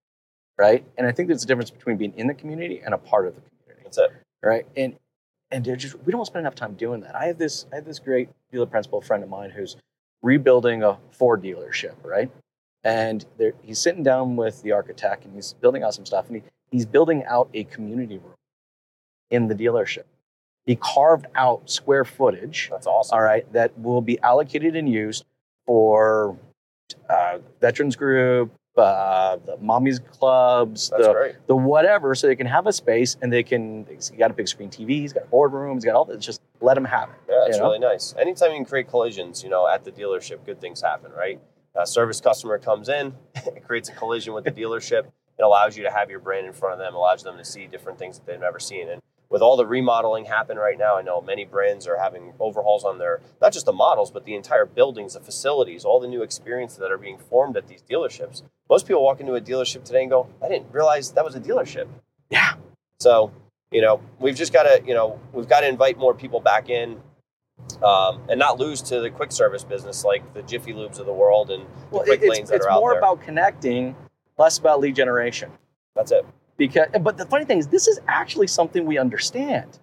right? 0.58 0.84
And 0.96 1.06
I 1.06 1.12
think 1.12 1.28
there's 1.28 1.44
a 1.44 1.46
difference 1.46 1.70
between 1.70 1.96
being 1.96 2.14
in 2.16 2.26
the 2.26 2.34
community 2.34 2.80
and 2.84 2.94
a 2.94 2.98
part 2.98 3.26
of 3.26 3.34
the 3.34 3.40
community, 3.42 3.82
That's 3.84 3.98
it. 3.98 4.12
right? 4.42 4.66
And 4.76 4.96
and 5.50 5.64
they're 5.64 5.76
just 5.76 5.96
we 6.04 6.12
don't 6.12 6.24
spend 6.24 6.40
enough 6.40 6.54
time 6.54 6.74
doing 6.74 7.00
that. 7.02 7.14
I 7.14 7.26
have 7.26 7.38
this 7.38 7.66
I 7.72 7.76
have 7.76 7.84
this 7.84 7.98
great 7.98 8.28
dealer 8.50 8.66
principal 8.66 9.00
friend 9.00 9.22
of 9.22 9.28
mine 9.28 9.50
who's 9.50 9.76
rebuilding 10.22 10.82
a 10.82 10.98
Ford 11.10 11.42
dealership, 11.42 11.94
right? 12.02 12.30
And 12.82 13.24
he's 13.62 13.78
sitting 13.78 14.02
down 14.02 14.37
with 14.37 14.62
the 14.62 14.72
architect 14.72 15.24
and 15.24 15.34
he's 15.34 15.54
building 15.54 15.82
out 15.82 15.94
some 15.94 16.04
stuff, 16.04 16.26
and 16.26 16.37
he, 16.37 16.42
he's 16.74 16.84
building 16.84 17.22
out 17.26 17.48
a 17.54 17.62
community 17.64 18.18
room 18.18 18.34
in 19.30 19.46
the 19.46 19.54
dealership. 19.54 20.02
He 20.66 20.74
carved 20.74 21.26
out 21.37 21.70
square 21.70 22.04
footage 22.04 22.68
That's 22.68 22.88
awesome. 22.88 23.14
all 23.14 23.22
right, 23.22 23.50
that 23.52 23.78
will 23.78 24.00
be 24.00 24.18
allocated 24.20 24.74
and 24.74 24.88
used 24.88 25.24
for 25.66 26.37
uh, 27.08 27.38
veterans 27.60 27.94
group, 27.94 28.52
uh, 28.76 29.37
the 29.46 29.56
mommies 29.58 30.04
clubs, 30.04 30.90
That's 30.90 31.06
the, 31.06 31.12
great. 31.12 31.34
the 31.46 31.54
whatever, 31.54 32.12
so 32.16 32.26
they 32.26 32.34
can 32.34 32.48
have 32.48 32.66
a 32.66 32.72
space 32.72 33.16
and 33.22 33.32
they 33.32 33.44
can. 33.44 33.87
He's 33.88 34.10
got 34.10 34.32
a 34.32 34.34
big 34.34 34.48
screen 34.48 34.68
TV, 34.68 34.88
he's 34.88 35.12
got 35.12 35.22
a 35.22 35.26
boardroom, 35.26 35.76
he's 35.76 35.84
got 35.84 35.94
all 35.94 36.04
that. 36.06 36.18
Just 36.18 36.40
let 36.60 36.76
him 36.76 36.84
have 36.87 37.08
it. 37.10 37.14
Yeah, 37.28 37.44
it's 37.46 37.60
really 37.60 37.78
nice. 37.78 38.14
Anytime 38.18 38.50
you 38.50 38.56
can 38.56 38.64
create 38.64 38.88
collisions, 38.88 39.44
you 39.44 39.48
know, 39.48 39.68
at 39.68 39.84
the 39.84 39.92
dealership, 39.92 40.44
good 40.44 40.60
things 40.60 40.80
happen, 40.80 41.12
right? 41.12 41.40
A 41.76 41.87
service 41.87 42.20
customer 42.20 42.58
comes 42.58 42.88
in, 42.88 43.14
it 43.37 43.64
creates 43.64 43.90
a 43.90 43.92
collision 43.92 44.34
with 44.34 44.44
the 44.44 44.52
dealership. 44.52 45.04
It 45.38 45.42
allows 45.42 45.77
you 45.77 45.83
to 45.85 45.90
have 45.90 46.11
your 46.11 46.20
brand 46.20 46.47
in 46.47 46.53
front 46.53 46.75
of 46.75 46.79
them, 46.79 46.94
allows 46.94 47.23
them 47.23 47.37
to 47.38 47.44
see 47.44 47.66
different 47.66 47.99
things 47.99 48.18
that 48.18 48.27
they've 48.27 48.40
never 48.40 48.59
seen. 48.61 48.88
And 48.88 49.03
with 49.31 49.42
all 49.42 49.57
the 49.57 49.66
remodeling 49.66 50.27
happen 50.27 50.57
right 50.57 50.79
now, 50.79 50.97
I 50.97 51.03
know 51.03 51.20
many 51.20 51.44
brands 51.44 51.88
are 51.88 51.99
having 51.99 52.35
overhauls 52.38 52.85
on 52.85 52.99
their 52.99 53.20
not 53.40 53.53
just 53.53 53.66
the 53.66 53.73
models, 53.73 54.11
but 54.12 54.25
the 54.25 54.35
entire 54.37 54.64
buildings, 54.64 55.14
the 55.14 55.20
facilities, 55.20 55.85
all 55.85 55.99
the 55.99 56.07
new 56.07 56.23
experiences 56.23 56.79
that 56.79 56.92
are 56.92 56.99
being 56.99 57.18
formed 57.18 57.57
at 57.57 57.66
these 57.66 57.83
dealerships. 57.83 58.42
Most 58.70 58.87
people 58.87 59.03
walk 59.03 59.20
into 59.20 59.35
a 59.35 59.40
dealership 59.40 59.83
today 59.85 60.03
and 60.03 60.11
go, 60.11 60.29
"I 60.42 60.49
didn't 60.49 60.73
realize 60.73 61.11
that 61.12 61.25
was 61.25 61.35
a 61.35 61.40
dealership." 61.40 61.88
Yeah. 62.31 62.55
So, 63.01 63.33
you 63.73 63.83
know, 63.83 64.01
we've 64.20 64.37
just 64.37 64.53
got 64.53 64.62
to, 64.64 64.83
you 64.87 64.94
know, 64.94 65.18
we've 65.33 65.49
got 65.49 65.61
to 65.61 65.68
invite 65.68 65.99
more 65.99 66.14
people 66.14 66.38
back 66.38 66.70
in 66.70 67.01
um, 67.83 68.23
and 68.29 68.38
not 68.38 68.59
lose 68.59 68.81
to 68.83 69.01
the 69.01 69.11
quick 69.11 69.33
service 69.33 69.64
business 69.64 70.05
like 70.05 70.33
the 70.35 70.42
Jiffy 70.42 70.73
Lubes 70.73 70.99
of 71.01 71.07
the 71.07 71.12
world 71.12 71.51
and 71.51 71.64
the 71.64 71.68
Well, 71.90 72.05
quick 72.05 72.23
it- 72.23 72.29
lanes 72.29 72.38
it's, 72.42 72.51
that 72.51 72.57
it's 72.57 72.66
are 72.66 72.70
out 72.70 72.81
there. 72.81 72.92
It's 72.92 72.92
more 72.92 72.99
about 72.99 73.20
connecting, 73.23 73.97
less 74.38 74.59
about 74.59 74.81
lead 74.81 74.97
generation. 74.97 75.51
That's 75.94 76.12
it. 76.12 76.25
Because, 76.57 76.87
but 77.01 77.16
the 77.16 77.27
funny 77.27 77.44
thing 77.44 77.59
is, 77.59 77.66
this 77.68 77.88
is 77.88 78.01
actually 78.09 78.47
something 78.47 78.85
we 78.87 78.99
understand 78.99 79.79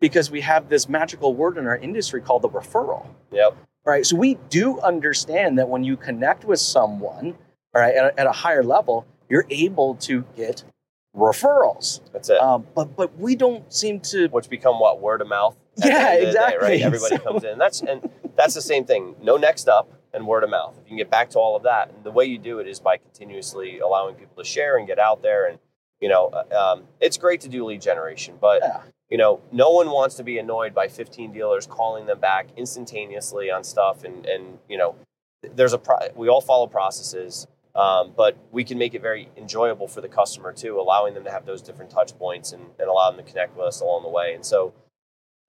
because 0.00 0.30
we 0.30 0.40
have 0.40 0.68
this 0.68 0.88
magical 0.88 1.34
word 1.34 1.58
in 1.58 1.66
our 1.66 1.76
industry 1.76 2.20
called 2.20 2.42
the 2.42 2.48
referral. 2.48 3.06
Yep. 3.32 3.56
right? 3.84 4.06
So 4.06 4.16
we 4.16 4.34
do 4.48 4.80
understand 4.80 5.58
that 5.58 5.68
when 5.68 5.84
you 5.84 5.96
connect 5.96 6.44
with 6.44 6.60
someone, 6.60 7.36
all 7.74 7.82
right, 7.82 7.94
at 7.94 8.04
a, 8.14 8.20
at 8.20 8.26
a 8.26 8.32
higher 8.32 8.62
level, 8.62 9.06
you're 9.28 9.44
able 9.50 9.96
to 9.96 10.24
get 10.36 10.64
referrals. 11.16 12.00
That's 12.12 12.30
it. 12.30 12.40
Um, 12.40 12.66
but 12.74 12.96
but 12.96 13.18
we 13.18 13.36
don't 13.36 13.70
seem 13.72 14.00
to. 14.00 14.28
Which 14.28 14.48
become 14.48 14.78
what 14.80 15.00
word 15.00 15.20
of 15.20 15.28
mouth. 15.28 15.56
Yeah, 15.76 15.86
of 15.86 15.92
the 15.92 16.24
day, 16.24 16.28
exactly. 16.28 16.68
right? 16.68 16.80
Everybody 16.82 17.16
So- 17.16 17.22
comes 17.22 17.44
in. 17.50 17.58
That's 17.58 17.82
and 17.82 18.08
that's 18.36 18.54
the 18.54 18.62
same 18.62 18.84
thing. 18.84 19.14
No 19.22 19.36
next 19.36 19.68
up 19.68 19.90
and 20.14 20.26
word 20.26 20.44
of 20.44 20.50
mouth. 20.50 20.74
If 20.78 20.84
you 20.84 20.88
can 20.88 20.96
get 20.98 21.10
back 21.10 21.30
to 21.30 21.38
all 21.38 21.56
of 21.56 21.62
that, 21.64 21.90
and 21.90 22.04
the 22.04 22.10
way 22.10 22.24
you 22.24 22.38
do 22.38 22.58
it 22.58 22.66
is 22.66 22.80
by 22.80 22.96
continuously 22.96 23.78
allowing 23.80 24.14
people 24.14 24.36
to 24.42 24.48
share 24.48 24.76
and 24.78 24.86
get 24.86 24.98
out 24.98 25.22
there. 25.22 25.46
And 25.46 25.58
you 26.00 26.08
know, 26.08 26.28
uh, 26.28 26.72
um, 26.74 26.84
it's 27.00 27.16
great 27.16 27.40
to 27.40 27.48
do 27.48 27.64
lead 27.64 27.82
generation, 27.82 28.36
but 28.40 28.62
Yeah. 28.62 28.82
you 29.10 29.18
know, 29.18 29.40
no 29.50 29.70
one 29.70 29.90
wants 29.90 30.14
to 30.16 30.22
be 30.22 30.38
annoyed 30.38 30.72
by 30.74 30.86
15 30.88 31.32
dealers 31.32 31.66
calling 31.66 32.06
them 32.06 32.20
back 32.20 32.46
instantaneously 32.56 33.50
on 33.50 33.64
stuff. 33.64 34.04
And, 34.04 34.24
and 34.24 34.58
you 34.68 34.78
know, 34.78 34.94
there's 35.42 35.72
a, 35.72 35.78
pro- 35.78 35.98
we 36.14 36.28
all 36.28 36.40
follow 36.40 36.68
processes, 36.68 37.48
um, 37.74 38.12
but 38.16 38.36
we 38.52 38.62
can 38.62 38.78
make 38.78 38.94
it 38.94 39.02
very 39.02 39.28
enjoyable 39.36 39.88
for 39.88 40.00
the 40.00 40.08
customer 40.08 40.52
too, 40.52 40.78
allowing 40.80 41.14
them 41.14 41.24
to 41.24 41.30
have 41.32 41.46
those 41.46 41.62
different 41.62 41.90
touch 41.90 42.16
points 42.16 42.52
and, 42.52 42.62
and 42.78 42.88
allow 42.88 43.10
them 43.10 43.24
to 43.24 43.28
connect 43.28 43.56
with 43.56 43.66
us 43.66 43.80
along 43.80 44.04
the 44.04 44.08
way. 44.08 44.34
And 44.34 44.46
so 44.46 44.72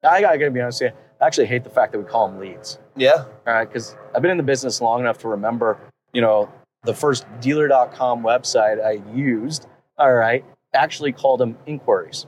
I 0.04 0.22
gotta 0.22 0.50
be 0.50 0.62
honest 0.62 0.82
with 0.82 0.94
you. 0.94 0.98
I 1.22 1.28
actually 1.28 1.48
hate 1.48 1.64
the 1.64 1.70
fact 1.70 1.92
that 1.92 2.00
we 2.00 2.06
call 2.06 2.30
them 2.30 2.40
leads. 2.40 2.80
Yeah. 2.96 3.26
All 3.46 3.54
right, 3.54 3.68
because 3.68 3.96
I've 4.16 4.22
been 4.22 4.32
in 4.32 4.38
the 4.38 4.44
business 4.44 4.80
long 4.82 5.02
enough 5.02 5.18
to 5.20 5.28
remember, 5.28 5.78
you 6.14 6.22
know, 6.22 6.52
the 6.84 6.94
first 6.94 7.26
dealer.com 7.42 8.24
website 8.24 8.84
I 8.84 9.02
used, 9.14 9.68
all 9.98 10.14
right, 10.14 10.46
actually 10.74 11.12
called 11.12 11.42
them 11.42 11.58
inquiries. 11.66 12.26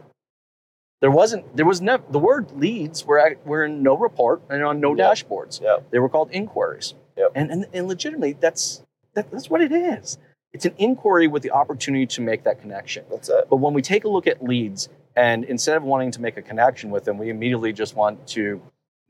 There 1.00 1.12
wasn't, 1.12 1.56
there 1.56 1.66
was 1.66 1.82
never, 1.82 2.04
the 2.12 2.20
word 2.20 2.52
leads 2.52 3.06
were, 3.06 3.38
were 3.46 3.66
in 3.66 3.82
no 3.82 3.98
report 3.98 4.42
and 4.50 4.64
on 4.64 4.80
no 4.82 4.96
Yep. 4.96 4.98
dashboards. 4.98 5.62
Yep. 5.62 5.90
They 5.90 6.00
were 6.00 6.10
called 6.10 6.30
inquiries. 6.32 6.94
Yep. 7.18 7.32
And, 7.34 7.50
and, 7.50 7.66
and 7.74 7.88
legitimately, 7.88 8.34
that's, 8.40 8.84
that, 9.16 9.32
that's 9.32 9.50
what 9.50 9.62
it 9.62 9.72
is. 9.72 10.18
It's 10.54 10.66
an 10.66 10.76
inquiry 10.78 11.28
with 11.28 11.44
the 11.44 11.52
opportunity 11.52 12.06
to 12.08 12.22
make 12.22 12.44
that 12.44 12.60
connection. 12.60 13.06
That's 13.10 13.30
it. 13.30 13.48
But 13.50 13.58
when 13.58 13.74
we 13.74 13.82
take 13.82 14.04
a 14.04 14.10
look 14.10 14.28
at 14.28 14.44
leads, 14.44 14.90
and 15.16 15.44
instead 15.46 15.76
of 15.78 15.84
wanting 15.84 16.12
to 16.12 16.22
make 16.22 16.38
a 16.38 16.42
connection 16.42 16.90
with 16.92 17.06
them, 17.06 17.18
we 17.18 17.30
immediately 17.30 17.74
just 17.74 17.96
want 17.96 18.28
to 18.28 18.62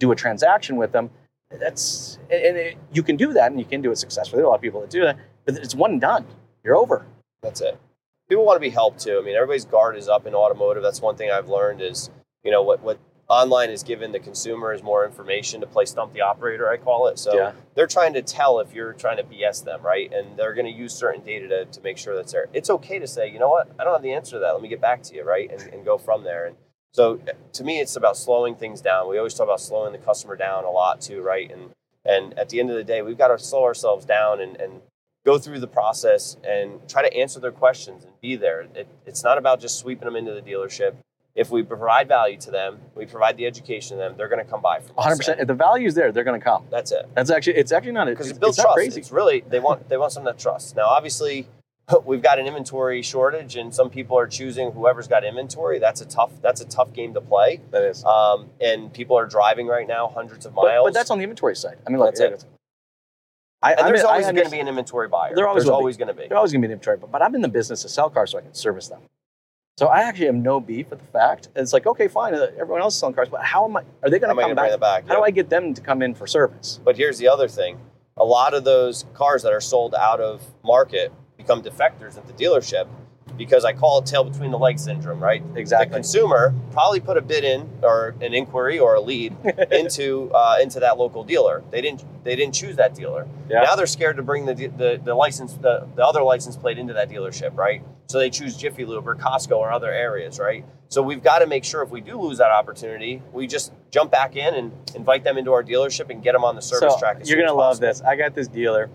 do 0.02 0.12
a 0.12 0.16
transaction 0.16 0.76
with 0.76 0.92
them. 0.92 1.10
That's 1.52 2.18
and 2.30 2.58
it, 2.58 2.78
you 2.92 3.04
can 3.04 3.16
do 3.16 3.32
that, 3.34 3.52
and 3.52 3.60
you 3.60 3.66
can 3.66 3.82
do 3.82 3.92
it 3.92 3.98
successfully. 3.98 4.38
There 4.40 4.46
are 4.46 4.48
a 4.48 4.50
lot 4.50 4.56
of 4.56 4.62
people 4.62 4.82
that 4.82 4.90
do 4.90 5.02
that, 5.02 5.18
but 5.46 5.56
it's 5.56 5.76
one 5.76 5.92
and 5.92 6.02
done. 6.02 6.26
You're 6.64 6.76
over. 6.76 7.06
That's 7.42 7.62
it. 7.62 7.80
People 8.30 8.46
want 8.46 8.56
to 8.58 8.62
be 8.62 8.70
helped 8.70 9.00
too. 9.00 9.20
I 9.22 9.26
mean, 9.26 9.36
everybody's 9.36 9.66
guard 9.66 9.98
is 9.98 10.08
up 10.10 10.26
in 10.26 10.34
automotive. 10.34 10.84
That's 10.84 11.02
one 11.02 11.16
thing 11.16 11.30
I've 11.32 11.50
learned 11.50 11.82
is, 11.82 12.10
you 12.44 12.52
know, 12.52 12.62
what 12.64 12.82
what 12.82 12.98
online 13.28 13.70
is 13.70 13.84
giving 13.84 14.12
the 14.12 14.20
consumer 14.20 14.74
is 14.74 14.84
more 14.84 15.06
information 15.06 15.62
to 15.62 15.68
play 15.68 15.86
stump 15.86 16.14
the 16.14 16.22
operator, 16.22 16.70
I 16.70 16.76
call 16.78 17.08
it. 17.08 17.18
So 17.18 17.34
Yeah. 17.34 17.52
they're 17.76 17.88
trying 17.88 18.14
to 18.14 18.22
tell 18.22 18.60
if 18.60 18.74
you're 18.74 18.92
trying 18.94 19.18
to 19.18 19.24
BS 19.24 19.64
them, 19.64 19.82
right? 19.82 20.12
And 20.12 20.38
they're 20.38 20.54
going 20.54 20.66
to 20.66 20.72
use 20.72 20.94
certain 20.94 21.24
data 21.24 21.48
to, 21.48 21.66
to 21.66 21.82
make 21.82 21.98
sure 21.98 22.14
that's 22.14 22.34
there. 22.34 22.48
It's 22.52 22.70
okay 22.70 23.00
to 23.00 23.08
say, 23.08 23.32
you 23.32 23.40
know 23.40 23.48
what, 23.48 23.70
I 23.80 23.86
don't 23.86 23.94
have 23.94 24.02
the 24.02 24.12
answer 24.12 24.32
to 24.32 24.40
that. 24.40 24.52
Let 24.52 24.62
me 24.62 24.68
get 24.68 24.82
back 24.82 25.02
to 25.04 25.16
you, 25.16 25.24
right? 25.24 25.50
And, 25.50 25.62
and 25.74 25.86
go 25.86 25.98
from 25.98 26.26
there. 26.26 26.46
And 26.48 26.58
so 26.94 27.20
to 27.54 27.64
me, 27.64 27.80
it's 27.80 27.96
about 27.96 28.18
slowing 28.18 28.56
things 28.56 28.82
down. 28.82 29.10
We 29.10 29.18
always 29.18 29.34
talk 29.34 29.46
about 29.46 29.62
slowing 29.62 29.92
the 29.94 29.98
customer 29.98 30.36
down 30.36 30.66
a 30.66 30.70
lot 30.70 31.02
too, 31.02 31.22
right? 31.22 31.50
And 31.52 31.72
and 32.06 32.38
at 32.38 32.50
the 32.50 32.60
end 32.60 32.70
of 32.70 32.76
the 32.76 32.84
day, 32.84 33.02
we've 33.02 33.18
got 33.18 33.28
to 33.28 33.38
slow 33.38 33.64
ourselves 33.64 34.06
down 34.06 34.42
and, 34.42 34.60
and 34.60 34.82
go 35.26 35.38
through 35.38 35.60
the 35.60 35.68
process 35.68 36.36
and 36.44 36.80
try 36.90 37.08
to 37.08 37.16
answer 37.16 37.40
their 37.40 37.52
questions 37.52 38.04
and 38.04 38.12
be 38.22 38.36
there. 38.36 38.62
It, 38.74 38.88
it's 39.06 39.24
not 39.24 39.38
about 39.38 39.62
just 39.62 39.78
sweeping 39.80 40.06
them 40.06 40.16
into 40.16 40.34
the 40.34 40.42
dealership. 40.42 40.96
If 41.36 41.50
we 41.52 41.64
provide 41.64 42.08
value 42.08 42.38
to 42.38 42.52
them, 42.52 42.80
we 42.96 43.06
provide 43.06 43.38
the 43.38 43.46
education 43.46 43.98
to 43.98 44.04
them, 44.04 44.16
they're 44.18 44.28
going 44.28 44.44
to 44.44 44.50
come 44.50 44.62
by 44.62 44.80
from 44.80 44.92
us. 44.92 45.06
100. 45.06 45.18
percent 45.18 45.40
If 45.40 45.48
the 45.48 45.54
value 45.54 45.88
is 45.88 45.96
there, 45.96 46.12
they're 46.12 46.26
going 46.26 46.40
to 46.40 46.44
come. 46.44 46.66
That's 46.70 46.92
it. 46.92 47.08
That's 47.14 47.30
actually 47.30 47.56
it's 47.58 47.72
actually 47.72 47.94
not 47.94 48.08
Because 48.08 48.28
it's, 48.28 48.38
it 48.38 48.42
builds 48.42 48.58
trust. 48.58 48.76
crazy. 48.76 49.00
It's 49.00 49.12
really 49.12 49.44
they 49.48 49.60
want 49.60 49.88
they 49.88 49.98
want 49.98 50.12
something 50.12 50.26
that 50.34 50.40
trusts. 50.40 50.76
Now, 50.76 50.88
obviously, 50.88 51.48
we've 52.06 52.22
got 52.22 52.40
an 52.40 52.48
inventory 52.48 53.02
shortage, 53.02 53.56
and 53.56 53.74
some 53.74 53.90
people 53.90 54.18
are 54.18 54.28
choosing 54.28 54.72
whoever's 54.72 55.08
got 55.08 55.24
inventory. 55.24 55.80
That's 55.80 56.02
a 56.02 56.06
tough 56.06 56.32
that's 56.42 56.62
a 56.62 56.66
tough 56.66 56.94
game 56.94 57.14
to 57.14 57.22
play. 57.22 57.62
That 57.72 57.84
is. 57.84 58.04
Um, 58.06 58.50
and 58.60 58.94
people 58.94 59.18
are 59.18 59.26
driving 59.26 59.68
right 59.68 59.88
now 59.88 60.08
hundreds 60.08 60.46
of 60.46 60.54
miles. 60.54 60.88
but 60.88 60.94
that's 60.94 61.12
on 61.12 61.18
the 61.18 61.24
inventory 61.24 61.56
side. 61.56 61.78
I 61.86 61.90
mean, 61.90 62.00
look, 62.00 62.16
That's 62.16 62.44
it. 62.44 62.50
I, 63.64 63.74
and 63.74 63.82
I'm 63.82 63.88
there's 63.88 64.04
I 64.04 64.10
always 64.12 64.26
going 64.26 64.44
to 64.44 64.50
be 64.50 64.60
an 64.60 64.68
inventory 64.68 65.08
buyer. 65.08 65.36
There 65.36 65.48
always 65.48 65.66
there's 65.66 65.70
always 65.70 65.98
going 65.98 66.08
to 66.08 66.14
be. 66.16 66.28
They're 66.28 66.38
always 66.38 66.52
going 66.52 66.62
to 66.62 66.68
be 66.68 66.72
an 66.72 66.78
inventory, 66.78 66.98
but, 66.98 67.12
but 67.12 67.22
I'm 67.22 67.36
in 67.36 67.42
the 67.42 67.48
business 67.48 67.84
to 67.84 67.90
sell 67.90 68.10
cars 68.10 68.32
so 68.32 68.40
I 68.40 68.42
can 68.42 68.56
service 68.56 68.88
them. 68.88 69.02
So 69.78 69.88
I 69.88 70.02
actually 70.02 70.26
have 70.26 70.36
no 70.36 70.60
beef 70.60 70.90
with 70.90 71.00
the 71.00 71.06
fact. 71.06 71.50
It's 71.56 71.72
like, 71.72 71.86
okay, 71.86 72.08
fine, 72.08 72.34
uh, 72.34 72.48
everyone 72.60 72.82
else 72.82 72.96
is 72.96 73.00
selling 73.00 73.16
cars, 73.16 73.30
but 73.30 73.44
how 73.44 73.66
am 73.66 73.78
I? 73.78 73.82
Are 74.04 74.10
they 74.10 74.20
going 74.20 74.30
to 74.30 74.32
am 74.32 74.40
I 74.40 74.44
come 74.44 74.56
going 74.56 74.58
to 74.58 74.62
bring 74.62 74.80
back? 74.80 75.06
back? 75.06 75.08
How 75.08 75.16
do 75.16 75.24
I 75.24 75.32
get 75.32 75.50
them 75.50 75.74
to 75.74 75.82
come 75.82 76.02
in 76.02 76.16
for 76.16 76.28
service? 76.28 76.80
But 76.84 76.98
here's 76.98 77.20
the 77.20 77.28
other 77.28 77.48
thing: 77.48 77.80
a 78.18 78.26
lot 78.26 78.54
of 78.56 78.64
those 78.64 79.06
cars 79.14 79.44
that 79.44 79.54
are 79.54 79.62
sold 79.62 79.94
out 79.94 80.20
of 80.20 80.42
market 80.64 81.14
become 81.52 81.62
defectors 81.64 82.18
at 82.18 82.26
the 82.28 82.34
dealership 82.34 82.88
because 83.38 83.66
I 83.66 83.74
call 83.74 84.00
it 84.00 84.06
tail 84.06 84.24
between 84.24 84.52
the 84.52 84.60
legs 84.60 84.84
syndrome, 84.84 85.20
right? 85.22 85.42
The 85.54 85.60
Exactly. 85.60 85.96
consumer 85.96 86.54
probably 86.72 87.00
put 87.00 87.18
a 87.18 87.22
bid 87.22 87.44
in 87.44 87.68
or 87.82 88.14
an 88.22 88.34
inquiry 88.34 88.78
or 88.78 88.96
a 88.96 89.02
lead 89.02 89.36
into 89.72 90.30
uh, 90.34 90.58
into 90.62 90.80
that 90.82 90.98
local 90.98 91.24
dealer. 91.24 91.64
They 91.72 91.82
didn't 91.82 92.04
they 92.24 92.36
didn't 92.36 92.54
choose 92.54 92.76
that 92.76 92.94
dealer. 92.94 93.28
Yeah. 93.50 93.62
Now 93.62 93.76
they're 93.76 93.88
scared 93.88 94.18
to 94.18 94.24
bring 94.24 94.46
the 94.46 94.54
the, 94.54 95.02
the 95.04 95.16
license 95.16 95.54
the, 95.54 95.88
the 95.96 96.06
other 96.06 96.22
license 96.22 96.56
plate 96.58 96.78
into 96.78 96.94
that 96.94 97.10
dealership, 97.10 97.56
right? 97.58 97.84
So 98.08 98.20
they 98.20 98.30
choose 98.30 98.58
Jiffy 98.58 98.86
Lube 98.86 99.08
or 99.08 99.16
Costco 99.16 99.58
or 99.58 99.72
other 99.72 99.92
areas, 99.92 100.38
right? 100.38 100.66
So 100.90 101.02
we've 101.02 101.24
got 101.24 101.40
to 101.40 101.48
make 101.48 101.64
sure 101.64 101.82
if 101.82 101.90
we 101.90 102.02
do 102.02 102.20
lose 102.20 102.38
that 102.40 102.52
opportunity, 102.52 103.24
we 103.32 103.48
just 103.48 103.72
jump 103.92 104.12
back 104.12 104.36
in 104.36 104.54
and 104.56 104.74
invite 104.94 105.24
them 105.24 105.38
into 105.38 105.54
our 105.54 105.64
dealership 105.64 106.10
and 106.10 106.22
get 106.22 106.34
them 106.34 106.44
on 106.44 106.56
the 106.56 106.62
service 106.62 106.94
so 106.94 107.00
track. 107.00 107.20
as 107.22 107.30
you're 107.30 107.38
soon 107.40 107.46
going 107.48 107.58
to 107.58 107.64
as 107.64 107.80
love 107.80 107.80
this. 107.80 108.02
I 108.02 108.18
got 108.18 108.36
this 108.36 108.50
dealer, 108.50 108.90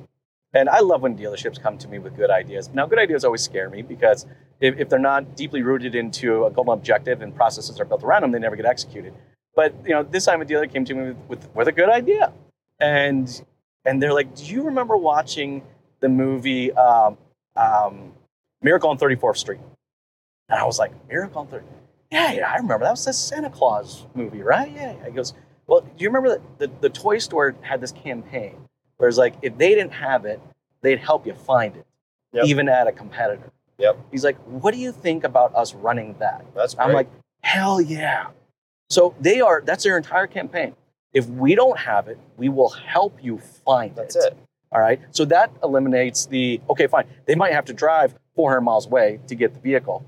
and 0.57 0.71
I 0.71 0.81
love 0.81 1.03
when 1.03 1.17
dealerships 1.19 1.61
come 1.61 1.77
to 1.79 1.89
me 1.89 1.99
with 1.99 2.17
good 2.17 2.31
ideas. 2.31 2.71
Now, 2.73 2.87
good 2.87 2.99
ideas 2.99 3.25
always 3.27 3.43
scare 3.43 3.69
me 3.69 3.83
because 3.83 4.25
if, 4.59 4.79
if 4.79 4.89
they're 4.89 4.99
not 4.99 5.37
deeply 5.37 5.61
rooted 5.61 5.95
into 5.95 6.47
a 6.47 6.51
goal 6.51 6.71
objective 6.71 7.21
and 7.21 7.37
processes 7.37 7.79
are 7.79 7.85
built 7.85 8.03
around 8.03 8.23
them, 8.23 8.33
they 8.33 8.39
never 8.39 8.57
get 8.57 8.65
executed. 8.65 9.13
But 9.55 9.75
you 9.85 9.91
know, 9.91 10.03
this 10.03 10.25
time 10.25 10.41
a 10.41 10.47
dealer 10.47 10.67
came 10.67 10.87
to 10.87 10.95
me 10.95 11.09
with, 11.09 11.17
with, 11.29 11.55
with 11.55 11.69
a 11.69 11.73
good 11.73 11.91
idea, 11.91 12.33
and 12.81 13.45
and 13.85 14.03
they're 14.03 14.15
like, 14.15 14.35
"Do 14.35 14.45
you 14.45 14.63
remember 14.65 14.97
watching 14.97 15.63
the 16.01 16.09
movie 16.09 16.73
um, 16.73 17.17
um, 17.55 18.13
Miracle 18.63 18.91
on 18.91 18.99
34th 18.99 19.39
Street?" 19.39 19.61
And 20.49 20.59
I 20.59 20.65
was 20.65 20.79
like, 20.79 20.93
"Miracle 21.09 21.41
on 21.41 21.49
30." 21.49 21.65
Yeah, 22.11 22.33
yeah, 22.33 22.51
I 22.51 22.57
remember. 22.57 22.85
That 22.85 22.93
was 22.93 23.05
the 23.05 23.13
Santa 23.13 23.51
Claus 23.51 24.07
movie, 24.15 24.43
right? 24.43 24.71
Yeah. 24.71 24.95
yeah. 24.95 25.07
He 25.07 25.13
goes, 25.13 25.35
well, 25.67 25.81
do 25.81 26.05
you 26.05 26.09
remember 26.09 26.39
that 26.39 26.59
the, 26.59 26.71
the 26.81 26.91
toy 26.91 27.19
store 27.19 27.57
had 27.63 27.81
this 27.81 27.91
campaign 27.91 28.66
where 28.97 29.09
it's 29.09 29.19
like, 29.19 29.35
if 29.43 29.57
they 29.59 29.71
didn't 29.75 29.93
have 29.93 30.25
it, 30.25 30.41
they'd 30.83 30.99
help 30.99 31.27
you 31.27 31.35
find 31.35 31.77
it, 31.77 31.87
Yep. 32.33 32.47
even 32.47 32.69
at 32.69 32.87
a 32.87 32.93
competitor. 32.93 33.51
Yep. 33.79 33.99
He's 34.11 34.25
like, 34.25 34.37
what 34.45 34.73
do 34.73 34.81
you 34.81 34.93
think 34.93 35.25
about 35.25 35.55
us 35.55 35.75
running 35.75 36.17
that? 36.19 36.45
That's 36.55 36.75
great. 36.75 36.87
I'm 36.87 36.93
like, 36.93 37.09
hell 37.43 37.81
yeah. 37.81 38.29
So 38.89 39.15
they 39.21 39.41
are, 39.41 39.63
that's 39.65 39.85
their 39.85 39.97
entire 39.97 40.27
campaign. 40.27 40.75
If 41.13 41.27
we 41.29 41.55
don't 41.55 41.79
have 41.79 42.09
it, 42.09 42.19
we 42.37 42.49
will 42.49 42.71
help 42.71 43.19
you 43.23 43.39
find 43.39 43.95
that's 43.97 44.17
it. 44.17 44.21
That's 44.21 44.33
it. 44.35 44.39
All 44.73 44.81
right. 44.81 45.01
So 45.11 45.25
that 45.27 45.51
eliminates 45.63 46.27
the, 46.27 46.61
okay, 46.71 46.87
fine. 46.87 47.07
They 47.27 47.35
might 47.35 47.53
have 47.53 47.65
to 47.67 47.73
drive 47.73 48.15
400 48.35 48.61
miles 48.63 48.87
away 48.87 49.21
to 49.29 49.35
get 49.35 49.55
the 49.55 49.61
vehicle. 49.61 50.05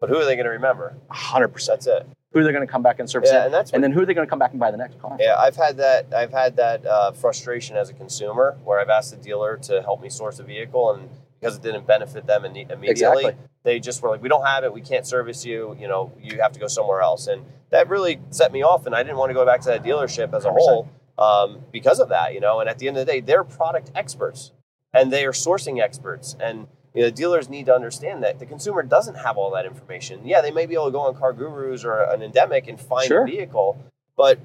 But 0.00 0.08
who 0.10 0.16
are 0.16 0.24
they 0.24 0.36
going 0.36 0.44
to 0.44 0.50
remember? 0.50 0.94
100%. 1.10 1.66
That's 1.66 1.86
it. 1.86 2.06
Who 2.32 2.42
they're 2.42 2.52
going 2.52 2.66
to 2.66 2.70
come 2.70 2.82
back 2.82 2.98
and 2.98 3.08
service 3.08 3.30
Yeah, 3.32 3.42
it? 3.42 3.46
and 3.46 3.54
that's 3.54 3.72
and 3.72 3.82
then 3.82 3.90
who 3.90 4.02
are 4.02 4.06
they 4.06 4.12
going 4.12 4.26
to 4.26 4.30
come 4.30 4.38
back 4.38 4.50
and 4.50 4.60
buy 4.60 4.70
the 4.70 4.76
next 4.76 5.00
car? 5.00 5.16
Yeah, 5.18 5.36
I've 5.38 5.56
had 5.56 5.78
that. 5.78 6.12
I've 6.14 6.30
had 6.30 6.56
that 6.56 6.84
uh, 6.84 7.12
frustration 7.12 7.74
as 7.76 7.88
a 7.88 7.94
consumer 7.94 8.58
where 8.64 8.78
I've 8.78 8.90
asked 8.90 9.12
the 9.12 9.16
dealer 9.16 9.56
to 9.62 9.80
help 9.80 10.02
me 10.02 10.10
source 10.10 10.38
a 10.38 10.42
vehicle, 10.42 10.92
and 10.92 11.08
because 11.40 11.56
it 11.56 11.62
didn't 11.62 11.86
benefit 11.86 12.26
them 12.26 12.42
imme- 12.42 12.70
immediately, 12.70 13.24
Exactly. 13.24 13.34
they 13.62 13.80
just 13.80 14.02
were 14.02 14.10
like, 14.10 14.20
"We 14.20 14.28
don't 14.28 14.44
have 14.44 14.62
it. 14.62 14.72
We 14.74 14.82
can't 14.82 15.06
service 15.06 15.46
you. 15.46 15.74
You 15.80 15.88
know, 15.88 16.12
you 16.20 16.42
have 16.42 16.52
to 16.52 16.60
go 16.60 16.66
somewhere 16.66 17.00
else." 17.00 17.28
And 17.28 17.46
that 17.70 17.88
really 17.88 18.20
set 18.28 18.52
me 18.52 18.62
off, 18.62 18.84
and 18.84 18.94
I 18.94 19.02
didn't 19.02 19.16
want 19.16 19.30
to 19.30 19.34
go 19.34 19.46
back 19.46 19.62
to 19.62 19.68
that 19.70 19.82
dealership 19.82 20.34
as 20.34 20.44
a 20.44 20.48
100%. 20.50 20.52
whole 20.58 20.88
um, 21.18 21.60
because 21.72 21.98
of 21.98 22.10
that. 22.10 22.34
You 22.34 22.40
know, 22.40 22.60
and 22.60 22.68
at 22.68 22.78
the 22.78 22.88
end 22.88 22.98
of 22.98 23.06
the 23.06 23.10
day, 23.10 23.20
they're 23.20 23.42
product 23.44 23.90
experts 23.94 24.52
and 24.92 25.10
they 25.12 25.24
are 25.24 25.32
sourcing 25.32 25.80
experts, 25.82 26.36
and 26.40 26.66
you 26.94 27.02
know, 27.02 27.10
dealers 27.10 27.48
need 27.48 27.66
to 27.66 27.74
understand 27.74 28.22
that 28.22 28.38
the 28.38 28.46
consumer 28.46 28.82
doesn't 28.82 29.14
have 29.16 29.36
all 29.36 29.50
that 29.52 29.66
information. 29.66 30.26
Yeah, 30.26 30.40
they 30.40 30.50
may 30.50 30.66
be 30.66 30.74
able 30.74 30.86
to 30.86 30.90
go 30.92 31.00
on 31.00 31.14
CarGurus 31.14 31.84
or 31.84 32.02
an 32.02 32.22
Endemic 32.22 32.66
and 32.68 32.80
find 32.80 33.06
Sure. 33.06 33.22
a 33.24 33.26
vehicle, 33.26 33.78
but 34.16 34.38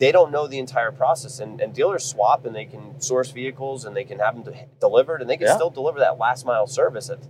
they 0.00 0.10
don't 0.12 0.32
know 0.32 0.46
the 0.46 0.58
entire 0.58 0.90
process. 0.92 1.38
And, 1.38 1.60
and 1.60 1.72
dealers 1.72 2.04
swap 2.04 2.44
and 2.44 2.54
they 2.54 2.64
can 2.64 3.00
source 3.00 3.30
vehicles 3.30 3.84
and 3.84 3.96
they 3.96 4.04
can 4.04 4.18
have 4.18 4.34
them 4.34 4.52
de- 4.52 4.66
delivered 4.80 5.20
and 5.20 5.30
they 5.30 5.36
can 5.36 5.46
Yeah. 5.46 5.54
still 5.54 5.70
deliver 5.70 6.00
that 6.00 6.18
last 6.18 6.44
mile 6.44 6.66
service 6.66 7.10
at, 7.10 7.20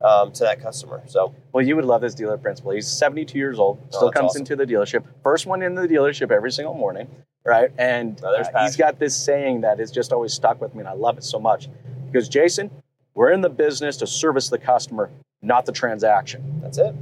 um, 0.00 0.32
to 0.32 0.42
that 0.44 0.60
customer. 0.60 1.02
So 1.06 1.34
Well, 1.52 1.64
you 1.64 1.76
would 1.76 1.84
love 1.84 2.00
this 2.00 2.14
dealer 2.14 2.38
principal. 2.38 2.72
He's 2.72 2.88
72 2.88 3.38
years 3.38 3.58
old, 3.58 3.78
Oh, 3.92 3.96
still 3.96 4.10
comes 4.10 4.30
awesome. 4.30 4.40
into 4.40 4.56
the 4.56 4.64
dealership, 4.64 5.04
first 5.22 5.46
one 5.46 5.62
in 5.62 5.74
the 5.74 5.86
dealership 5.86 6.30
every 6.32 6.50
single 6.50 6.74
morning, 6.74 7.08
right? 7.44 7.70
And 7.78 8.18
Oh, 8.24 8.34
uh, 8.34 8.64
he's 8.64 8.76
got 8.76 8.98
this 8.98 9.14
saying 9.14 9.60
that 9.60 9.78
has 9.78 9.90
just 9.90 10.12
always 10.12 10.32
stuck 10.32 10.60
with 10.62 10.74
me, 10.74 10.80
and 10.80 10.88
I 10.88 10.94
love 10.94 11.18
it 11.18 11.24
so 11.24 11.38
much. 11.38 11.68
He 12.06 12.10
goes, 12.10 12.28
Jason, 12.28 12.70
we're 13.14 13.30
in 13.30 13.40
the 13.40 13.50
business 13.50 13.96
to 13.98 14.06
service 14.06 14.48
the 14.48 14.58
customer, 14.58 15.10
not 15.42 15.66
the 15.66 15.72
transaction. 15.72 16.60
that's 16.62 16.78
it. 16.78 16.94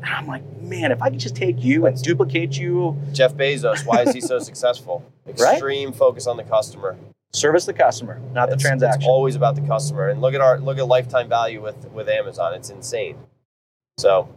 And 0.00 0.04
I'm 0.04 0.26
like, 0.26 0.44
man, 0.60 0.92
if 0.92 1.02
I 1.02 1.10
could 1.10 1.18
just 1.18 1.34
take 1.36 1.62
you 1.62 1.86
and 1.86 2.00
duplicate 2.00 2.56
you, 2.56 2.96
Jeff 3.12 3.34
Bezos, 3.34 3.84
why 3.84 4.02
is 4.02 4.14
he 4.14 4.20
so 4.20 4.38
successful? 4.50 5.04
Right? 5.26 5.54
Extreme 5.54 5.92
focus 5.92 6.26
on 6.26 6.36
the 6.36 6.44
customer. 6.44 6.96
service 7.32 7.66
the 7.66 7.72
customer, 7.72 8.20
not 8.32 8.48
the 8.50 8.56
transaction. 8.56 9.02
It's 9.02 9.08
always 9.08 9.34
about 9.36 9.54
the 9.56 9.60
customer. 9.62 10.08
And 10.08 10.20
look 10.20 10.34
at 10.34 10.40
our 10.40 10.60
look 10.60 10.78
at 10.78 10.86
lifetime 10.86 11.28
value 11.28 11.60
with 11.60 11.84
with 11.90 12.08
Amazon. 12.08 12.54
It's 12.54 12.70
insane. 12.70 13.18
So 13.98 14.28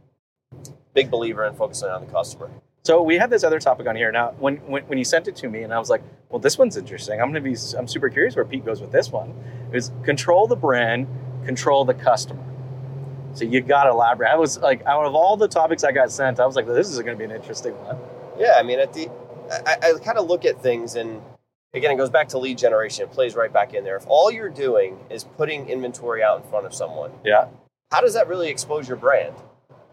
big 0.93 1.11
believer 1.11 1.45
in 1.45 1.53
focusing 1.53 1.89
on 1.89 2.05
the 2.05 2.11
customer. 2.11 2.49
So 2.83 3.03
we 3.03 3.17
have 3.17 3.29
this 3.29 3.43
other 3.43 3.59
topic 3.59 3.87
on 3.87 3.95
here 3.95 4.11
now. 4.11 4.31
When, 4.39 4.57
when 4.57 4.83
when 4.83 4.97
you 4.97 5.05
sent 5.05 5.27
it 5.27 5.35
to 5.37 5.49
me, 5.49 5.61
and 5.61 5.73
I 5.73 5.77
was 5.77 5.89
like, 5.89 6.01
"Well, 6.29 6.39
this 6.39 6.57
one's 6.57 6.77
interesting. 6.77 7.21
I'm 7.21 7.31
going 7.31 7.43
to 7.43 7.49
be. 7.49 7.55
I'm 7.77 7.87
super 7.87 8.09
curious 8.09 8.35
where 8.35 8.45
Pete 8.45 8.65
goes 8.65 8.81
with 8.81 8.91
this 8.91 9.11
one." 9.11 9.33
Is 9.71 9.91
control 10.03 10.47
the 10.47 10.55
brand, 10.55 11.07
control 11.45 11.85
the 11.85 11.93
customer. 11.93 12.43
So 13.33 13.45
you 13.45 13.61
got 13.61 13.83
to 13.85 13.91
elaborate. 13.91 14.29
I 14.29 14.35
was 14.35 14.57
like, 14.57 14.85
out 14.85 15.05
of 15.05 15.15
all 15.15 15.37
the 15.37 15.47
topics 15.47 15.83
I 15.83 15.91
got 15.91 16.11
sent, 16.11 16.39
I 16.39 16.45
was 16.45 16.55
like, 16.55 16.65
"This 16.65 16.89
is 16.89 16.97
going 16.99 17.13
to 17.13 17.17
be 17.17 17.23
an 17.23 17.31
interesting 17.31 17.73
one." 17.85 17.97
Yeah, 18.37 18.55
I 18.57 18.63
mean, 18.63 18.79
at 18.79 18.93
the, 18.93 19.09
I, 19.65 19.91
I 19.91 19.99
kind 20.03 20.17
of 20.17 20.25
look 20.25 20.43
at 20.43 20.61
things, 20.61 20.95
and 20.95 21.21
again, 21.75 21.91
it 21.91 21.97
goes 21.97 22.09
back 22.09 22.29
to 22.29 22.39
lead 22.39 22.57
generation. 22.57 23.03
It 23.03 23.11
plays 23.11 23.35
right 23.35 23.53
back 23.53 23.75
in 23.75 23.83
there. 23.83 23.95
If 23.95 24.05
all 24.07 24.31
you're 24.31 24.49
doing 24.49 24.97
is 25.11 25.23
putting 25.23 25.69
inventory 25.69 26.23
out 26.23 26.43
in 26.43 26.49
front 26.49 26.65
of 26.65 26.73
someone, 26.73 27.11
Yeah, 27.23 27.45
how 27.91 28.01
does 28.01 28.15
that 28.15 28.27
really 28.27 28.49
expose 28.49 28.87
your 28.87 28.97
brand? 28.97 29.35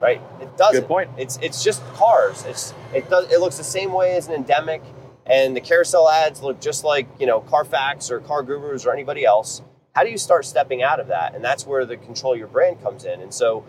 Right? 0.01 0.23
It 0.41 0.57
doesn't. 0.57 0.83
Good 0.83 0.89
point. 0.89 1.11
It's 1.17 1.39
it's 1.43 1.65
just 1.65 1.85
cars. 1.95 2.45
It's 2.47 2.73
it 2.95 3.09
does 3.11 3.31
it 3.33 3.41
looks 3.41 3.57
the 3.57 3.65
same 3.65 3.93
way 3.93 4.17
as 4.17 4.29
an 4.29 4.35
endemic, 4.35 4.83
and 5.27 5.57
the 5.57 5.61
carousel 5.61 6.09
ads 6.09 6.43
look 6.43 6.61
just 6.61 6.85
like 6.85 7.09
you 7.19 7.27
know 7.27 7.41
Carfax 7.41 8.11
or 8.11 8.21
CarGurus 8.21 8.87
or 8.87 8.93
anybody 8.93 9.25
else. 9.25 9.63
How 9.95 10.05
do 10.05 10.11
you 10.11 10.19
start 10.19 10.45
stepping 10.45 10.83
out 10.83 11.01
of 11.01 11.09
that? 11.09 11.35
And 11.35 11.45
that's 11.45 11.67
where 11.67 11.85
the 11.85 11.97
control 11.97 12.37
your 12.37 12.47
brand 12.47 12.81
comes 12.81 13.05
in. 13.05 13.21
And 13.21 13.35
so, 13.35 13.65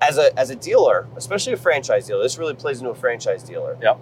as 0.00 0.18
a 0.18 0.38
as 0.38 0.50
a 0.50 0.56
dealer, 0.56 1.08
especially 1.16 1.54
a 1.54 1.56
franchise 1.56 2.06
dealer, 2.06 2.22
this 2.22 2.36
really 2.36 2.54
plays 2.54 2.80
into 2.80 2.90
a 2.90 2.94
franchise 2.94 3.42
dealer. 3.42 3.78
Yep. 3.80 3.98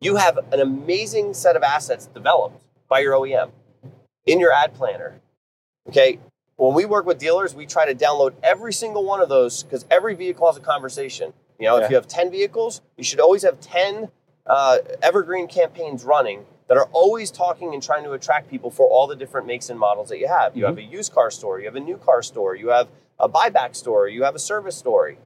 You 0.00 0.16
have 0.16 0.38
an 0.52 0.60
amazing 0.60 1.34
set 1.34 1.56
of 1.56 1.62
assets 1.62 2.06
developed 2.06 2.62
by 2.88 3.00
your 3.00 3.14
OEM 3.14 3.50
in 4.24 4.40
your 4.40 4.52
ad 4.52 4.74
planner. 4.74 5.20
Okay, 5.88 6.18
when 6.58 6.74
we 6.74 6.84
work 6.84 7.06
with 7.06 7.18
dealers, 7.18 7.54
we 7.54 7.66
try 7.66 7.86
to 7.90 7.94
download 7.94 8.34
every 8.42 8.72
single 8.72 9.04
one 9.04 9.20
of 9.20 9.28
those 9.28 9.62
because 9.62 9.86
every 9.90 10.14
vehicle 10.14 10.46
has 10.46 10.56
a 10.56 10.60
conversation. 10.60 11.32
You 11.58 11.66
know, 11.66 11.78
Yeah. 11.78 11.84
if 11.84 11.90
you 11.90 11.96
have 11.96 12.08
10 12.08 12.30
vehicles, 12.30 12.82
you 12.96 13.04
should 13.04 13.20
always 13.20 13.42
have 13.42 13.60
10 13.60 14.10
uh, 14.44 14.78
evergreen 15.00 15.46
campaigns 15.46 16.04
running 16.04 16.46
that 16.66 16.76
are 16.76 16.88
always 16.92 17.30
talking 17.30 17.74
and 17.74 17.82
trying 17.82 18.02
to 18.04 18.12
attract 18.12 18.50
people 18.50 18.70
for 18.70 18.86
all 18.88 19.06
the 19.06 19.14
different 19.16 19.46
makes 19.46 19.70
and 19.70 19.78
models 19.78 20.08
that 20.08 20.18
you 20.18 20.26
have. 20.26 20.56
You 20.56 20.64
have 20.66 20.78
a 20.78 20.82
used 20.82 21.12
car 21.12 21.30
store, 21.30 21.60
you 21.60 21.66
have 21.66 21.76
a 21.76 21.80
new 21.80 21.96
car 21.96 22.22
store, 22.22 22.54
you 22.56 22.68
have 22.68 22.88
a 23.20 23.28
buyback 23.28 23.76
store, 23.76 24.08
you 24.08 24.24
have 24.24 24.34
a 24.34 24.38
service 24.38 24.76
story. 24.76 25.18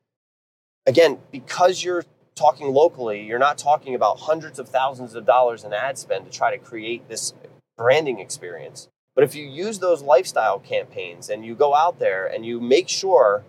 Again, 0.86 1.18
because 1.30 1.82
you're 1.82 2.04
talking 2.34 2.72
locally, 2.72 3.22
you're 3.22 3.38
not 3.38 3.56
talking 3.58 3.94
about 3.94 4.20
hundreds 4.20 4.58
of 4.58 4.68
thousands 4.68 5.14
of 5.14 5.24
dollars 5.24 5.64
in 5.64 5.72
ad 5.72 5.96
spend 5.98 6.24
to 6.26 6.30
try 6.30 6.50
to 6.50 6.58
create 6.58 7.08
this 7.08 7.32
branding 7.76 8.18
experience. 8.18 8.88
But 9.14 9.24
if 9.24 9.34
you 9.34 9.46
use 9.46 9.78
those 9.78 10.02
lifestyle 10.02 10.58
campaigns 10.58 11.28
and 11.28 11.44
you 11.44 11.54
go 11.54 11.74
out 11.74 11.98
there 11.98 12.26
and 12.26 12.46
you 12.46 12.60
make 12.60 12.88
sure 12.88 13.44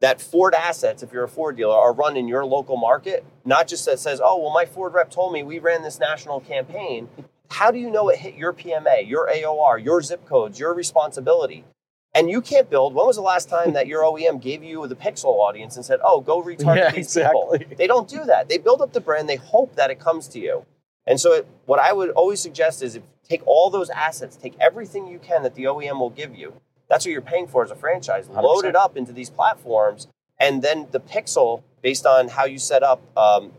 that 0.00 0.20
Ford 0.20 0.54
assets, 0.54 1.02
if 1.02 1.12
you're 1.12 1.24
a 1.24 1.28
Ford 1.28 1.56
dealer, 1.56 1.76
are 1.76 1.92
run 1.92 2.16
in 2.16 2.28
your 2.28 2.44
local 2.44 2.76
market, 2.76 3.24
not 3.44 3.68
just 3.68 3.84
that 3.86 3.98
says, 3.98 4.20
oh, 4.22 4.38
well, 4.38 4.52
my 4.52 4.64
Ford 4.64 4.94
rep 4.94 5.10
told 5.10 5.32
me 5.32 5.42
we 5.42 5.58
ran 5.58 5.82
this 5.82 5.98
national 5.98 6.40
campaign. 6.40 7.08
How 7.50 7.70
do 7.70 7.78
you 7.78 7.90
know 7.90 8.08
it 8.08 8.18
hit 8.18 8.34
your 8.34 8.52
PMA, 8.52 9.08
your 9.08 9.28
AOR, 9.28 9.82
your 9.82 10.02
zip 10.02 10.26
codes, 10.26 10.58
your 10.58 10.74
responsibility? 10.74 11.64
And 12.14 12.30
you 12.30 12.40
can't 12.40 12.70
build. 12.70 12.94
When 12.94 13.06
was 13.06 13.16
the 13.16 13.22
last 13.22 13.48
time 13.48 13.72
that 13.72 13.86
your 13.86 14.02
OEM 14.02 14.40
gave 14.40 14.62
you 14.62 14.86
the 14.86 14.94
Pixel 14.94 15.40
audience 15.40 15.76
and 15.76 15.84
said, 15.84 16.00
oh, 16.02 16.20
go 16.20 16.42
retarget 16.44 16.76
Yeah, 16.76 16.90
these 16.92 17.14
people? 17.14 17.56
They 17.76 17.86
don't 17.86 18.08
do 18.08 18.24
that. 18.24 18.48
They 18.48 18.58
build 18.58 18.80
up 18.80 18.92
the 18.92 19.00
brand. 19.00 19.28
They 19.28 19.36
hope 19.36 19.74
that 19.76 19.90
it 19.90 19.98
comes 19.98 20.28
to 20.28 20.38
you. 20.38 20.64
And 21.06 21.20
so, 21.20 21.32
it, 21.32 21.48
what 21.66 21.80
I 21.80 21.92
would 21.92 22.10
always 22.10 22.40
suggest 22.40 22.82
is 22.82 22.94
if 22.94 23.02
take 23.28 23.46
all 23.46 23.70
those 23.70 23.90
assets, 23.90 24.36
take 24.36 24.54
everything 24.60 25.06
you 25.06 25.18
can 25.18 25.42
that 25.42 25.54
the 25.54 25.64
OEM 25.64 25.98
will 25.98 26.10
give 26.10 26.34
you. 26.34 26.54
That's 26.88 27.04
what 27.04 27.12
you're 27.12 27.22
paying 27.22 27.46
for 27.46 27.64
as 27.64 27.70
a 27.70 27.76
franchise. 27.76 28.28
Load 28.28 28.64
100%. 28.64 28.68
it 28.68 28.76
up 28.76 28.96
into 28.96 29.12
these 29.12 29.30
platforms, 29.30 30.06
and 30.38 30.62
then 30.62 30.88
the 30.90 31.00
Pixel, 31.00 31.62
based 31.82 32.06
on 32.06 32.28
how 32.28 32.44
you 32.44 32.58
set 32.58 32.82
up 32.82 33.02
um, 33.16 33.52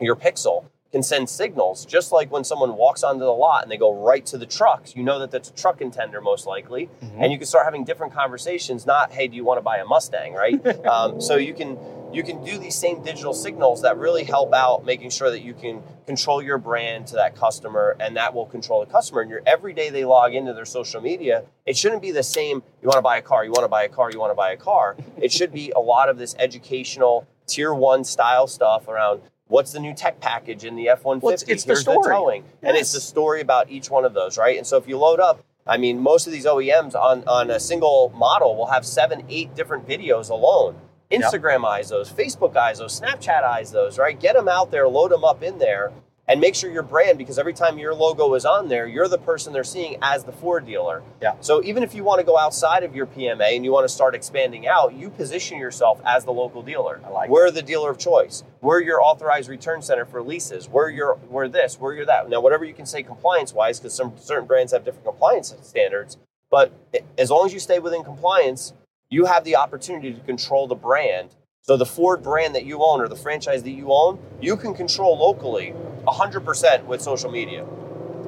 your 0.00 0.16
Pixel, 0.16 0.66
can 0.96 1.02
send 1.02 1.28
signals. 1.28 1.84
Just 1.84 2.10
like 2.10 2.32
when 2.32 2.42
someone 2.42 2.74
walks 2.74 3.02
onto 3.02 3.20
the 3.20 3.26
lot 3.26 3.62
and 3.62 3.70
they 3.70 3.76
go 3.76 3.92
right 3.92 4.24
to 4.24 4.38
the 4.38 4.46
trucks, 4.46 4.96
you 4.96 5.02
know 5.02 5.18
that 5.18 5.30
that's 5.30 5.50
a 5.50 5.52
truck 5.52 5.76
contender 5.76 6.22
most 6.22 6.46
likely, 6.46 6.88
and 7.18 7.30
you 7.30 7.36
can 7.36 7.46
start 7.46 7.66
having 7.66 7.84
different 7.84 8.14
conversations. 8.14 8.86
Not, 8.86 9.12
hey, 9.12 9.28
do 9.28 9.36
you 9.36 9.44
want 9.44 9.58
to 9.58 9.62
buy 9.62 9.76
a 9.76 9.84
Mustang, 9.84 10.32
right? 10.32 10.86
um, 10.86 11.20
so 11.20 11.36
you 11.36 11.52
can 11.52 11.76
you 12.12 12.22
can 12.22 12.42
do 12.42 12.56
these 12.56 12.74
same 12.74 13.02
digital 13.02 13.34
signals 13.34 13.82
that 13.82 13.98
really 13.98 14.24
help 14.24 14.54
out 14.54 14.86
making 14.86 15.10
sure 15.10 15.30
that 15.30 15.42
you 15.42 15.52
can 15.52 15.82
control 16.06 16.40
your 16.40 16.56
brand 16.56 17.06
to 17.08 17.16
that 17.16 17.34
customer 17.34 17.94
and 18.00 18.16
that 18.16 18.32
will 18.32 18.46
control 18.46 18.80
the 18.80 18.90
customer 18.90 19.20
and 19.20 19.28
your 19.28 19.42
every 19.44 19.74
day 19.74 19.90
they 19.90 20.04
log 20.04 20.32
into 20.32 20.54
their 20.54 20.64
social 20.64 21.00
media 21.00 21.44
it 21.66 21.76
shouldn't 21.76 22.00
be 22.00 22.12
the 22.12 22.22
same 22.22 22.62
you 22.80 22.86
want 22.86 22.96
to 22.96 23.02
buy 23.02 23.18
a 23.18 23.22
car 23.22 23.44
you 23.44 23.50
want 23.50 23.64
to 23.64 23.68
buy 23.68 23.82
a 23.82 23.88
car 23.88 24.08
you 24.12 24.20
want 24.20 24.30
to 24.30 24.36
buy 24.36 24.52
a 24.52 24.56
car 24.56 24.96
it 25.18 25.32
should 25.32 25.52
be 25.52 25.72
a 25.72 25.80
lot 25.80 26.08
of 26.08 26.16
this 26.16 26.36
educational 26.38 27.26
tier 27.44 27.74
one 27.74 28.04
style 28.04 28.46
stuff 28.46 28.86
around 28.86 29.20
what's 29.48 29.72
the 29.72 29.80
new 29.80 29.94
tech 29.94 30.20
package 30.20 30.64
in 30.64 30.76
the 30.76 30.88
f-150 30.88 31.22
Well, 31.22 31.32
it's- 31.34 31.42
it's 31.48 31.64
the 31.64 31.76
story. 31.76 32.12
towing 32.14 32.44
and 32.62 32.76
it's 32.76 32.92
the 32.92 33.00
story 33.00 33.40
about 33.40 33.70
each 33.70 33.90
one 33.90 34.04
of 34.04 34.12
those 34.14 34.36
right 34.38 34.56
and 34.58 34.66
so 34.66 34.76
if 34.76 34.86
you 34.88 34.98
load 34.98 35.20
up 35.20 35.40
I 35.68 35.78
mean, 35.78 35.98
most 35.98 36.28
of 36.28 36.32
these 36.32 36.46
OEMs 36.46 36.94
on, 36.94 37.24
on 37.26 37.50
a 37.50 37.58
single 37.58 38.12
model 38.14 38.54
will 38.54 38.66
have 38.68 38.86
seven, 38.86 39.24
eight 39.28 39.52
different 39.56 39.84
videos 39.88 40.30
alone. 40.30 40.76
Yep. 41.10 41.20
Instagram 41.22 41.64
eyes 41.66 41.88
those, 41.88 42.08
Facebook 42.08 42.56
eyes 42.56 42.78
those, 42.78 43.00
Snapchat 43.00 43.42
eyes 43.42 43.72
those, 43.72 43.98
right? 43.98 44.16
Get 44.18 44.36
them 44.36 44.46
out 44.46 44.70
there, 44.70 44.86
load 44.88 45.10
them 45.10 45.24
up 45.24 45.42
in 45.42 45.58
there, 45.58 45.90
and 46.28 46.40
make 46.40 46.54
sure 46.54 46.70
your 46.70 46.82
brand, 46.82 47.18
because 47.18 47.38
every 47.38 47.52
time 47.52 47.78
your 47.78 47.94
logo 47.94 48.34
is 48.34 48.44
on 48.44 48.68
there, 48.68 48.86
you're 48.86 49.06
the 49.06 49.18
person 49.18 49.52
they're 49.52 49.62
seeing 49.62 49.96
as 50.02 50.24
the 50.24 50.32
Ford 50.32 50.66
dealer. 50.66 51.02
Yeah. 51.22 51.34
So 51.40 51.62
even 51.62 51.82
if 51.82 51.94
you 51.94 52.02
want 52.02 52.18
to 52.18 52.26
go 52.26 52.36
outside 52.36 52.82
of 52.82 52.96
your 52.96 53.06
PMA 53.06 53.54
and 53.54 53.64
you 53.64 53.72
want 53.72 53.84
to 53.84 53.92
start 53.92 54.14
expanding 54.14 54.66
out, 54.66 54.92
you 54.94 55.08
position 55.08 55.58
yourself 55.58 56.00
as 56.04 56.24
the 56.24 56.32
local 56.32 56.62
dealer. 56.62 57.00
I 57.04 57.10
like 57.10 57.30
We're 57.30 57.50
the 57.50 57.62
dealer 57.62 57.90
of 57.90 57.98
choice. 57.98 58.42
We're 58.60 58.80
your 58.80 59.00
authorized 59.00 59.48
return 59.48 59.82
center 59.82 60.04
for 60.04 60.20
leases. 60.20 60.68
We're 60.68 60.90
your 60.90 61.18
we're 61.28 61.48
this. 61.48 61.78
We're 61.78 61.94
your 61.94 62.06
that. 62.06 62.28
Now, 62.28 62.40
whatever 62.40 62.64
you 62.64 62.74
can 62.74 62.86
say 62.86 63.04
compliance 63.04 63.52
wise, 63.52 63.78
because 63.78 63.94
some 63.94 64.14
certain 64.18 64.46
brands 64.46 64.72
have 64.72 64.84
different 64.84 65.04
compliance 65.04 65.54
standards. 65.62 66.18
But 66.50 66.72
as 67.18 67.30
long 67.30 67.46
as 67.46 67.52
you 67.52 67.60
stay 67.60 67.78
within 67.78 68.02
compliance, 68.02 68.72
you 69.10 69.26
have 69.26 69.44
the 69.44 69.56
opportunity 69.56 70.12
to 70.12 70.20
control 70.20 70.66
the 70.66 70.74
brand. 70.74 71.36
So 71.62 71.76
the 71.76 71.86
Ford 71.86 72.22
brand 72.22 72.54
that 72.54 72.64
you 72.64 72.82
own 72.82 73.00
or 73.00 73.08
the 73.08 73.16
franchise 73.16 73.62
that 73.64 73.72
you 73.72 73.92
own, 73.92 74.20
you 74.40 74.56
can 74.56 74.74
control 74.74 75.18
locally 75.18 75.74
100% 76.06 76.84
with 76.84 77.02
social 77.02 77.30
media. 77.30 77.66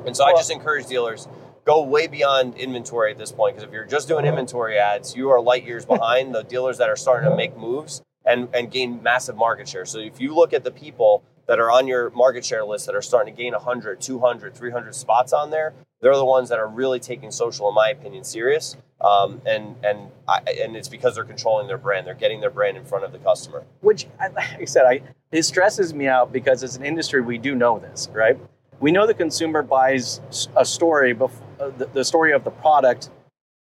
And 0.07 0.17
so 0.17 0.25
I 0.25 0.33
just 0.33 0.51
encourage 0.51 0.87
dealers 0.87 1.29
go 1.69 1.83
way 1.83 2.07
beyond 2.07 2.57
inventory 2.57 3.11
at 3.11 3.19
this 3.19 3.31
point 3.31 3.55
because 3.55 3.69
if 3.69 3.75
you're 3.75 3.85
just 3.85 4.09
doing 4.09 4.25
inventory 4.25 4.79
ads, 4.79 5.15
you 5.15 5.29
are 5.29 5.39
light 5.39 5.65
years 5.65 5.85
behind 5.95 6.35
the 6.35 6.43
dealers 6.43 6.79
that 6.79 6.89
are 6.89 6.97
starting 6.97 7.29
to 7.29 7.37
make 7.37 7.57
moves 7.57 8.03
and 8.25 8.49
and 8.55 8.71
gain 8.71 9.03
massive 9.03 9.37
market 9.37 9.69
share. 9.69 9.85
So 9.85 9.99
if 9.99 10.19
you 10.21 10.35
look 10.35 10.55
at 10.55 10.65
the 10.65 10.71
people 10.71 11.23
that 11.47 11.59
are 11.59 11.71
on 11.71 11.87
your 11.87 12.11
market 12.11 12.45
share 12.45 12.65
list 12.65 12.87
that 12.87 12.95
are 12.95 13.03
starting 13.03 13.35
to 13.35 13.43
gain 13.43 13.53
100, 13.53 14.01
200, 14.01 14.55
300 14.55 14.95
spots 14.95 15.33
on 15.33 15.51
there, 15.51 15.75
they're 16.01 16.17
the 16.17 16.25
ones 16.25 16.49
that 16.49 16.59
are 16.59 16.69
really 16.69 17.01
taking 17.01 17.31
social, 17.31 17.69
in 17.69 17.75
my 17.75 17.91
opinion, 17.91 18.25
serious. 18.25 18.77
Um, 19.01 19.41
and 19.47 19.77
and 19.85 20.11
I, 20.27 20.41
and 20.61 20.77
it's 20.77 20.89
because 20.89 21.15
they're 21.15 21.25
controlling 21.25 21.67
their 21.67 21.79
brand. 21.79 22.07
They're 22.07 22.15
getting 22.15 22.41
their 22.41 22.51
brand 22.51 22.77
in 22.77 22.85
front 22.85 23.05
of 23.05 23.13
the 23.13 23.19
customer. 23.19 23.65
which 23.81 24.07
like 24.21 24.61
I 24.61 24.65
said, 24.65 24.85
I 24.87 25.03
it 25.33 25.43
stresses 25.43 25.95
me 25.95 26.07
out 26.07 26.33
because 26.33 26.63
as 26.63 26.77
an 26.77 26.85
industry 26.85 27.21
we 27.21 27.39
do 27.39 27.55
know 27.55 27.79
this, 27.79 28.09
right? 28.13 28.39
We 28.81 28.93
know 28.93 29.07
the 29.07 29.15
consumer 29.15 29.63
buys 29.63 30.21
a 30.57 30.65
story, 30.65 31.13
bef- 31.13 31.33
uh, 31.59 31.71
the, 31.71 31.87
the 31.87 32.05
story 32.05 32.33
of 32.33 32.45
the 32.45 32.51
product 32.51 33.11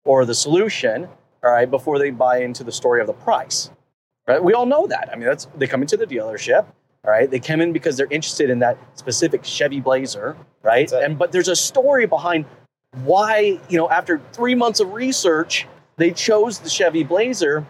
or 0.05 0.25
the 0.25 0.35
solution, 0.35 1.09
all 1.45 1.53
right, 1.53 1.71
before 1.71 2.01
they 2.01 2.11
buy 2.11 2.39
into 2.39 2.65
the 2.65 2.73
story 2.73 3.01
of 3.01 3.07
the 3.07 3.13
price, 3.13 3.71
right? 4.27 4.43
We 4.43 4.55
all 4.55 4.67
know 4.67 4.89
that. 4.89 5.11
I 5.13 5.17
mean, 5.17 5.27
that's 5.27 5.47
they 5.57 5.69
come 5.69 5.83
into 5.83 5.97
the 5.97 6.07
dealership, 6.07 6.67
all 7.05 7.11
right. 7.11 7.31
They 7.31 7.39
come 7.39 7.61
in 7.61 7.73
because 7.73 7.97
they're 7.97 8.11
interested 8.11 8.49
in 8.51 8.61
that 8.61 8.79
specific 8.95 9.45
Chevy 9.45 9.81
Blazer, 9.81 10.37
right? 10.63 10.91
And 10.91 11.19
but 11.19 11.33
there's 11.33 11.49
a 11.49 11.57
story 11.57 12.07
behind 12.07 12.47
why 13.03 13.59
you 13.69 13.77
know 13.77 13.91
after 13.91 14.21
three 14.33 14.55
months 14.55 14.81
of 14.81 14.93
research 14.93 15.67
they 15.97 16.11
chose 16.13 16.61
the 16.61 16.71
Chevy 16.71 17.05
Blazer 17.05 17.67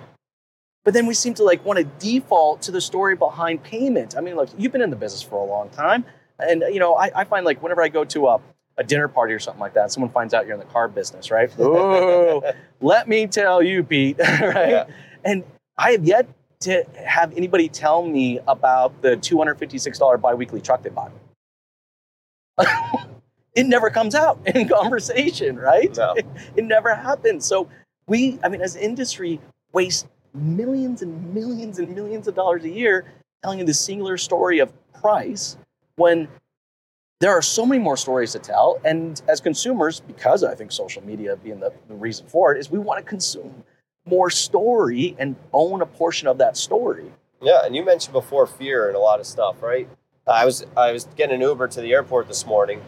but 0.85 0.93
then 0.93 1.07
we 1.07 1.15
seem 1.15 1.35
to 1.35 1.43
like 1.43 1.65
want 1.65 1.79
to 1.79 1.85
default 1.99 2.63
to 2.63 2.71
the 2.71 2.81
story 2.81 3.17
behind 3.17 3.63
payment. 3.63 4.17
I 4.17 4.21
mean, 4.21 4.37
look, 4.37 4.51
you've 4.57 4.71
been 4.71 4.83
in 4.83 4.91
the 4.91 4.97
business 4.97 5.23
for 5.23 5.37
a 5.37 5.45
long 5.45 5.71
time, 5.71 6.05
and 6.39 6.63
you 6.71 6.79
know, 6.79 6.95
I, 6.95 7.11
I 7.15 7.25
find 7.25 7.45
like 7.45 7.63
whenever 7.63 7.83
I 7.83 7.89
go 7.89 8.05
to 8.05 8.27
a, 8.29 8.41
a 8.77 8.85
dinner 8.85 9.09
party 9.09 9.33
or 9.33 9.39
something 9.39 9.61
like 9.61 9.75
that, 9.75 9.91
someone 9.91 10.13
finds 10.13 10.35
out 10.35 10.47
you're 10.47 10.55
in 10.55 10.61
the 10.61 10.67
car 10.67 10.89
business, 10.89 11.31
right? 11.31 11.51
Oh, 11.59 12.43
let 12.83 13.09
me 13.09 13.27
tell 13.27 13.63
you, 13.63 13.83
Pete, 13.83 14.19
right? 14.21 14.71
Yeah. 14.71 14.87
And 15.25 15.43
I 15.79 15.93
have 15.93 16.05
yet 16.05 16.29
to 16.65 16.85
have 16.97 17.33
anybody 17.37 17.69
tell 17.69 18.03
me 18.07 18.41
about 18.49 19.01
the 19.03 19.17
$256 19.17 20.21
biweekly 20.21 20.61
truck 20.61 20.83
they 20.83 20.91
bought. 20.91 21.13
it 23.55 23.67
never 23.67 23.91
comes 23.91 24.15
out 24.15 24.39
in 24.47 24.69
conversation, 24.81 25.57
right? 25.57 25.95
No. 25.97 26.15
It, 26.15 26.27
it 26.57 26.65
never 26.65 26.95
happens. 26.95 27.45
So 27.45 27.69
we, 28.07 28.39
I 28.43 28.49
mean, 28.49 28.61
as 28.61 28.77
industry, 28.77 29.41
waste 29.73 30.07
millions 30.35 31.03
and 31.03 31.33
millions 31.33 31.79
and 31.79 31.95
millions 31.95 32.27
of 32.29 32.35
dollars 32.35 32.65
a 32.65 32.71
year 32.71 33.05
telling 33.43 33.59
you 33.59 33.65
the 33.65 33.75
singular 33.75 34.17
story 34.17 34.59
of 34.59 34.73
price 34.93 35.57
when 35.97 36.29
there 37.21 37.31
are 37.31 37.43
so 37.43 37.65
many 37.65 37.81
more 37.81 37.97
stories 37.97 38.33
to 38.33 38.39
tell. 38.39 38.81
And 38.85 39.21
as 39.29 39.41
consumers, 39.41 40.01
because 40.01 40.43
I 40.43 40.55
think 40.55 40.73
social 40.73 41.05
media 41.05 41.37
being 41.37 41.61
the, 41.61 41.73
the 41.89 41.95
reason 41.95 42.27
for 42.27 42.55
it, 42.55 42.59
is 42.59 42.71
we 42.71 42.79
want 42.79 43.05
to 43.05 43.09
consume 43.09 43.65
more 44.07 44.31
story 44.31 45.17
and 45.19 45.37
own 45.53 45.83
a 45.83 45.87
portion 45.87 46.29
of 46.29 46.39
that 46.39 46.57
story. 46.57 47.13
Yeah, 47.41 47.65
and 47.65 47.75
you 47.75 47.85
mentioned 47.85 48.13
before 48.13 48.47
fear 48.47 48.89
and 48.89 48.97
a 48.97 49.01
lot 49.01 49.21
of 49.21 49.27
stuff, 49.27 49.63
right? 49.63 49.89
I 50.27 50.45
was 50.45 50.65
I 50.77 50.93
was 50.93 51.05
getting 51.17 51.37
an 51.37 51.41
Uber 51.43 51.69
to 51.69 51.81
the 51.81 51.93
airport 51.93 52.29
this 52.29 52.47
morning, 52.47 52.81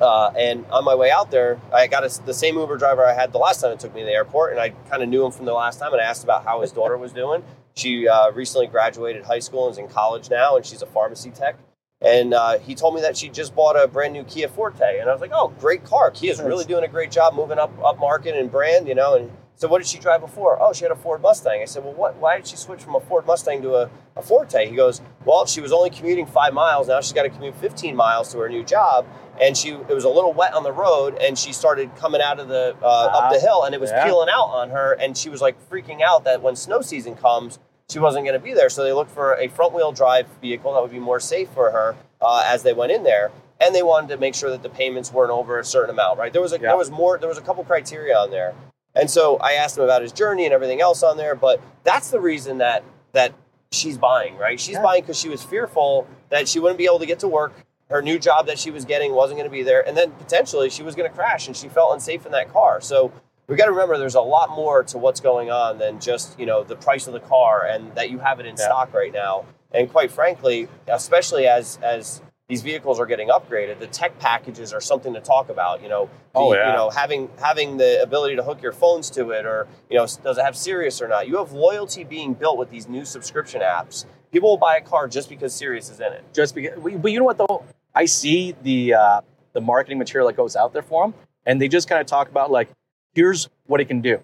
uh, 0.00 0.28
and 0.36 0.64
on 0.66 0.84
my 0.84 0.94
way 0.94 1.10
out 1.10 1.30
there, 1.30 1.60
I 1.72 1.88
got 1.88 2.04
a, 2.04 2.22
the 2.24 2.34
same 2.34 2.56
Uber 2.56 2.76
driver 2.76 3.04
I 3.04 3.14
had 3.14 3.32
the 3.32 3.38
last 3.38 3.60
time 3.60 3.72
it 3.72 3.80
took 3.80 3.94
me 3.94 4.00
to 4.02 4.06
the 4.06 4.12
airport, 4.12 4.52
and 4.52 4.60
I 4.60 4.70
kind 4.88 5.02
of 5.02 5.08
knew 5.08 5.24
him 5.24 5.32
from 5.32 5.46
the 5.46 5.52
last 5.52 5.80
time, 5.80 5.92
and 5.92 6.00
I 6.00 6.04
asked 6.04 6.22
about 6.22 6.44
how 6.44 6.60
his 6.60 6.70
daughter 6.70 6.96
was 6.96 7.12
doing. 7.12 7.42
She 7.74 8.06
uh, 8.06 8.30
recently 8.30 8.68
graduated 8.68 9.24
high 9.24 9.40
school 9.40 9.66
and 9.66 9.72
is 9.72 9.78
in 9.78 9.88
college 9.88 10.30
now, 10.30 10.56
and 10.56 10.64
she's 10.64 10.82
a 10.82 10.86
pharmacy 10.86 11.30
tech. 11.30 11.56
And 12.00 12.34
uh, 12.34 12.58
he 12.58 12.74
told 12.74 12.94
me 12.94 13.00
that 13.02 13.16
she 13.16 13.28
just 13.28 13.54
bought 13.54 13.80
a 13.80 13.86
brand 13.86 14.12
new 14.12 14.24
Kia 14.24 14.48
Forte, 14.48 14.98
and 15.00 15.08
I 15.08 15.12
was 15.12 15.20
like, 15.20 15.30
"Oh, 15.32 15.52
great 15.60 15.84
car! 15.84 16.10
Kia's 16.10 16.40
really 16.40 16.64
doing 16.64 16.84
a 16.84 16.88
great 16.88 17.10
job 17.10 17.34
moving 17.34 17.58
up 17.58 17.72
up 17.82 17.98
market 17.98 18.36
and 18.36 18.50
brand, 18.50 18.88
you 18.88 18.94
know." 18.94 19.14
And 19.14 19.30
So 19.56 19.68
what 19.68 19.78
did 19.78 19.86
she 19.86 19.98
drive 19.98 20.20
before? 20.20 20.58
Oh, 20.60 20.72
she 20.72 20.84
had 20.84 20.90
a 20.90 20.96
Ford 20.96 21.22
Mustang. 21.22 21.62
I 21.62 21.66
said, 21.66 21.84
well, 21.84 21.92
what? 21.92 22.16
Why 22.16 22.36
did 22.36 22.46
she 22.48 22.56
switch 22.56 22.82
from 22.82 22.96
a 22.96 23.00
Ford 23.00 23.26
Mustang 23.26 23.62
to 23.62 23.74
a, 23.76 23.90
a 24.16 24.22
Forte? 24.22 24.68
He 24.68 24.74
goes, 24.74 25.00
well, 25.24 25.46
she 25.46 25.60
was 25.60 25.72
only 25.72 25.90
commuting 25.90 26.26
five 26.26 26.52
miles. 26.52 26.88
Now 26.88 27.00
she's 27.00 27.12
got 27.12 27.22
to 27.22 27.30
commute 27.30 27.54
15 27.56 27.94
miles 27.94 28.32
to 28.32 28.38
her 28.38 28.48
new 28.48 28.64
job, 28.64 29.06
and 29.40 29.56
she 29.56 29.70
it 29.70 29.88
was 29.88 30.04
a 30.04 30.08
little 30.08 30.32
wet 30.32 30.54
on 30.54 30.64
the 30.64 30.72
road, 30.72 31.16
and 31.20 31.38
she 31.38 31.52
started 31.52 31.94
coming 31.96 32.20
out 32.20 32.40
of 32.40 32.48
the 32.48 32.74
uh, 32.82 32.86
up 32.86 33.32
the 33.32 33.38
hill, 33.38 33.62
and 33.62 33.74
it 33.74 33.80
was 33.80 33.90
Yeah. 33.90 34.04
peeling 34.04 34.28
out 34.32 34.48
on 34.48 34.70
her, 34.70 34.94
and 34.94 35.16
she 35.16 35.28
was 35.28 35.40
like 35.40 35.56
freaking 35.70 36.00
out 36.02 36.24
that 36.24 36.42
when 36.42 36.56
snow 36.56 36.80
season 36.80 37.14
comes, 37.14 37.60
she 37.88 38.00
wasn't 38.00 38.24
going 38.24 38.38
to 38.38 38.44
be 38.44 38.54
there. 38.54 38.68
So 38.70 38.82
they 38.82 38.92
looked 38.92 39.12
for 39.12 39.34
a 39.34 39.46
front 39.48 39.74
wheel 39.74 39.92
drive 39.92 40.26
vehicle 40.40 40.72
that 40.74 40.82
would 40.82 40.90
be 40.90 40.98
more 40.98 41.20
safe 41.20 41.50
for 41.50 41.70
her 41.70 41.94
uh, 42.20 42.42
as 42.46 42.62
they 42.64 42.72
went 42.72 42.90
in 42.90 43.04
there. 43.04 43.30
And 43.60 43.72
they 43.72 43.82
wanted 43.84 44.08
to 44.08 44.16
make 44.16 44.34
sure 44.34 44.50
that 44.50 44.64
the 44.64 44.70
payments 44.70 45.12
weren't 45.12 45.30
over 45.30 45.60
a 45.60 45.64
certain 45.64 45.90
amount, 45.90 46.18
right? 46.18 46.32
There 46.32 46.42
was 46.42 46.52
a 46.52 46.56
Yeah. 46.56 46.68
there 46.68 46.76
was 46.76 46.90
more 46.90 47.16
there 47.18 47.28
was 47.28 47.38
a 47.38 47.42
couple 47.42 47.62
criteria 47.62 48.16
on 48.16 48.30
there. 48.32 48.54
And 48.94 49.10
so 49.10 49.36
I 49.38 49.52
asked 49.54 49.78
him 49.78 49.84
about 49.84 50.02
his 50.02 50.12
journey 50.12 50.44
and 50.44 50.52
everything 50.52 50.80
else 50.80 51.02
on 51.02 51.16
there, 51.16 51.34
but 51.34 51.60
that's 51.84 52.10
the 52.10 52.20
reason 52.20 52.58
that 52.58 52.84
that 53.12 53.32
she's 53.70 53.98
buying, 53.98 54.36
right? 54.36 54.58
She's 54.60 54.74
Yeah. 54.76 54.82
buying 54.82 55.02
because 55.02 55.18
she 55.18 55.28
was 55.28 55.42
fearful 55.42 56.06
that 56.30 56.48
she 56.48 56.58
wouldn't 56.60 56.78
be 56.78 56.84
able 56.86 56.98
to 56.98 57.06
get 57.06 57.18
to 57.20 57.28
work. 57.28 57.52
Her 57.90 58.00
new 58.02 58.18
job 58.18 58.46
that 58.46 58.58
she 58.58 58.70
was 58.70 58.84
getting 58.86 59.12
wasn't 59.14 59.38
going 59.38 59.50
to 59.50 59.54
be 59.54 59.62
there, 59.62 59.86
and 59.86 59.94
then 59.96 60.12
potentially 60.12 60.70
she 60.70 60.82
was 60.82 60.94
going 60.94 61.10
to 61.10 61.14
crash, 61.14 61.46
and 61.46 61.54
she 61.56 61.68
felt 61.68 61.92
unsafe 61.92 62.24
in 62.24 62.32
that 62.32 62.50
car. 62.52 62.80
So 62.80 63.12
we 63.48 63.56
got 63.56 63.66
to 63.66 63.70
remember 63.72 63.98
there's 63.98 64.14
a 64.14 64.20
lot 64.20 64.50
more 64.50 64.82
to 64.84 64.96
what's 64.98 65.20
going 65.20 65.50
on 65.50 65.76
than 65.78 66.00
just 66.00 66.38
you 66.38 66.46
know 66.46 66.62
the 66.64 66.76
price 66.76 67.06
of 67.06 67.12
the 67.12 67.20
car 67.20 67.66
and 67.66 67.94
that 67.94 68.08
you 68.10 68.18
have 68.18 68.40
it 68.40 68.46
in 68.46 68.56
Yeah. 68.56 68.64
stock 68.64 68.94
right 68.94 69.12
now. 69.12 69.44
And 69.72 69.90
quite 69.90 70.10
frankly, 70.10 70.68
especially 70.86 71.46
as 71.46 71.78
as 71.82 72.22
these 72.52 72.60
vehicles 72.60 73.00
are 73.00 73.06
getting 73.06 73.28
upgraded, 73.30 73.78
the 73.78 73.86
tech 73.86 74.18
packages 74.18 74.74
are 74.74 74.80
something 74.80 75.14
to 75.14 75.20
talk 75.22 75.48
about. 75.48 75.82
You 75.82 75.88
know, 75.88 76.10
the- 76.34 76.38
Oh, 76.38 76.52
yeah. 76.52 76.66
you 76.68 76.76
know 76.76 76.90
having 76.90 77.30
having 77.40 77.78
the 77.78 78.02
ability 78.02 78.36
to 78.36 78.42
hook 78.42 78.60
your 78.60 78.72
phones 78.72 79.08
to 79.12 79.30
it, 79.30 79.46
or 79.46 79.66
you 79.88 79.96
know, 79.96 80.06
does 80.22 80.36
it 80.36 80.44
have 80.44 80.54
Sirius 80.54 81.00
or 81.00 81.08
not? 81.08 81.26
You 81.26 81.38
have 81.38 81.52
loyalty 81.52 82.04
being 82.04 82.34
built 82.34 82.58
with 82.58 82.68
these 82.68 82.86
new 82.90 83.06
subscription 83.06 83.62
apps. 83.62 84.04
People 84.32 84.50
will 84.50 84.58
buy 84.58 84.76
a 84.76 84.82
car 84.82 85.08
just 85.08 85.30
because 85.30 85.54
Sirius 85.54 85.88
is 85.88 85.98
in 86.00 86.12
it. 86.12 86.24
just 86.34 86.54
because. 86.54 86.78
But 86.78 87.10
you 87.10 87.18
know 87.20 87.24
what 87.24 87.38
though? 87.38 87.64
I 87.94 88.04
see 88.04 88.54
the 88.62 88.92
uh, 88.92 89.20
the 89.54 89.62
marketing 89.62 89.96
material 89.96 90.26
that 90.28 90.36
goes 90.36 90.54
out 90.54 90.74
there 90.74 90.82
for 90.82 91.04
them, 91.06 91.14
and 91.46 91.58
they 91.58 91.68
just 91.68 91.88
kind 91.88 92.02
of 92.02 92.06
talk 92.06 92.28
about 92.28 92.50
like, 92.50 92.68
here's 93.14 93.48
what 93.66 93.80
it 93.80 93.86
can 93.86 94.02
do, 94.02 94.20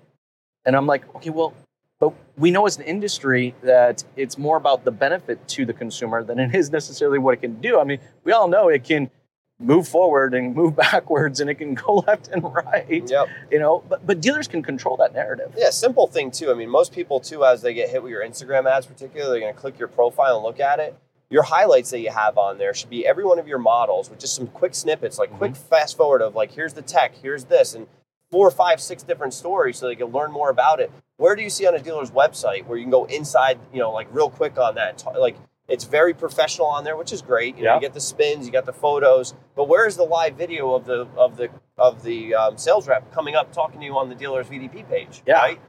and 0.66 0.76
I'm 0.76 0.86
like, 0.86 1.02
okay, 1.16 1.30
well, 1.30 1.54
but 2.00 2.12
we 2.36 2.50
know 2.50 2.66
as 2.66 2.76
an 2.76 2.84
industry 2.84 3.54
that 3.62 4.04
it's 4.16 4.38
more 4.38 4.56
about 4.56 4.84
the 4.84 4.92
benefit 4.92 5.46
to 5.48 5.66
the 5.66 5.72
consumer 5.72 6.22
than 6.22 6.38
it 6.38 6.54
is 6.54 6.70
necessarily 6.70 7.18
what 7.18 7.34
it 7.34 7.40
can 7.40 7.60
do. 7.60 7.80
I 7.80 7.84
mean, 7.84 7.98
we 8.24 8.32
all 8.32 8.48
know 8.48 8.68
it 8.68 8.84
can 8.84 9.10
move 9.58 9.88
forward 9.88 10.34
and 10.34 10.54
move 10.54 10.76
backwards, 10.90 11.40
and 11.40 11.50
it 11.50 11.56
can 11.56 11.74
go 11.74 11.94
left 12.06 12.28
and 12.28 12.42
right. 12.44 13.08
Yep. 13.08 13.28
You 13.50 13.58
know, 13.58 13.82
but 13.88 14.06
but 14.06 14.20
dealers 14.20 14.46
can 14.46 14.62
control 14.62 14.96
that 14.98 15.12
narrative. 15.12 15.52
Yeah, 15.56 15.70
simple 15.70 16.06
thing 16.06 16.30
too. 16.30 16.50
I 16.50 16.54
mean, 16.54 16.70
most 16.70 16.92
people 16.92 17.20
too, 17.20 17.44
as 17.44 17.62
they 17.62 17.74
get 17.74 17.90
hit 17.90 18.02
with 18.02 18.12
your 18.12 18.24
Instagram 18.24 18.70
ads, 18.70 18.86
particularly, 18.86 19.30
they're 19.32 19.40
going 19.40 19.54
to 19.54 19.60
click 19.60 19.78
your 19.78 19.88
profile 19.88 20.36
and 20.36 20.44
look 20.44 20.60
at 20.60 20.78
it. 20.78 20.96
Your 21.30 21.42
highlights 21.42 21.90
that 21.90 22.00
you 22.00 22.10
have 22.10 22.38
on 22.38 22.56
there 22.56 22.72
should 22.72 22.88
be 22.88 23.06
every 23.06 23.24
one 23.24 23.38
of 23.38 23.46
your 23.46 23.58
models 23.58 24.08
with 24.08 24.18
just 24.18 24.34
some 24.34 24.46
quick 24.46 24.74
snippets, 24.74 25.18
like 25.18 25.30
quick 25.36 25.52
mm-hmm. 25.52 25.68
fast 25.68 25.96
forward 25.96 26.22
of 26.22 26.34
like, 26.34 26.52
here's 26.52 26.72
the 26.72 26.80
tech, 26.80 27.14
here's 27.20 27.44
this, 27.44 27.74
and 27.74 27.86
four, 28.30 28.50
five, 28.50 28.80
six 28.80 29.02
different 29.02 29.34
stories 29.34 29.76
so 29.78 29.86
they 29.86 29.96
can 29.96 30.08
learn 30.08 30.30
more 30.30 30.50
about 30.50 30.80
it. 30.80 30.90
Where 31.16 31.34
do 31.34 31.42
you 31.42 31.50
see 31.50 31.66
on 31.66 31.74
a 31.74 31.78
dealer's 31.80 32.10
website 32.10 32.66
where 32.66 32.76
you 32.78 32.84
can 32.84 32.90
go 32.90 33.04
inside, 33.06 33.58
you 33.72 33.80
know, 33.80 33.90
like 33.92 34.06
real 34.12 34.30
quick 34.30 34.58
on 34.58 34.74
that? 34.76 34.98
Talk- 34.98 35.16
Like 35.16 35.36
it's 35.66 35.84
very 35.84 36.14
professional 36.14 36.66
on 36.68 36.84
there, 36.84 36.96
which 36.96 37.12
is 37.12 37.20
great. 37.22 37.56
You 37.56 37.64
know, 37.64 37.70
Yeah. 37.70 37.74
you 37.76 37.80
get 37.80 37.94
the 37.94 38.00
spins, 38.00 38.46
you 38.46 38.52
got 38.52 38.66
the 38.66 38.72
photos, 38.72 39.34
but 39.56 39.68
where 39.68 39.86
is 39.86 39.96
the 39.96 40.04
live 40.04 40.34
video 40.34 40.74
of 40.74 40.84
the 40.86 41.06
of 41.16 41.36
the 41.36 41.48
of 41.76 42.02
the 42.02 42.34
um, 42.34 42.56
sales 42.58 42.86
rep 42.88 43.12
coming 43.12 43.34
up 43.34 43.52
talking 43.52 43.80
to 43.80 43.86
you 43.86 43.96
on 43.98 44.08
the 44.08 44.14
dealer's 44.14 44.46
VDP 44.46 44.88
page? 44.88 45.22
Yeah. 45.26 45.38
Right? 45.38 45.60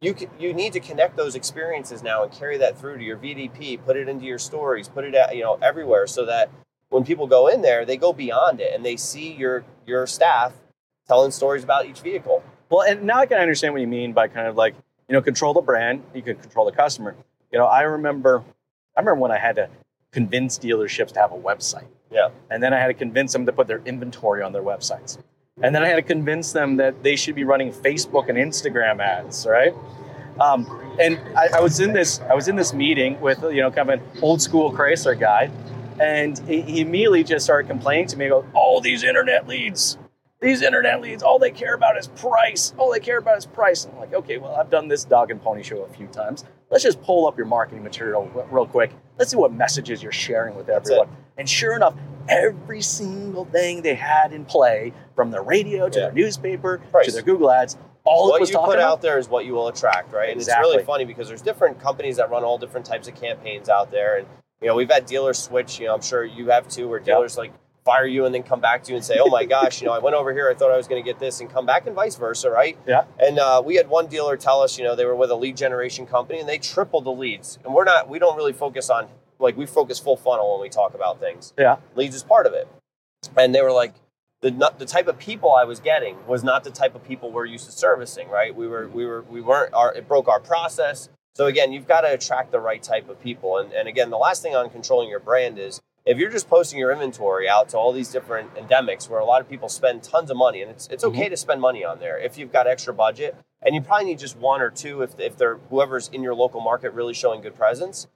You 0.00 0.14
can, 0.14 0.30
you 0.38 0.52
need 0.52 0.72
to 0.74 0.80
connect 0.80 1.16
those 1.16 1.34
experiences 1.34 2.04
now 2.04 2.22
and 2.22 2.30
carry 2.30 2.56
that 2.58 2.78
through 2.78 2.98
to 2.98 3.04
your 3.04 3.16
VDP. 3.16 3.84
Put 3.84 3.96
it 3.96 4.08
into 4.08 4.26
your 4.26 4.38
stories. 4.38 4.88
Put 4.88 5.04
it 5.04 5.14
at, 5.16 5.34
you 5.34 5.42
know 5.42 5.58
everywhere 5.60 6.06
so 6.06 6.24
that 6.26 6.50
when 6.90 7.04
people 7.04 7.26
go 7.26 7.48
in 7.48 7.62
there, 7.62 7.84
they 7.84 7.96
go 7.96 8.12
beyond 8.12 8.60
it 8.60 8.72
and 8.74 8.84
they 8.84 8.96
see 8.96 9.32
your 9.32 9.64
your 9.86 10.06
staff 10.06 10.52
telling 11.08 11.30
stories 11.30 11.64
about 11.64 11.86
each 11.86 12.00
vehicle. 12.00 12.42
Well, 12.70 12.82
and 12.82 13.04
now 13.04 13.18
I 13.18 13.26
can 13.26 13.38
understand 13.38 13.72
what 13.72 13.80
you 13.80 13.88
mean 13.88 14.12
by 14.12 14.28
kind 14.28 14.46
of 14.46 14.56
like, 14.56 14.74
you 15.08 15.14
know, 15.14 15.22
control 15.22 15.54
the 15.54 15.62
brand, 15.62 16.02
you 16.14 16.22
can 16.22 16.36
control 16.36 16.66
the 16.66 16.72
customer. 16.72 17.16
You 17.50 17.58
know, 17.58 17.66
I 17.66 17.82
remember 17.82 18.44
I 18.96 19.00
remember 19.00 19.20
when 19.20 19.30
I 19.30 19.38
had 19.38 19.56
to 19.56 19.70
convince 20.12 20.58
dealerships 20.58 21.12
to 21.12 21.20
have 21.20 21.32
a 21.32 21.36
website. 21.36 21.86
Yeah. 22.10 22.30
And 22.50 22.62
then 22.62 22.74
I 22.74 22.78
had 22.78 22.88
to 22.88 22.94
convince 22.94 23.32
them 23.32 23.46
to 23.46 23.52
put 23.52 23.66
their 23.66 23.80
inventory 23.84 24.42
on 24.42 24.52
their 24.52 24.62
websites. 24.62 25.18
And 25.62 25.74
then 25.74 25.82
I 25.82 25.88
had 25.88 25.96
to 25.96 26.02
convince 26.02 26.52
them 26.52 26.76
that 26.76 27.02
they 27.02 27.16
should 27.16 27.34
be 27.34 27.44
running 27.44 27.72
Facebook 27.72 28.28
and 28.28 28.38
Instagram 28.38 29.00
ads, 29.00 29.46
right? 29.46 29.74
Um, 30.40 30.66
and 31.00 31.18
I, 31.36 31.48
I 31.56 31.60
was 31.60 31.80
in 31.80 31.92
this 31.92 32.20
I 32.20 32.34
was 32.34 32.48
in 32.48 32.56
this 32.56 32.72
meeting 32.72 33.20
with 33.20 33.42
you 33.42 33.60
know 33.60 33.70
kind 33.70 33.90
of 33.90 34.00
an 34.00 34.22
old 34.22 34.40
school 34.40 34.72
Chrysler 34.72 35.18
guy, 35.18 35.50
and 36.00 36.38
he, 36.46 36.62
he 36.62 36.80
immediately 36.80 37.24
just 37.24 37.44
started 37.44 37.68
complaining 37.68 38.06
to 38.08 38.16
me. 38.16 38.28
Goes, 38.28 38.44
"All 38.54 38.80
these 38.80 39.02
internet 39.02 39.48
leads, 39.48 39.98
these 40.40 40.62
internet 40.62 41.00
leads, 41.00 41.22
all 41.22 41.38
they 41.38 41.50
care 41.50 41.74
about 41.74 41.96
is 41.98 42.08
price. 42.08 42.72
All 42.78 42.92
they 42.92 43.00
care 43.00 43.18
about 43.18 43.38
is 43.38 43.46
price." 43.46 43.84
And 43.84 43.94
I'm 43.94 44.00
like, 44.00 44.14
"Okay, 44.14 44.38
well, 44.38 44.54
I've 44.54 44.70
done 44.70 44.88
this 44.88 45.04
dog 45.04 45.30
and 45.30 45.42
pony 45.42 45.62
show 45.62 45.82
a 45.82 45.88
few 45.88 46.06
times. 46.08 46.44
Let's 46.70 46.84
just 46.84 47.00
pull 47.02 47.26
up 47.26 47.36
your 47.36 47.46
marketing 47.46 47.82
material 47.82 48.28
real 48.50 48.66
quick. 48.66 48.90
Let's 49.18 49.30
see 49.30 49.36
what 49.36 49.52
messages 49.52 50.02
you're 50.02 50.12
sharing 50.12 50.54
with 50.56 50.68
everyone." 50.68 51.08
And 51.36 51.48
sure 51.48 51.74
enough, 51.76 51.94
every 52.28 52.82
single 52.82 53.44
thing 53.46 53.82
they 53.82 53.94
had 53.94 54.32
in 54.32 54.44
play, 54.44 54.92
from 55.14 55.30
their 55.30 55.42
radio 55.42 55.88
to 55.88 55.98
Yeah. 55.98 56.04
their 56.06 56.12
newspaper 56.14 56.80
to 57.04 57.10
their 57.10 57.22
Google 57.22 57.50
ads, 57.50 57.76
all 58.04 58.28
it 58.28 58.30
what 58.32 58.40
was 58.40 58.50
you 58.50 58.54
talking 58.56 58.72
put 58.72 58.78
about. 58.78 58.92
out 58.92 59.02
there 59.02 59.18
is 59.18 59.28
what 59.28 59.44
you 59.44 59.52
will 59.54 59.68
attract, 59.68 60.12
right? 60.12 60.30
And 60.30 60.40
it's 60.40 60.48
really 60.58 60.82
funny 60.84 61.04
because 61.04 61.28
there's 61.28 61.42
different 61.42 61.80
companies 61.80 62.16
that 62.16 62.30
run 62.30 62.44
all 62.44 62.58
different 62.58 62.86
types 62.86 63.08
of 63.08 63.14
campaigns 63.14 63.68
out 63.68 63.90
there, 63.90 64.16
and 64.18 64.26
you 64.60 64.68
know 64.68 64.74
we've 64.74 64.90
had 64.90 65.06
dealers 65.06 65.38
switch. 65.38 65.78
You 65.80 65.86
know, 65.86 65.94
I'm 65.94 66.00
sure 66.02 66.24
you 66.24 66.48
have 66.50 66.68
too, 66.68 66.88
where 66.88 66.98
Yep. 66.98 67.06
dealers 67.06 67.38
like 67.38 67.52
fire 67.84 68.06
you 68.06 68.26
and 68.26 68.34
then 68.34 68.42
come 68.42 68.60
back 68.60 68.82
to 68.84 68.90
you 68.90 68.96
and 68.96 69.04
say, 69.04 69.18
"Oh 69.20 69.28
my 69.28 69.44
gosh, 69.44 69.80
you 69.80 69.86
know, 69.86 69.92
I 69.92 69.98
went 69.98 70.14
over 70.14 70.32
here, 70.32 70.50
I 70.50 70.54
thought 70.54 70.70
I 70.70 70.76
was 70.76 70.88
going 70.88 71.02
to 71.02 71.08
get 71.08 71.18
this," 71.18 71.40
and 71.40 71.50
come 71.50 71.66
back 71.66 71.86
and 71.86 71.94
vice 71.94 72.16
versa, 72.16 72.50
right? 72.50 72.78
Yeah. 72.86 73.04
And 73.18 73.38
uh, 73.38 73.62
we 73.64 73.76
had 73.76 73.88
one 73.88 74.06
dealer 74.06 74.36
tell 74.36 74.62
us, 74.62 74.78
you 74.78 74.84
know, 74.84 74.94
they 74.94 75.04
were 75.04 75.16
with 75.16 75.30
a 75.30 75.36
lead 75.36 75.56
generation 75.56 76.06
company 76.06 76.40
and 76.40 76.48
they 76.48 76.58
tripled 76.58 77.04
the 77.04 77.12
leads, 77.12 77.58
and 77.64 77.74
we're 77.74 77.84
not, 77.84 78.08
we 78.08 78.18
don't 78.18 78.36
really 78.36 78.52
focus 78.52 78.90
on 78.90 79.08
like 79.38 79.56
we 79.56 79.66
focus 79.66 79.98
full 79.98 80.16
funnel 80.16 80.52
when 80.52 80.62
we 80.62 80.68
talk 80.68 80.94
about 80.94 81.20
things. 81.20 81.52
Yeah. 81.58 81.76
Leads 81.94 82.14
is 82.14 82.22
part 82.22 82.46
of 82.46 82.52
it, 82.52 82.68
and 83.36 83.54
they 83.54 83.62
were 83.62 83.72
like 83.72 83.94
the 84.40 84.50
not, 84.50 84.78
the 84.78 84.86
type 84.86 85.08
of 85.08 85.18
people 85.18 85.52
I 85.52 85.64
was 85.64 85.80
getting 85.80 86.16
was 86.26 86.44
not 86.44 86.64
the 86.64 86.70
type 86.70 86.94
of 86.94 87.04
people 87.04 87.30
we're 87.30 87.46
used 87.46 87.66
to 87.66 87.72
servicing. 87.72 88.28
Right? 88.28 88.54
We 88.54 88.68
were 88.68 88.88
we 88.88 89.06
were 89.06 89.22
we 89.22 89.40
weren't 89.40 89.74
our 89.74 89.92
it 89.94 90.06
broke 90.06 90.28
our 90.28 90.40
process. 90.40 91.08
So 91.34 91.46
again, 91.46 91.72
you've 91.72 91.86
got 91.86 92.00
to 92.00 92.12
attract 92.12 92.50
the 92.50 92.58
right 92.58 92.82
type 92.82 93.08
of 93.08 93.20
people. 93.20 93.58
And 93.58 93.72
and 93.72 93.88
again, 93.88 94.10
the 94.10 94.18
last 94.18 94.42
thing 94.42 94.54
on 94.54 94.70
controlling 94.70 95.08
your 95.08 95.20
brand 95.20 95.58
is 95.58 95.80
if 96.08 96.16
you're 96.16 96.30
just 96.30 96.48
posting 96.48 96.78
your 96.78 96.90
inventory 96.90 97.46
out 97.46 97.68
to 97.68 97.76
all 97.76 97.92
these 97.92 98.10
different 98.10 98.54
endemics 98.54 99.10
where 99.10 99.20
a 99.20 99.26
lot 99.26 99.42
of 99.42 99.48
people 99.48 99.68
spend 99.68 100.02
tons 100.02 100.30
of 100.30 100.38
money, 100.38 100.62
and 100.62 100.70
it's 100.70 100.88
it's 100.88 101.04
okay 101.04 101.24
mm-hmm. 101.24 101.30
to 101.30 101.36
spend 101.36 101.60
money 101.60 101.84
on 101.84 101.98
there 101.98 102.18
if 102.18 102.38
you've 102.38 102.50
got 102.50 102.66
extra 102.66 102.94
budget, 102.94 103.36
and 103.60 103.74
you 103.74 103.82
probably 103.82 104.06
need 104.06 104.18
just 104.18 104.36
one 104.38 104.62
or 104.62 104.70
two 104.70 105.02
if 105.02 105.20
if 105.20 105.36
they're 105.36 105.58
whoever's 105.68 106.08
in 106.08 106.22
your 106.22 106.34
local 106.34 106.62
market 106.62 106.94
really 106.94 107.12
showing 107.12 107.42
good 107.42 107.54
presence. 107.54 108.06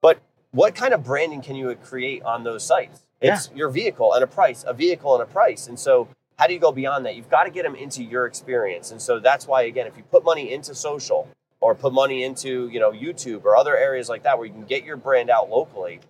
But 0.00 0.20
what 0.52 0.74
kind 0.74 0.94
of 0.94 1.04
branding 1.04 1.42
can 1.42 1.54
you 1.54 1.74
create 1.74 2.22
on 2.22 2.44
those 2.44 2.64
sites? 2.64 3.04
It's 3.20 3.50
your 3.54 3.68
vehicle 3.68 4.14
and 4.14 4.24
a 4.24 4.26
price, 4.26 4.64
a 4.66 4.72
vehicle 4.72 5.12
and 5.14 5.22
a 5.22 5.26
price. 5.26 5.66
And 5.66 5.78
so, 5.78 6.08
how 6.38 6.46
do 6.46 6.54
you 6.54 6.60
go 6.60 6.72
beyond 6.72 7.04
that? 7.04 7.14
You've 7.14 7.28
got 7.28 7.44
to 7.44 7.50
get 7.50 7.64
them 7.64 7.74
into 7.74 8.02
your 8.02 8.24
experience. 8.24 8.90
And 8.90 9.02
so 9.02 9.18
that's 9.18 9.46
why, 9.46 9.62
again, 9.62 9.86
if 9.86 9.98
you 9.98 10.02
put 10.04 10.24
money 10.24 10.50
into 10.50 10.74
social 10.74 11.28
or 11.60 11.74
put 11.74 11.92
money 11.92 12.22
into 12.22 12.68
you 12.68 12.80
know 12.80 12.92
YouTube 12.92 13.44
or 13.44 13.54
other 13.54 13.76
areas 13.76 14.08
like 14.08 14.22
that 14.22 14.38
where 14.38 14.46
you 14.46 14.52
can 14.54 14.64
get 14.64 14.84
your 14.84 14.96
brand 14.96 15.28
out 15.28 15.50
locally, 15.50 16.00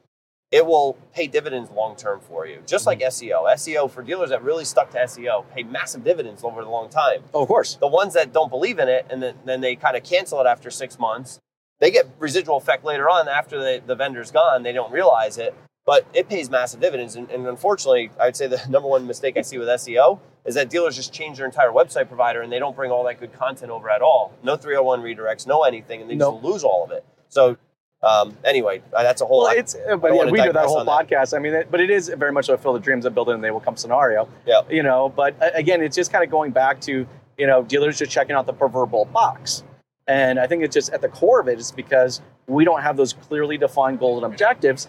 it 0.50 0.64
will 0.64 0.96
pay 1.12 1.26
dividends 1.26 1.70
long 1.70 1.94
term 1.96 2.20
for 2.20 2.46
you. 2.46 2.60
Just 2.66 2.86
like 2.86 3.00
mm-hmm. 3.00 3.08
SEO. 3.08 3.54
SEO 3.54 3.90
for 3.90 4.02
dealers 4.02 4.30
that 4.30 4.42
really 4.42 4.64
stuck 4.64 4.90
to 4.90 4.98
SEO 4.98 5.44
pay 5.54 5.62
massive 5.62 6.04
dividends 6.04 6.42
over 6.42 6.62
the 6.62 6.70
long 6.70 6.88
time 6.88 7.22
Oh, 7.34 7.42
of 7.42 7.48
course. 7.48 7.76
the 7.76 7.86
ones 7.88 8.14
that 8.14 8.32
don't 8.32 8.48
believe 8.50 8.78
in 8.78 8.88
it 8.88 9.06
and 9.10 9.22
then, 9.22 9.34
then 9.44 9.60
they 9.60 9.76
kind 9.76 9.96
of 9.96 10.02
cancel 10.04 10.40
it 10.40 10.46
after 10.46 10.70
six 10.70 10.98
months 10.98 11.38
they 11.80 11.90
get 11.90 12.06
residual 12.18 12.56
effect 12.56 12.84
later 12.84 13.08
on 13.08 13.28
after 13.28 13.58
the, 13.58 13.82
the 13.86 13.94
vendor's 13.94 14.30
gone 14.30 14.62
they 14.62 14.72
don't 14.72 14.92
realize 14.92 15.38
it 15.38 15.54
but 15.86 16.06
it 16.12 16.28
pays 16.28 16.50
massive 16.50 16.80
dividends 16.80 17.14
and, 17.14 17.30
and 17.30 17.46
unfortunately 17.46 18.10
i'd 18.20 18.34
say 18.36 18.46
the 18.46 18.60
number 18.68 18.88
one 18.88 19.06
mistake 19.06 19.36
i 19.36 19.42
see 19.42 19.58
with 19.58 19.68
seo 19.68 20.18
is 20.44 20.54
that 20.54 20.68
dealers 20.70 20.96
just 20.96 21.12
change 21.12 21.36
their 21.36 21.46
entire 21.46 21.70
website 21.70 22.08
provider 22.08 22.40
and 22.42 22.50
they 22.50 22.58
don't 22.58 22.74
bring 22.74 22.90
all 22.90 23.04
that 23.04 23.20
good 23.20 23.32
content 23.32 23.70
over 23.70 23.88
at 23.90 24.02
all 24.02 24.32
no 24.42 24.56
301 24.56 25.00
redirects 25.02 25.46
no 25.46 25.62
anything 25.62 26.00
and 26.00 26.10
they 26.10 26.16
Nope. 26.16 26.36
just 26.36 26.44
lose 26.44 26.64
all 26.64 26.84
of 26.84 26.90
it 26.90 27.04
so 27.28 27.56
um, 28.02 28.36
anyway 28.44 28.80
uh, 28.92 29.02
that's 29.02 29.20
a 29.20 29.26
whole 29.26 29.42
Well, 29.42 29.56
it's 29.56 29.74
uh, 29.74 29.96
but 29.96 30.08
don't 30.08 30.26
yeah, 30.26 30.32
we 30.32 30.42
do 30.42 30.52
that 30.52 30.66
whole 30.66 30.84
that. 30.84 31.08
podcast. 31.08 31.36
I 31.36 31.40
mean, 31.40 31.54
it, 31.54 31.70
but 31.70 31.80
it 31.80 31.90
is 31.90 32.08
very 32.16 32.32
much 32.32 32.48
a 32.48 32.56
Field 32.56 32.76
of 32.76 32.82
Dreams 32.82 33.04
and 33.04 33.14
build 33.14 33.28
it 33.28 33.34
and 33.34 33.42
they 33.42 33.50
will 33.50 33.60
come 33.60 33.76
scenario. 33.76 34.28
Yeah. 34.46 34.62
You 34.70 34.82
know, 34.82 35.08
but 35.08 35.34
uh, 35.42 35.50
again, 35.54 35.82
it's 35.82 35.96
just 35.96 36.12
kind 36.12 36.22
of 36.24 36.30
going 36.30 36.52
back 36.52 36.80
to 36.82 37.06
you 37.36 37.46
know 37.46 37.62
dealers 37.62 37.98
just 37.98 38.10
checking 38.12 38.36
out 38.36 38.46
the 38.46 38.52
proverbial 38.52 39.06
box, 39.06 39.64
and 40.06 40.38
I 40.38 40.46
think 40.46 40.62
it's 40.62 40.74
just 40.74 40.92
at 40.92 41.00
the 41.00 41.08
core 41.08 41.40
of 41.40 41.48
it 41.48 41.58
is 41.58 41.72
because 41.72 42.20
we 42.46 42.64
don't 42.64 42.82
have 42.82 42.96
those 42.96 43.12
clearly 43.12 43.58
defined 43.58 43.98
goals 43.98 44.22
and 44.22 44.32
objectives 44.32 44.88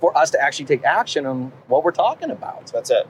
for 0.00 0.16
us 0.16 0.30
to 0.30 0.42
actually 0.42 0.64
take 0.64 0.84
action 0.84 1.26
on 1.26 1.52
what 1.68 1.84
we're 1.84 1.92
talking 1.92 2.30
about. 2.30 2.72
That's 2.72 2.90
it. 2.90 3.06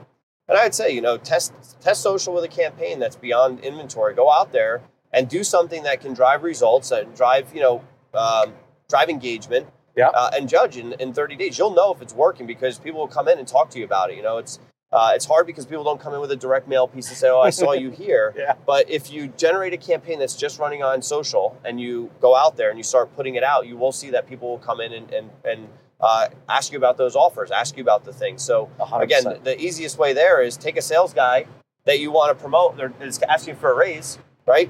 And 0.49 0.57
I'd 0.57 0.75
say, 0.75 0.91
you 0.91 1.01
know, 1.01 1.17
test 1.17 1.53
test 1.81 2.01
social 2.01 2.33
with 2.33 2.43
a 2.43 2.49
campaign 2.49 2.99
that's 2.99 3.15
beyond 3.15 3.61
inventory. 3.61 4.13
Go 4.13 4.31
out 4.31 4.51
there 4.51 4.81
and 5.13 5.27
do 5.29 5.43
something 5.43 5.83
that 5.83 6.01
can 6.01 6.13
drive 6.13 6.43
results 6.43 6.91
and 6.91 7.15
drive 7.15 7.53
you 7.53 7.61
know 7.61 7.83
um, 8.13 8.53
drive 8.89 9.09
engagement 9.09 9.67
Yeah. 9.95 10.09
uh, 10.09 10.31
and 10.33 10.47
judge 10.47 10.77
in, 10.77 10.93
in 10.93 11.13
30 11.13 11.35
days 11.35 11.57
you'll 11.57 11.73
know 11.73 11.93
if 11.93 12.01
it's 12.01 12.13
working 12.13 12.47
because 12.47 12.79
people 12.79 12.99
will 13.01 13.07
come 13.07 13.27
in 13.27 13.37
and 13.39 13.47
talk 13.47 13.69
to 13.71 13.79
you 13.79 13.85
about 13.85 14.09
it 14.11 14.17
you 14.17 14.23
know 14.23 14.37
it's 14.37 14.59
uh, 14.89 15.11
it's 15.13 15.25
hard 15.25 15.45
because 15.45 15.65
people 15.65 15.83
don't 15.83 15.99
come 15.99 16.13
in 16.13 16.21
with 16.21 16.31
a 16.31 16.35
direct 16.35 16.65
mail 16.65 16.87
piece 16.87 17.09
and 17.09 17.17
say 17.17 17.27
oh 17.29 17.41
i 17.41 17.49
saw 17.49 17.73
you 17.73 17.89
here 18.05 18.33
Yeah. 18.37 18.53
but 18.65 18.89
if 18.89 19.11
you 19.11 19.27
generate 19.29 19.73
a 19.73 19.77
campaign 19.77 20.19
that's 20.19 20.35
just 20.35 20.59
running 20.59 20.81
on 20.83 21.01
social 21.01 21.57
and 21.65 21.81
you 21.81 22.09
go 22.21 22.35
out 22.35 22.55
there 22.55 22.69
and 22.69 22.79
you 22.79 22.83
start 22.83 23.13
putting 23.15 23.35
it 23.35 23.43
out, 23.43 23.67
you 23.67 23.75
will 23.75 23.91
see 23.91 24.09
that 24.11 24.27
people 24.27 24.47
will 24.49 24.59
come 24.59 24.79
in 24.79 24.93
and, 24.93 25.11
and, 25.11 25.29
and 25.43 25.67
uh, 25.99 26.29
ask 26.47 26.71
you 26.71 26.77
about 26.77 26.95
those 26.95 27.15
offers, 27.17 27.51
ask 27.51 27.75
you 27.75 27.81
about 27.83 28.05
the 28.05 28.13
things. 28.13 28.41
So, 28.43 28.69
100%. 28.79 29.01
again, 29.01 29.23
the 29.43 29.59
easiest 29.59 29.97
way 29.97 30.13
there 30.13 30.41
is 30.41 30.55
take 30.55 30.77
a 30.77 30.81
sales 30.81 31.13
guy 31.13 31.47
that 31.85 31.99
you 31.99 32.11
want 32.11 32.29
to 32.37 32.41
promote, 32.41 32.77
they're 32.77 32.93
is 33.01 33.19
asking 33.23 33.55
for 33.57 33.71
a 33.71 33.75
raise, 33.75 34.19
right? 34.45 34.69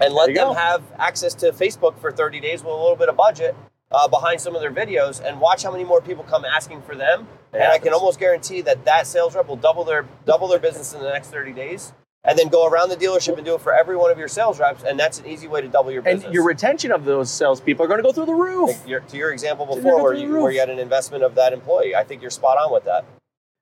And 0.00 0.14
let 0.14 0.26
them 0.26 0.34
go. 0.34 0.52
have 0.54 0.82
access 0.98 1.34
to 1.36 1.52
Facebook 1.52 1.98
for 1.98 2.12
30 2.12 2.40
days 2.40 2.62
with 2.62 2.72
a 2.72 2.76
little 2.76 2.96
bit 2.96 3.08
of 3.08 3.16
budget 3.16 3.54
uh, 3.92 4.08
behind 4.08 4.40
some 4.40 4.54
of 4.54 4.62
their 4.62 4.72
videos 4.72 5.24
and 5.24 5.40
watch 5.40 5.62
how 5.62 5.70
many 5.70 5.84
more 5.84 6.00
people 6.00 6.24
come 6.24 6.44
asking 6.44 6.82
for 6.82 6.94
them. 6.94 7.26
It 7.52 7.58
and 7.58 7.64
I 7.64 7.78
can 7.78 7.92
almost 7.92 8.18
guarantee 8.18 8.62
that 8.62 8.84
that 8.84 9.06
sales 9.06 9.34
rep 9.34 9.46
will 9.46 9.56
double 9.56 9.84
their 9.84 10.06
double 10.24 10.48
their 10.48 10.58
business 10.58 10.94
in 10.94 11.00
the 11.00 11.10
next 11.10 11.28
30 11.28 11.52
days. 11.52 11.92
And 12.24 12.38
then 12.38 12.48
go 12.48 12.68
around 12.68 12.88
the 12.88 12.96
dealership 12.96 13.36
and 13.36 13.44
do 13.44 13.56
it 13.56 13.60
for 13.60 13.74
every 13.74 13.96
one 13.96 14.12
of 14.12 14.16
your 14.16 14.28
sales 14.28 14.60
reps, 14.60 14.84
and 14.84 14.96
that's 14.96 15.18
an 15.18 15.26
easy 15.26 15.48
way 15.48 15.60
to 15.60 15.66
double 15.66 15.90
your 15.90 16.02
business. 16.02 16.26
and 16.26 16.32
your 16.32 16.44
retention 16.44 16.92
of 16.92 17.04
those 17.04 17.32
salespeople 17.32 17.84
are 17.84 17.88
going 17.88 17.98
to 17.98 18.04
go 18.04 18.12
through 18.12 18.26
the 18.26 18.32
roof. 18.32 18.80
Your, 18.86 19.00
to 19.00 19.16
your 19.16 19.32
example 19.32 19.66
before, 19.66 20.00
where 20.00 20.14
you 20.14 20.30
where 20.40 20.52
you 20.52 20.60
had 20.60 20.70
an 20.70 20.78
investment 20.78 21.24
of 21.24 21.34
that 21.34 21.52
employee, 21.52 21.96
I 21.96 22.04
think 22.04 22.22
you're 22.22 22.30
spot 22.30 22.58
on 22.58 22.72
with 22.72 22.84
that. 22.84 23.04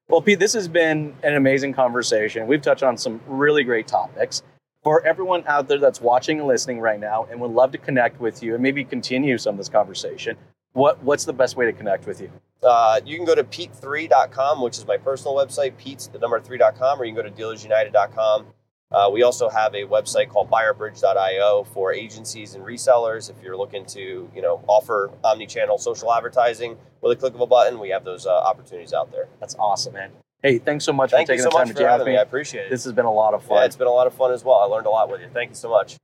Well, 0.08 0.20
Pete, 0.20 0.38
this 0.40 0.52
has 0.52 0.68
been 0.68 1.14
an 1.22 1.36
amazing 1.36 1.72
conversation. 1.72 2.46
We've 2.46 2.60
touched 2.60 2.82
on 2.82 2.98
some 2.98 3.20
really 3.26 3.64
great 3.64 3.86
topics. 3.86 4.42
For 4.82 5.04
everyone 5.06 5.44
out 5.46 5.68
there 5.68 5.76
that's 5.76 6.00
watching 6.00 6.38
and 6.38 6.48
listening 6.48 6.80
right 6.80 6.98
now 6.98 7.26
and 7.30 7.38
would 7.40 7.50
love 7.50 7.70
to 7.72 7.78
connect 7.78 8.18
with 8.18 8.42
you 8.42 8.54
and 8.54 8.62
maybe 8.62 8.82
continue 8.82 9.36
some 9.36 9.54
of 9.54 9.58
this 9.58 9.68
conversation, 9.68 10.38
what, 10.72 11.02
what's 11.02 11.26
the 11.26 11.34
best 11.34 11.54
way 11.54 11.66
to 11.66 11.72
connect 11.72 12.06
with 12.06 12.18
you? 12.18 12.32
Uh, 12.62 12.98
you 13.04 13.16
can 13.18 13.26
go 13.26 13.34
to 13.34 13.44
pete3.com, 13.44 14.62
which 14.62 14.78
is 14.78 14.86
my 14.86 14.96
personal 14.96 15.34
website, 15.34 15.76
Pete's 15.76 16.06
the 16.06 16.18
number 16.18 16.40
3.com, 16.40 16.98
or 16.98 17.04
you 17.04 17.14
can 17.14 17.22
go 17.22 17.28
to 17.28 17.34
dealersunited.com. 17.34 18.46
Uh, 18.90 19.10
we 19.12 19.22
also 19.22 19.50
have 19.50 19.74
a 19.74 19.84
website 19.84 20.30
called 20.30 20.50
buyerbridge.io 20.50 21.64
for 21.74 21.92
agencies 21.92 22.54
and 22.54 22.64
resellers. 22.64 23.28
If 23.28 23.36
you're 23.42 23.58
looking 23.58 23.84
to, 23.86 24.30
you 24.34 24.42
know, 24.42 24.64
offer 24.66 25.10
omni-channel 25.22 25.76
social 25.76 26.12
advertising 26.12 26.78
with 27.02 27.12
a 27.12 27.20
click 27.20 27.34
of 27.34 27.40
a 27.42 27.46
button, 27.46 27.78
we 27.78 27.90
have 27.90 28.04
those 28.04 28.26
uh, 28.26 28.30
opportunities 28.30 28.94
out 28.94 29.12
there. 29.12 29.28
That's 29.40 29.54
awesome, 29.56 29.92
man. 29.92 30.10
Hey, 30.42 30.58
thanks 30.58 30.84
so 30.84 30.92
much 30.92 31.10
Thank 31.10 31.26
for 31.26 31.32
taking 31.32 31.42
so 31.42 31.50
the 31.50 31.56
time 31.56 31.68
to 31.68 31.74
chat 31.74 31.98
with 31.98 32.06
me. 32.06 32.16
I 32.16 32.22
appreciate 32.22 32.66
it. 32.66 32.70
This 32.70 32.84
has 32.84 32.94
been 32.94 33.04
a 33.04 33.12
lot 33.12 33.34
of 33.34 33.42
fun. 33.42 33.58
yeah, 33.58 33.64
it's 33.64 33.76
been 33.76 33.86
a 33.86 33.92
lot 33.92 34.06
of 34.06 34.14
fun 34.14 34.32
as 34.32 34.42
well. 34.42 34.56
I 34.56 34.64
learned 34.64 34.86
a 34.86 34.90
lot 34.90 35.10
with 35.10 35.20
you. 35.20 35.28
Thank 35.32 35.50
you 35.50 35.54
so 35.54 35.68
much. 35.68 35.96